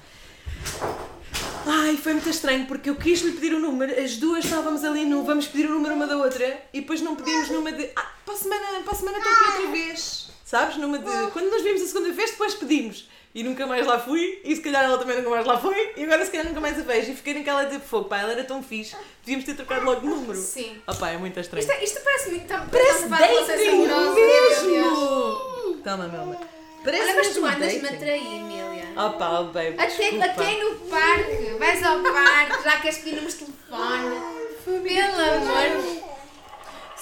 Ai, 1.66 1.96
foi 1.96 2.12
muito 2.12 2.28
estranho 2.28 2.66
porque 2.66 2.90
eu 2.90 2.94
quis 2.96 3.22
lhe 3.22 3.32
pedir 3.32 3.54
o 3.54 3.58
número, 3.58 3.98
as 3.98 4.16
duas 4.18 4.44
estávamos 4.44 4.84
ali 4.84 5.04
no 5.06 5.24
vamos 5.24 5.46
pedir 5.48 5.66
o 5.66 5.70
número 5.70 5.94
uma 5.94 6.06
da 6.06 6.16
outra 6.16 6.46
e 6.72 6.80
depois 6.82 7.00
não 7.00 7.16
pedimos 7.16 7.48
numa 7.48 7.72
de 7.72 7.90
ah, 7.96 8.06
para 8.24 8.34
a 8.34 8.36
semana, 8.36 8.80
para 8.84 8.92
a 8.92 8.96
semana 8.96 9.18
estou 9.18 9.32
aqui 9.32 9.62
outra 9.62 9.72
vez. 9.72 10.33
Sabes? 10.54 10.76
Numa 10.76 11.00
de 11.00 11.30
quando 11.32 11.50
nós 11.50 11.62
vimos 11.62 11.82
a 11.82 11.86
segunda 11.86 12.12
vez, 12.12 12.30
depois 12.30 12.54
pedimos. 12.54 13.08
E 13.34 13.42
nunca 13.42 13.66
mais 13.66 13.84
lá 13.84 13.98
fui, 13.98 14.40
e 14.44 14.54
se 14.54 14.62
calhar 14.62 14.84
ela 14.84 14.96
também 14.96 15.16
nunca 15.16 15.30
mais 15.30 15.44
lá 15.44 15.58
foi, 15.58 15.94
e 15.96 16.04
agora 16.04 16.24
se 16.24 16.30
calhar 16.30 16.46
nunca 16.46 16.60
mais 16.60 16.78
a 16.78 16.82
vejo. 16.82 17.10
E 17.10 17.16
fiquei 17.16 17.34
naquela 17.34 17.64
de 17.64 17.80
fogo, 17.80 18.04
pá, 18.08 18.20
ela 18.20 18.30
era 18.30 18.44
tão 18.44 18.62
fixe, 18.62 18.94
devíamos 19.24 19.44
ter 19.44 19.56
trocado 19.56 19.84
logo 19.84 20.06
o 20.06 20.10
número. 20.10 20.38
Sim. 20.38 20.80
Opá, 20.86 21.10
é 21.10 21.18
muito 21.18 21.40
estranho. 21.40 21.66
Isto, 21.66 21.82
isto 21.82 22.00
parece 22.04 22.30
muito. 22.30 22.46
Tá, 22.46 22.64
Parece 22.70 23.02
de 23.02 23.08
dating 23.10 23.78
mesmo! 24.14 25.82
Toma, 25.82 26.04
amor. 26.04 26.36
Parece 26.84 27.02
Olha, 27.02 27.14
mas 27.16 27.28
tu 27.34 27.44
andas-me 27.44 27.88
a 27.88 27.96
trair, 27.96 28.36
Emília. 28.36 28.84
Opa, 28.96 29.40
oh, 29.40 29.44
baby, 29.46 29.74
Até, 29.76 29.86
desculpa. 29.88 30.24
até 30.26 30.62
no 30.62 30.74
parque, 30.88 31.54
vais 31.58 31.82
ao 31.82 32.00
parque, 32.00 32.62
já 32.62 32.78
queres 32.78 32.98
pedir 32.98 33.16
números 33.16 33.38
de 33.38 33.44
telefone. 33.46 34.44
Pelo 34.64 35.20
amor. 35.20 36.03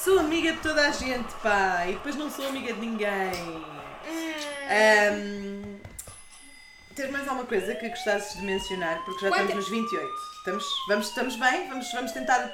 Sou 0.03 0.19
amiga 0.19 0.53
de 0.53 0.59
toda 0.61 0.87
a 0.87 0.91
gente, 0.91 1.33
pá, 1.43 1.85
e 1.87 1.93
depois 1.93 2.17
não 2.17 2.31
sou 2.31 2.49
amiga 2.49 2.73
de 2.73 2.81
ninguém. 2.81 3.09
Ah, 4.69 5.11
Ahm, 5.13 5.79
tens 6.97 7.11
mais 7.11 7.29
alguma 7.29 7.47
coisa 7.47 7.75
que 7.75 7.89
gostasses 7.89 8.37
de 8.39 8.45
mencionar? 8.45 9.05
Porque 9.05 9.21
já 9.21 9.29
Quanto- 9.29 9.43
estamos 9.43 9.71
nos 9.71 9.71
28. 9.71 10.13
Estamos, 10.39 10.65
vamos, 10.89 11.09
estamos 11.09 11.37
bem? 11.37 11.69
Vamos, 11.69 11.93
vamos 11.93 12.13
tentar. 12.13 12.51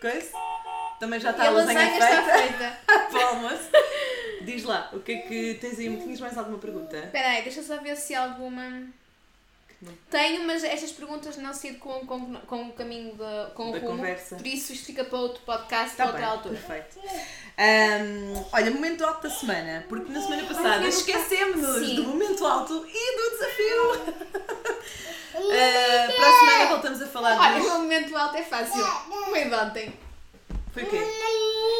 Coisa? 0.00 0.32
Também 0.98 1.20
já 1.20 1.30
está 1.30 1.44
a 1.44 1.46
a 1.46 1.50
lasanha, 1.50 1.78
lasanha 1.78 1.92
está 2.20 2.32
feita 2.32 2.48
feita. 2.48 2.78
para 3.10 3.18
o 3.18 3.28
almoço. 3.28 3.70
Diz 4.42 4.64
lá, 4.64 4.88
o 4.92 5.00
que 5.00 5.12
é 5.12 5.16
que 5.18 5.54
tens 5.60 5.78
aí? 5.78 5.96
Tinhas 5.96 6.20
mais 6.20 6.36
alguma 6.36 6.58
pergunta? 6.58 6.96
Espera 6.96 7.28
aí, 7.28 7.42
deixa 7.42 7.62
só 7.62 7.78
ver 7.78 7.96
se 7.96 8.14
há 8.14 8.22
Tenho, 10.10 10.46
mas 10.46 10.62
estas 10.62 10.92
perguntas 10.92 11.36
não 11.38 11.54
sido 11.54 11.78
com, 11.78 12.04
com, 12.06 12.34
com 12.34 12.68
o 12.68 12.72
caminho 12.72 13.14
da, 13.14 13.50
com 13.54 13.70
o 13.70 13.72
Da 13.72 13.78
rumo. 13.78 13.96
conversa. 13.96 14.36
Por 14.36 14.46
isso 14.46 14.72
isto 14.72 14.84
fica 14.86 15.04
para 15.04 15.18
outro 15.18 15.42
podcast, 15.42 15.90
Está 15.92 16.04
para 16.04 16.12
outra 16.12 16.26
altura. 16.26 16.54
perfeito. 16.56 16.98
Ahm, 17.56 18.44
olha, 18.52 18.70
momento 18.70 19.04
alto 19.04 19.22
da 19.22 19.30
semana, 19.30 19.84
porque 19.88 20.12
na 20.12 20.20
semana 20.20 20.42
passada 20.44 20.86
esquecemos-nos 20.86 21.92
do 21.94 22.04
momento 22.04 22.44
alto 22.46 22.86
e 22.86 23.16
do 23.16 23.30
desafio. 23.30 24.80
Ah, 25.32 26.12
para 26.14 26.28
a 26.28 26.38
semana 26.38 26.66
voltamos 26.70 27.00
a 27.02 27.06
falar 27.06 27.38
Olha, 27.38 27.52
o 27.52 27.60
dos... 27.60 27.64
meu 27.70 27.78
momento 27.80 28.16
alto 28.16 28.36
é 28.36 28.42
fácil. 28.42 28.84
Foi 29.30 29.44
de 29.44 29.54
ontem. 29.54 29.94
Foi 30.72 30.82
o 30.82 30.86
quê? 30.86 31.00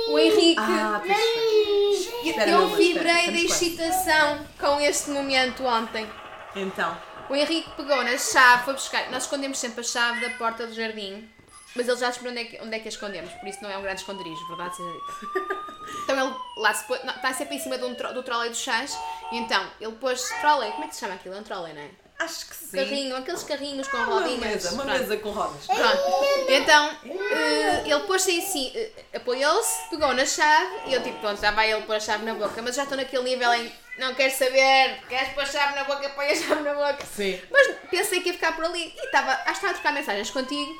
O 0.08 0.18
Henrique. 0.18 0.60
Ah, 0.60 1.02
pois 1.04 2.06
foi. 2.06 2.50
eu 2.50 2.68
vibrei 2.76 3.30
da 3.32 3.38
excitação 3.38 4.46
com 4.58 4.80
este 4.80 5.10
momento 5.10 5.64
ontem. 5.64 6.08
Então, 6.56 6.96
O 7.30 7.34
Henrique 7.36 7.70
pegou 7.76 8.02
na 8.02 8.18
chave, 8.18 8.64
foi 8.64 8.74
buscar. 8.74 9.10
Nós 9.10 9.22
escondemos 9.22 9.58
sempre 9.58 9.80
a 9.80 9.84
chave 9.84 10.20
da 10.20 10.30
porta 10.36 10.66
do 10.66 10.74
jardim, 10.74 11.28
mas 11.76 11.88
ele 11.88 11.96
já 11.96 12.08
descobriu 12.08 12.32
onde 12.32 12.40
é 12.40 12.44
que, 12.44 12.60
onde 12.62 12.76
é 12.76 12.78
que 12.80 12.88
a 12.88 12.90
escondemos, 12.90 13.32
por 13.34 13.48
isso 13.48 13.62
não 13.62 13.70
é 13.70 13.78
um 13.78 13.82
grande 13.82 14.00
esconderijo, 14.00 14.46
verdade 14.48 14.76
seja 14.76 14.90
dita. 14.92 15.70
Então 16.04 16.26
ele 16.26 16.36
lá 16.56 16.72
se 16.74 16.84
pôs, 16.86 17.02
não, 17.04 17.14
está 17.14 17.32
sempre 17.32 17.56
em 17.56 17.58
cima 17.58 17.76
um 17.76 17.94
tro- 17.94 18.12
do 18.12 18.22
trolley 18.22 18.48
dos 18.50 18.60
chás, 18.60 18.96
e 19.32 19.38
então 19.38 19.64
ele 19.80 19.92
pôs 19.92 20.22
trolley, 20.40 20.70
como 20.72 20.84
é 20.84 20.88
que 20.88 20.94
se 20.94 21.00
chama 21.00 21.14
aquilo? 21.14 21.34
É 21.34 21.38
um 21.38 21.42
trolley, 21.42 21.72
não 21.72 21.80
é? 21.82 21.88
acho 22.20 22.46
que 22.48 22.54
sim. 22.54 22.76
Carrinho, 22.76 23.16
aqueles 23.16 23.42
carrinhos 23.44 23.88
com 23.88 23.96
Ah, 23.96 24.00
uma 24.02 24.20
rodinhas. 24.20 24.40
mesa, 24.40 24.72
uma 24.72 24.84
pronto. 24.84 24.98
mesa 24.98 25.16
com 25.16 25.30
rodas. 25.30 25.66
Pronto. 25.66 26.02
Então, 26.50 26.90
eh, 27.06 27.82
ele 27.86 28.00
pôs-se 28.00 28.38
assim, 28.38 28.70
eh, 28.74 28.90
apoiou-se, 29.16 29.88
pegou 29.88 30.12
na 30.12 30.26
chave 30.26 30.70
e 30.88 30.92
eu 30.94 31.02
tipo, 31.02 31.18
pronto, 31.20 31.40
já 31.40 31.50
vai 31.50 31.72
ele 31.72 31.80
pôr 31.82 31.96
a 31.96 32.00
chave 32.00 32.24
na 32.26 32.34
boca, 32.34 32.60
mas 32.60 32.76
já 32.76 32.82
estou 32.82 32.96
naquele 32.98 33.22
nível 33.24 33.52
em 33.54 33.72
não 34.00 34.14
quero 34.14 34.32
saber, 34.34 34.98
queres 35.08 35.28
pôr 35.34 35.42
a 35.42 35.46
chave 35.46 35.74
na 35.76 35.84
boca, 35.84 36.08
põe 36.10 36.26
a 36.26 36.34
chave 36.34 36.62
na 36.62 36.74
boca. 36.74 37.04
Sim. 37.14 37.40
Mas 37.50 37.74
pensei 37.90 38.20
que 38.20 38.28
ia 38.30 38.34
ficar 38.34 38.56
por 38.56 38.64
ali 38.64 38.92
e 38.96 39.04
estava, 39.06 39.30
acho 39.32 39.44
que 39.44 39.50
estava 39.52 39.70
a 39.70 39.74
trocar 39.74 39.92
mensagens 39.92 40.30
contigo 40.30 40.72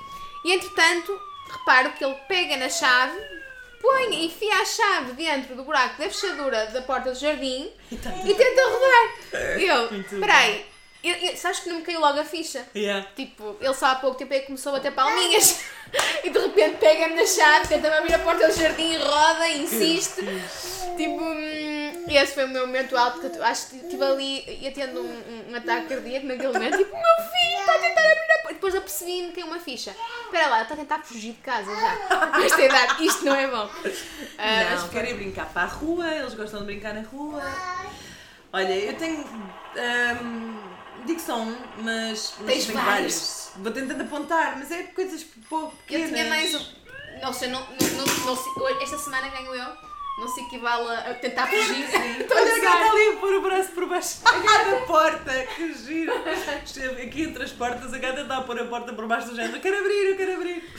e 0.44 0.52
entretanto 0.54 1.20
reparo 1.52 1.92
que 1.92 2.04
ele 2.04 2.14
pega 2.28 2.56
na 2.56 2.68
chave, 2.68 3.18
põe, 3.83 4.24
enfia 4.26 4.54
a 4.54 4.64
chave 4.64 5.12
dentro 5.12 5.54
do 5.54 5.64
buraco 5.64 5.98
da 6.02 6.09
fechadura 6.11 6.66
da 6.66 6.83
porta 6.83 7.12
do 7.12 7.18
jardim 7.18 7.70
e 7.90 7.96
tenta 7.96 8.62
rodar. 8.68 9.59
E 9.59 9.64
eu, 9.68 9.85
espera 10.00 10.35
aí, 10.37 10.66
eu- 11.02 11.14
eu- 11.16 11.37
sabes 11.37 11.61
que 11.61 11.68
não 11.70 11.76
me 11.76 11.83
caiu 11.83 12.00
logo 12.00 12.20
a 12.20 12.24
ficha? 12.24 12.66
Yeah. 12.74 13.06
Tipo, 13.16 13.56
ele 13.61 13.74
só 13.74 13.87
há 13.87 13.94
pouco 13.96 14.16
tempo 14.18 14.33
é 14.35 14.40
que 14.40 14.46
começou 14.46 14.70
a 14.72 14.76
bater 14.76 14.92
palminhas 14.92 15.61
e 16.22 16.30
de 16.30 16.38
repente 16.38 16.76
pega-me 16.78 17.14
na 17.16 17.26
chave, 17.26 17.68
tenta-me 17.68 17.96
abrir 17.96 18.14
a 18.14 18.18
porta 18.20 18.46
do 18.48 18.54
jardim, 18.54 18.96
roda, 18.98 19.48
insiste. 19.48 20.20
Tipo, 20.96 21.20
hum, 22.18 22.22
esse 22.22 22.34
foi 22.34 22.44
o 22.44 22.48
meu 22.48 22.66
momento 22.66 22.96
alto 22.96 23.20
que 23.20 23.36
eu 23.38 23.44
acho 23.44 23.68
que 23.70 23.76
estive 23.76 24.02
ali 24.04 24.44
ia 24.62 24.72
tendo 24.72 25.00
um, 25.00 25.04
um- 25.04 25.52
um 25.52 25.56
ataque 25.56 25.88
cardíaco 25.88 26.26
naquele 26.26 26.52
momento. 26.52 26.76
Tipo, 26.78 26.92
meu 26.92 27.02
filho 27.30 27.60
está 27.60 27.74
a 27.74 27.78
tentar 27.78 28.00
abrir 28.02 28.32
a 28.32 28.38
porta. 28.42 28.54
Depois 28.54 28.74
apercebi-me 28.74 29.32
que 29.32 29.40
é 29.40 29.44
uma 29.44 29.58
ficha. 29.58 29.94
Espera 30.24 30.48
lá, 30.48 30.56
ele 30.56 30.62
está 30.64 30.74
a 30.74 30.78
tentar 30.78 30.98
fugir 31.02 31.32
de 31.32 31.38
casa 31.40 31.70
já. 31.74 31.98
Esta 32.44 32.62
idade, 32.62 33.04
isto 33.06 33.24
não 33.24 33.34
é 33.34 33.46
bom. 33.48 33.70
Mas 34.36 34.80
Não, 34.82 34.88
querem 34.88 35.14
brincar 35.16 35.46
para 35.46 35.62
a 35.62 35.66
rua, 35.66 36.06
eles 36.14 36.34
gostam 36.34 36.60
de 36.60 36.66
brincar 36.66 36.94
na 36.94 37.02
rua. 37.02 37.42
Olha, 38.52 38.72
eu 38.74 38.94
tenho. 38.96 39.24
ahm, 39.76 40.58
digo 41.06 41.20
só 41.20 41.36
um, 41.38 41.56
mas, 41.78 42.34
mas 42.40 42.46
Tens 42.46 42.66
vários. 42.66 42.74
vários. 42.84 43.50
Vou 43.56 43.72
tentando 43.72 44.02
apontar, 44.02 44.56
mas 44.58 44.70
é 44.70 44.82
coisas 44.84 45.24
pouco 45.48 45.66
Eu 45.66 46.00
pequenas. 46.00 46.10
tinha 46.10 46.24
mais 46.28 46.54
um. 46.54 46.66
Não 47.22 47.32
sei, 47.32 47.48
não, 47.48 47.60
não, 47.60 48.26
não, 48.26 48.82
esta 48.82 48.98
semana 48.98 49.28
ganho 49.28 49.54
eu. 49.54 49.89
Não 50.20 50.28
se 50.28 50.42
equivale 50.42 50.90
a 50.90 51.14
tentar 51.14 51.46
fugir. 51.46 51.88
Olha, 52.30 52.54
a 52.54 52.59
gata 52.61 52.90
ali 52.90 53.09
a 53.09 53.16
pôr 53.16 53.33
o 53.33 53.40
braço 53.40 53.70
por 53.70 53.88
baixo 53.88 54.22
da 54.22 54.76
porta, 54.87 55.33
que 55.56 55.72
giro. 55.72 56.12
Esteve 56.62 57.02
Aqui 57.02 57.22
entre 57.22 57.42
as 57.42 57.52
portas, 57.52 57.94
a 57.94 57.98
gata 57.98 58.20
está 58.20 58.37
a 58.37 58.42
pôr 58.42 58.61
a 58.61 58.66
porta 58.66 58.92
por 58.92 59.06
baixo 59.06 59.28
do 59.28 59.37
género. 59.37 59.56
Eu 59.56 59.61
quero 59.62 59.78
abrir, 59.78 60.11
eu 60.11 60.16
quero 60.16 60.35
abrir. 60.35 60.70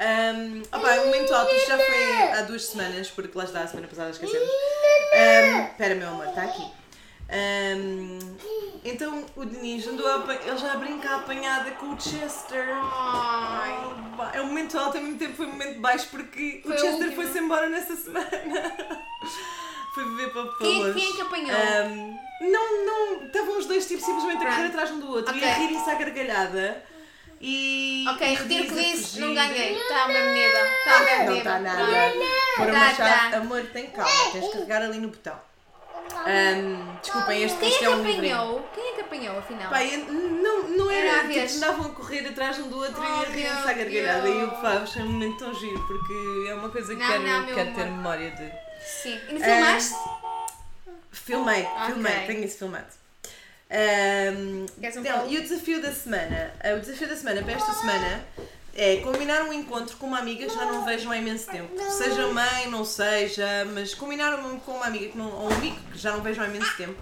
Um, 0.00 0.62
opa, 0.72 0.94
o 0.94 1.06
momento 1.06 1.34
alto, 1.34 1.52
já 1.68 1.76
foi 1.76 2.22
há 2.32 2.42
duas 2.42 2.64
semanas, 2.64 3.10
porque 3.10 3.36
lá 3.36 3.44
está, 3.44 3.60
a 3.60 3.66
semana 3.66 3.86
passada 3.86 4.10
esquecemos. 4.10 4.48
Um, 4.48 5.64
Espera, 5.66 5.94
meu 5.94 6.08
amor, 6.08 6.28
está 6.28 6.44
aqui. 6.44 6.79
Um, 7.32 8.18
então 8.84 9.24
o 9.36 9.44
Denis 9.44 9.86
andou 9.86 10.06
a, 10.08 10.34
ele 10.34 10.56
já 10.58 10.74
brinca 10.76 11.08
a 11.10 11.16
apanhada 11.16 11.70
com 11.72 11.94
o 11.94 12.00
Chester. 12.00 12.68
Ai. 12.72 13.90
É 14.34 14.40
um 14.42 14.46
momento 14.46 14.76
alto, 14.78 14.96
ao 14.96 15.02
mesmo 15.04 15.18
tempo 15.18 15.36
foi 15.36 15.46
um 15.46 15.50
momento 15.52 15.80
baixo 15.80 16.08
porque 16.10 16.60
Foi 16.62 16.72
o 16.72 16.74
a 16.74 16.78
Chester 16.78 17.14
foi-se 17.14 17.38
embora 17.38 17.68
nessa 17.68 17.94
semana. 17.94 18.28
foi 19.94 20.04
viver 20.04 20.30
para, 20.32 20.44
para 20.44 20.58
Quem, 20.58 20.82
longe. 20.82 20.94
quem 21.00 21.10
é 21.10 21.12
que 21.14 21.22
apanhou? 21.22 21.58
Um, 21.86 22.18
não, 22.50 22.86
não, 22.86 23.26
estavam 23.26 23.58
os 23.58 23.66
dois 23.66 23.86
tipo, 23.86 24.00
simplesmente 24.02 24.44
a 24.44 24.46
correr 24.50 24.66
atrás 24.66 24.90
um 24.90 24.98
do 25.00 25.10
outro 25.10 25.34
e 25.34 25.38
Ok. 25.38 25.48
a 25.50 25.54
rirem-se 25.54 25.90
à 25.90 25.94
gargalhada. 25.94 26.84
E. 27.42 28.04
ok, 28.08 28.28
e 28.28 28.34
retiro 28.34 28.64
que 28.66 28.78
a 28.78 28.82
disse, 28.82 29.18
não 29.20 29.32
ganhei. 29.34 29.74
Está 29.74 30.08
mesmo 30.08 30.30
neda. 30.30 30.68
Está 30.78 31.00
mesmo 31.00 31.24
Não 31.24 31.26
neda. 31.26 31.38
está 31.38 31.58
nada. 31.60 31.86
Pôr 32.56 32.66
Tá, 32.66 32.72
uma 32.72 32.94
chave. 32.94 33.30
tá. 33.30 33.36
Amor, 33.38 33.62
tem 33.72 33.86
calma, 33.90 34.30
tens 34.32 34.44
de 34.44 34.52
carregar 34.52 34.82
ali 34.82 34.98
no 34.98 35.08
botão. 35.08 35.49
Um, 36.12 36.96
desculpem, 37.00 37.42
este, 37.44 37.58
Quem 37.58 37.68
é 37.68 37.70
isto 37.70 37.78
que 37.78 37.84
é 37.84 37.90
um 37.90 38.00
apanhou? 38.00 38.68
Quem 38.74 38.88
é 38.88 38.92
que 38.94 39.00
apanhou 39.00 39.38
afinal? 39.38 39.74
Eu- 39.76 40.12
não, 40.12 40.62
não 40.68 40.90
Era 40.90 41.08
era. 41.08 41.28
Tipo, 41.28 41.56
andavam 41.56 41.86
a 41.86 41.94
correr 41.94 42.26
atrás 42.28 42.58
um 42.58 42.68
do 42.68 42.76
outro 42.78 43.02
e 43.02 43.06
Oh, 43.06 43.20
a 43.20 43.24
rirem-se 43.24 43.68
à 43.68 43.72
gargalhada. 43.72 44.28
E 44.28 44.40
eu, 44.40 44.50
pá, 44.50 44.72
achei 44.82 45.02
um 45.02 45.06
momento 45.06 45.38
tão 45.38 45.54
giro 45.54 45.80
porque 45.86 46.48
é 46.48 46.54
uma 46.54 46.68
coisa 46.68 46.94
que 46.94 47.00
Não, 47.00 47.06
quero, 47.08 47.22
não, 47.22 47.46
quero 47.46 47.74
ter 47.74 47.84
memória 47.84 48.30
de. 48.32 48.52
Sim. 48.84 49.20
E 49.28 49.32
não 49.34 49.40
filmaste? 49.40 49.94
Filmei, 51.12 51.66
filmei, 51.86 52.12
Ok. 52.14 52.26
tenho 52.26 52.44
isso 52.44 52.58
filmado. 52.58 52.86
Um, 53.70 54.62
um 54.62 54.66
então, 54.82 55.28
e 55.28 55.38
o 55.38 55.42
desafio 55.42 55.80
da 55.80 55.92
semana? 55.92 56.52
Ah, 56.62 56.74
o 56.74 56.80
desafio 56.80 57.08
da 57.08 57.16
semana 57.16 57.42
para 57.42 57.52
esta 57.52 57.72
semana 57.72 58.24
é 58.74 58.96
combinar 58.96 59.42
um 59.42 59.52
encontro 59.52 59.96
com 59.96 60.06
uma 60.06 60.18
amiga 60.18 60.46
que 60.46 60.54
já 60.54 60.64
não 60.64 60.84
vejam 60.84 61.10
há 61.10 61.16
imenso 61.16 61.50
tempo. 61.50 61.70
Seja 61.90 62.26
mãe, 62.28 62.68
não 62.68 62.84
seja, 62.84 63.46
mas 63.74 63.94
combinar 63.94 64.38
um- 64.38 64.58
com 64.60 64.72
uma 64.72 64.86
amiga 64.86 65.08
que 65.08 65.18
não, 65.18 65.30
ou 65.30 65.50
um 65.50 65.54
amigo 65.54 65.76
que 65.92 65.98
já 65.98 66.12
não 66.12 66.20
vejam 66.20 66.44
há 66.44 66.48
imenso 66.48 66.76
tempo. 66.76 66.94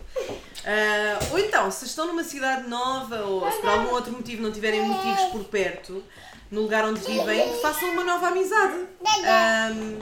Ah, 0.64 1.18
ou 1.30 1.38
então, 1.38 1.70
se 1.70 1.84
estão 1.86 2.06
numa 2.06 2.24
cidade 2.24 2.68
nova 2.68 3.22
ou 3.22 3.50
se 3.50 3.58
por 3.58 3.70
algum 3.70 3.90
outro 3.94 4.12
motivo 4.12 4.42
não 4.42 4.50
tiverem 4.52 4.82
motivos 4.82 5.22
por 5.30 5.44
perto, 5.44 6.02
no 6.50 6.62
lugar 6.62 6.84
onde 6.84 7.00
vivem, 7.00 7.58
façam 7.60 7.90
uma 7.90 8.04
nova 8.04 8.28
amizade. 8.28 8.86
Ahm, 9.24 9.98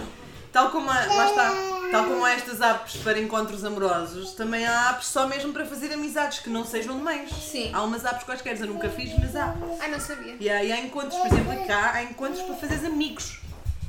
tal 0.52 0.70
como 0.70 0.88
há, 0.90 0.94
lá 1.06 1.28
está, 1.28 1.50
tal 1.90 2.04
como 2.04 2.24
há 2.24 2.32
estas 2.32 2.60
apps 2.60 2.96
para 2.98 3.18
encontros 3.18 3.64
amorosos, 3.64 4.32
também 4.32 4.66
há 4.66 4.90
apps 4.90 5.06
só 5.08 5.26
mesmo 5.26 5.52
para 5.52 5.64
fazer 5.66 5.92
amizades 5.92 6.38
que 6.40 6.50
não 6.50 6.64
sejam 6.64 6.96
de 6.96 7.02
mães. 7.02 7.30
Sim. 7.32 7.70
Há 7.72 7.82
umas 7.82 8.04
apps 8.04 8.24
quaisquer, 8.24 8.58
eu 8.60 8.66
nunca 8.66 8.88
fiz, 8.90 9.12
mas 9.18 9.34
há. 9.36 9.54
Ai, 9.80 9.90
não 9.90 10.00
sabia. 10.00 10.36
E 10.38 10.48
há, 10.50 10.62
e 10.64 10.72
há 10.72 10.80
encontros, 10.80 11.14
por 11.20 11.26
exemplo, 11.26 11.66
cá 11.66 11.92
há 11.94 12.02
encontros 12.02 12.42
para 12.42 12.54
fazeres 12.56 12.84
amigos. 12.84 13.40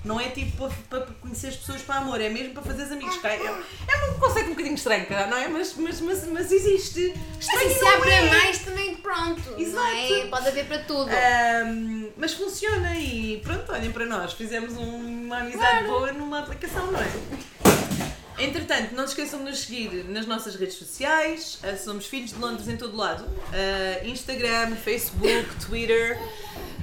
Não 0.06 0.22
é 0.22 0.30
tipo 0.30 0.70
para, 0.90 1.02
para 1.02 1.14
conhecer 1.16 1.48
as 1.48 1.58
pessoas 1.58 1.82
para 1.82 1.96
amor, 1.96 2.22
é 2.22 2.30
mesmo 2.30 2.54
para 2.54 2.64
fazeres 2.64 2.92
amigos. 2.94 3.18
Cá 3.18 3.30
é, 3.30 3.46
é 3.46 4.12
um 4.12 4.20
conceito 4.20 4.46
um 4.48 4.52
bocadinho 4.52 4.76
estranho, 4.76 5.06
não 5.30 5.36
é? 5.38 5.48
Mas, 5.50 5.74
mas, 5.76 6.00
mas, 6.00 6.26
mas 6.28 6.52
existe. 6.52 7.14
Estranho 7.38 7.66
Mas 7.68 7.74
se 7.78 7.82
não 7.82 7.92
abre 7.94 8.10
é. 8.12 8.20
a 8.20 8.26
mais 8.26 8.58
também 8.60 8.96
pronto. 8.96 9.42
É? 9.58 9.62
Exato. 9.62 10.30
Pode 10.30 10.48
haver 10.48 10.66
para 10.66 10.80
tudo. 10.84 11.10
Ahm, 11.12 12.10
mas 12.16 12.34
funciona 12.34 12.96
e 12.96 13.42
pronto, 13.44 13.70
olhem 13.74 13.92
para 13.92 14.06
nós, 14.06 14.32
fizemos 14.34 14.78
um- 14.78 15.26
uma 15.26 15.40
amizade 15.40 15.86
boa 15.88 16.14
numa 16.14 16.40
aplicação, 16.40 16.90
não 16.90 17.00
é? 17.02 17.87
Entretanto, 18.40 18.94
não 18.94 19.08
se 19.08 19.14
esqueçam 19.14 19.40
de 19.40 19.46
nos 19.46 19.60
seguir 19.62 20.06
nas 20.06 20.28
nossas 20.28 20.56
redes 20.56 20.76
sociais, 20.76 21.58
ah, 21.64 21.76
somos 21.76 22.06
Filhos 22.06 22.32
de 22.32 22.40
Londres 22.40 22.68
em 22.68 22.78
todo 22.78 22.96
lado, 22.96 23.26
ah, 23.52 24.06
Instagram, 24.06 24.76
Facebook, 24.76 25.48
Twitter 25.66 26.20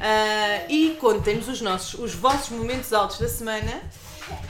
ah, 0.00 0.66
e 0.68 0.96
contem-nos 1.00 1.48
os 1.48 1.60
nossos, 1.60 1.94
os 2.00 2.12
vossos 2.12 2.48
momentos 2.48 2.92
altos 2.92 3.18
da 3.18 3.28
semana 3.28 3.82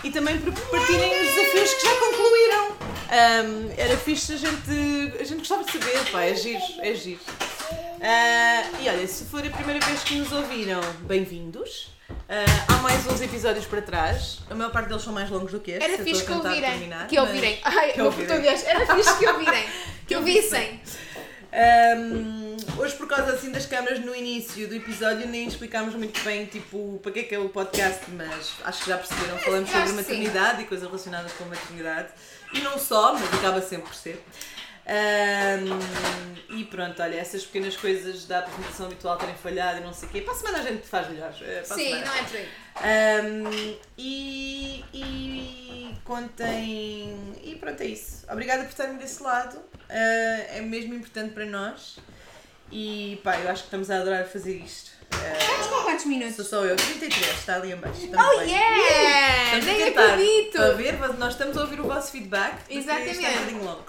e 0.03 0.11
também 0.11 0.39
para 0.39 0.51
partilhem 0.53 1.21
os 1.21 1.35
desafios 1.35 1.75
que 1.75 1.83
já 1.83 1.95
concluíram. 1.97 2.69
Ahm, 3.11 3.75
era 3.77 3.97
fixe 3.99 4.33
a 4.33 4.37
gente, 4.37 5.17
a 5.21 5.25
gente 5.25 5.39
gostava 5.39 5.63
de 5.65 5.73
saber, 5.73 6.11
pá, 6.11 6.23
é 6.23 6.35
giro, 6.35 6.63
é 6.81 6.95
giro. 6.95 7.21
Ah, 8.01 8.81
e 8.81 8.89
olha, 8.89 9.07
se 9.07 9.25
for 9.25 9.47
a 9.47 9.51
primeira 9.51 9.85
vez 9.85 10.03
que 10.05 10.15
nos 10.15 10.33
ouviram, 10.33 10.81
bem-vindos. 11.03 11.89
Ah, 12.29 12.45
há 12.69 12.77
mais 12.79 13.07
uns 13.07 13.21
episódios 13.21 13.67
para 13.67 13.83
trás. 13.83 14.39
A 14.51 14.55
maior 14.55 14.71
parte 14.71 14.89
deles 14.89 15.03
são 15.03 15.13
mais 15.13 15.29
longos 15.31 15.53
do 15.53 15.61
que 15.61 15.73
este. 15.73 15.85
Era 15.85 16.03
fixe 16.03 16.23
a 16.23 16.25
que 16.25 16.33
ouvirem. 16.33 16.61
terminar, 16.63 17.07
Que 17.07 17.17
mas- 17.21 17.29
ouvirem. 17.29 17.61
Ai, 17.65 17.91
que 17.93 17.97
meu 17.99 18.07
ouvirem. 18.07 18.27
português. 18.29 18.65
Era 18.67 18.95
fixe 18.95 19.19
que 19.19 19.27
ouvirem. 19.29 19.65
Que 20.07 20.17
ouvissem. 20.17 20.83
Ahm, 21.51 22.57
hoje, 22.77 22.95
por 22.97 23.07
causa 23.09 23.33
assim 23.33 23.51
das 23.51 23.65
câmaras 23.65 24.01
no 24.01 24.15
início 24.15 24.69
do 24.69 24.75
episódio, 24.75 25.27
nem 25.27 25.47
explicámos 25.49 25.95
muito 25.95 26.21
bem 26.23 26.45
tipo, 26.45 26.99
para 27.03 27.11
que 27.13 27.21
é 27.21 27.23
que 27.23 27.35
é 27.35 27.39
o 27.39 27.49
podcast, 27.49 28.03
mas 28.11 28.53
acho 28.65 28.83
que 28.85 28.91
já 28.91 28.99
perceberam. 28.99 29.39
Falamos 29.39 29.71
sobre 29.71 29.83
que 29.85 29.89
sim. 29.91 29.97
maternidade 29.97 30.63
e 30.63 30.67
coisas 30.67 30.87
relacionadas 30.87 31.33
com 31.33 31.45
maternidade. 31.45 32.09
E 32.53 32.61
não 32.61 32.79
só, 32.79 33.15
mas 33.15 33.33
acaba 33.33 33.63
sempre 33.63 33.87
por 33.87 33.95
ser. 33.95 34.23
Ahm, 34.87 35.81
e 36.51 36.65
pronto, 36.65 37.03
olha, 37.03 37.17
essas 37.17 37.45
pequenas 37.45 37.77
coisas 37.77 38.27
da 38.27 38.41
apresentação 38.41 38.87
habitual 38.87 39.17
terem 39.17 39.35
falhado 39.35 39.79
e 39.81 39.83
não 39.83 39.93
sei 39.93 40.09
o 40.09 40.13
quê. 40.13 40.21
Para 40.21 40.35
a 40.35 40.37
semana 40.37 40.59
a 40.59 40.63
gente 40.63 40.87
faz 40.87 41.09
melhor. 41.09 41.35
eh, 41.43 41.63
Sim, 41.65 41.75
semana. 41.91 42.07
não 42.07 42.15
é 42.15 42.23
por 42.23 42.37
aí. 42.37 42.49
Um, 43.25 43.77
e, 43.97 44.85
e 44.93 45.95
contem. 46.05 47.35
E 47.43 47.57
pronto, 47.57 47.81
é 47.83 47.87
isso. 47.87 48.27
Obrigada 48.31 48.63
por 48.65 48.71
estarem 48.71 48.97
desse 48.97 49.23
lado. 49.23 49.57
Uh, 49.57 50.45
é 50.51 50.61
mesmo 50.61 50.95
importante 50.95 51.33
para 51.33 51.47
nós. 51.47 51.97
E 52.71 53.21
pá, 53.23 53.39
eu 53.39 53.49
acho 53.51 53.63
que 53.63 53.67
estamos 53.69 53.91
a 53.91 53.99
adorar 53.99 54.27
fazer 54.27 54.57
isto. 54.57 54.91
Uh, 55.13 55.39
Estamos 55.39 55.67
com 55.69 55.83
quantos 55.85 56.03
sou 56.03 56.09
minutos? 56.11 56.47
só 56.49 56.65
eu, 56.65 56.77
33, 56.77 57.31
está 57.39 57.57
ali 57.57 57.73
em 57.73 57.77
baixo. 57.77 58.05
Estamos 58.05 58.27
Oh 58.27 58.39
bem. 58.41 58.51
yeah! 58.51 59.45
Estamos 59.45 59.65
Nem 59.67 59.83
acredito! 59.89 60.53
Para 60.57 60.73
ver, 60.73 60.99
nós 61.19 61.33
estamos 61.35 61.57
a 61.57 61.61
ouvir 61.63 61.81
o 61.81 61.85
vosso 61.85 62.11
feedback. 62.11 62.57
porque 62.59 62.75
Exatamente. 62.79 63.25
É 63.25 63.29
um 63.29 63.33
bocadinho 63.35 63.65
longo. 63.65 63.87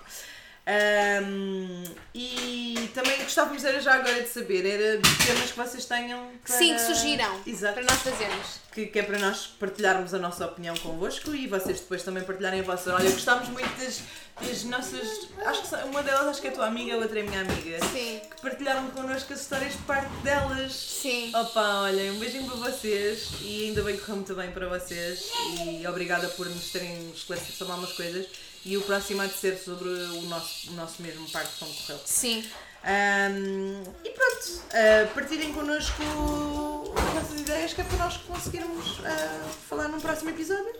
Um, 0.67 1.83
e 2.15 2.89
também 2.95 3.17
gostávamos 3.19 3.63
era 3.63 3.79
já 3.79 3.93
agora 3.93 4.23
de 4.23 4.29
saber, 4.29 4.65
era 4.65 4.99
temas 5.23 5.51
que 5.51 5.57
vocês 5.57 5.85
tenham 5.85 6.31
para... 6.43 6.57
Sim, 6.57 6.73
que 6.73 6.79
sugiram 6.79 7.39
Exato 7.45 7.75
para 7.75 7.83
nós 7.83 8.01
fazermos. 8.01 8.47
que, 8.73 8.87
que 8.87 8.99
é 8.99 9.03
para 9.03 9.19
nós 9.19 9.45
partilharmos 9.59 10.13
a 10.15 10.17
nossa 10.17 10.43
opinião 10.43 10.75
convosco 10.77 11.35
e 11.35 11.45
vocês 11.45 11.81
depois 11.81 12.01
também 12.01 12.23
partilharem 12.23 12.61
a 12.61 12.63
vossa. 12.63 12.95
Olha, 12.95 13.11
gostámos 13.11 13.47
muito 13.49 13.69
das, 13.77 14.01
das 14.41 14.63
nossas. 14.63 15.27
Acho 15.45 15.61
que 15.61 15.75
uma 15.87 16.01
delas 16.01 16.27
acho 16.29 16.41
que 16.41 16.47
é 16.47 16.49
a 16.49 16.53
tua 16.53 16.65
amiga, 16.65 16.95
a 16.95 16.97
outra 16.97 17.19
é 17.19 17.21
a 17.21 17.25
minha 17.25 17.41
amiga. 17.41 17.79
Sim. 17.91 18.21
Que 18.35 18.41
partilharam 18.41 18.89
connosco 18.89 19.33
as 19.33 19.41
histórias 19.41 19.73
de 19.73 19.79
parte 19.83 20.09
delas. 20.23 20.73
Sim. 20.73 21.31
Opa, 21.35 21.81
olhem, 21.81 22.09
um 22.09 22.17
beijinho 22.17 22.49
para 22.49 22.71
vocês 22.71 23.29
e 23.41 23.65
ainda 23.65 23.83
bem 23.83 23.95
que 23.97 24.01
correu 24.01 24.15
muito 24.15 24.33
bem 24.33 24.49
para 24.49 24.67
vocês 24.67 25.29
e 25.63 25.85
obrigada 25.85 26.27
por 26.29 26.49
nos 26.49 26.71
terem 26.71 27.11
esclarecido 27.11 27.55
sobre 27.55 27.73
algumas 27.73 27.93
coisas 27.93 28.25
e 28.65 28.75
o 28.77 28.81
próximo 28.81 29.21
há 29.21 29.27
de 29.27 29.37
ser 29.37 29.57
sobre 29.57 29.87
o 29.87 30.21
nosso, 30.23 30.71
o 30.71 30.73
nosso 30.73 31.01
mesmo 31.01 31.29
parte 31.29 31.51
como 31.59 31.71
correu. 31.71 31.99
Sim. 32.03 32.43
Ahm, 32.83 33.83
e 34.03 34.09
pronto, 34.09 34.45
uh, 34.45 35.13
partilhem 35.13 35.53
connosco 35.53 36.01
as 36.97 37.13
vossas 37.13 37.39
ideias 37.41 37.73
que 37.73 37.81
é 37.81 37.83
para 37.83 37.97
nós 37.97 38.17
conseguirmos 38.17 38.99
uh, 38.99 39.49
falar 39.69 39.87
num 39.87 39.99
próximo 39.99 40.31
episódio. 40.31 40.73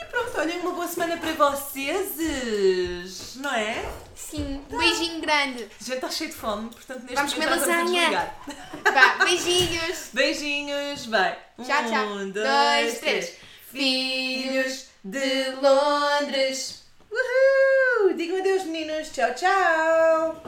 E 0.00 0.04
pronto, 0.06 0.38
olhem, 0.38 0.60
uma 0.60 0.72
boa 0.72 0.88
semana 0.88 1.16
para 1.18 1.32
vocês, 1.32 3.34
não 3.36 3.52
é? 3.54 3.86
Sim, 4.14 4.64
um 4.70 4.78
beijinho 4.78 5.20
grande. 5.20 5.68
Já 5.84 5.96
está 5.96 6.10
cheio 6.10 6.30
de 6.30 6.36
fome, 6.36 6.70
portanto 6.70 7.00
neste 7.00 7.14
Vamos 7.16 7.34
momento 7.34 7.48
vamos 7.50 7.66
lasanha. 7.66 8.00
desligar. 8.00 8.42
Vá, 9.18 9.24
beijinhos. 9.24 10.08
Beijinhos, 10.12 11.06
vai. 11.06 11.38
Tchau, 11.64 11.84
tchau. 11.86 12.06
Um, 12.06 12.30
Dois, 12.30 12.98
três. 12.98 13.34
Filhos 13.70 14.87
de 15.08 15.52
Londres. 15.62 16.84
Uhul! 17.10 18.14
Digam 18.14 18.38
adeus, 18.38 18.64
meninos. 18.64 19.10
Tchau, 19.10 19.34
tchau. 19.34 20.42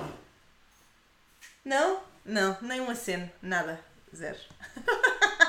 Não? 1.65 2.01
Não, 2.25 2.57
nem 2.61 2.81
um 2.81 2.91
aceno. 2.91 3.31
Nada. 3.41 3.81
Zero. 4.15 4.39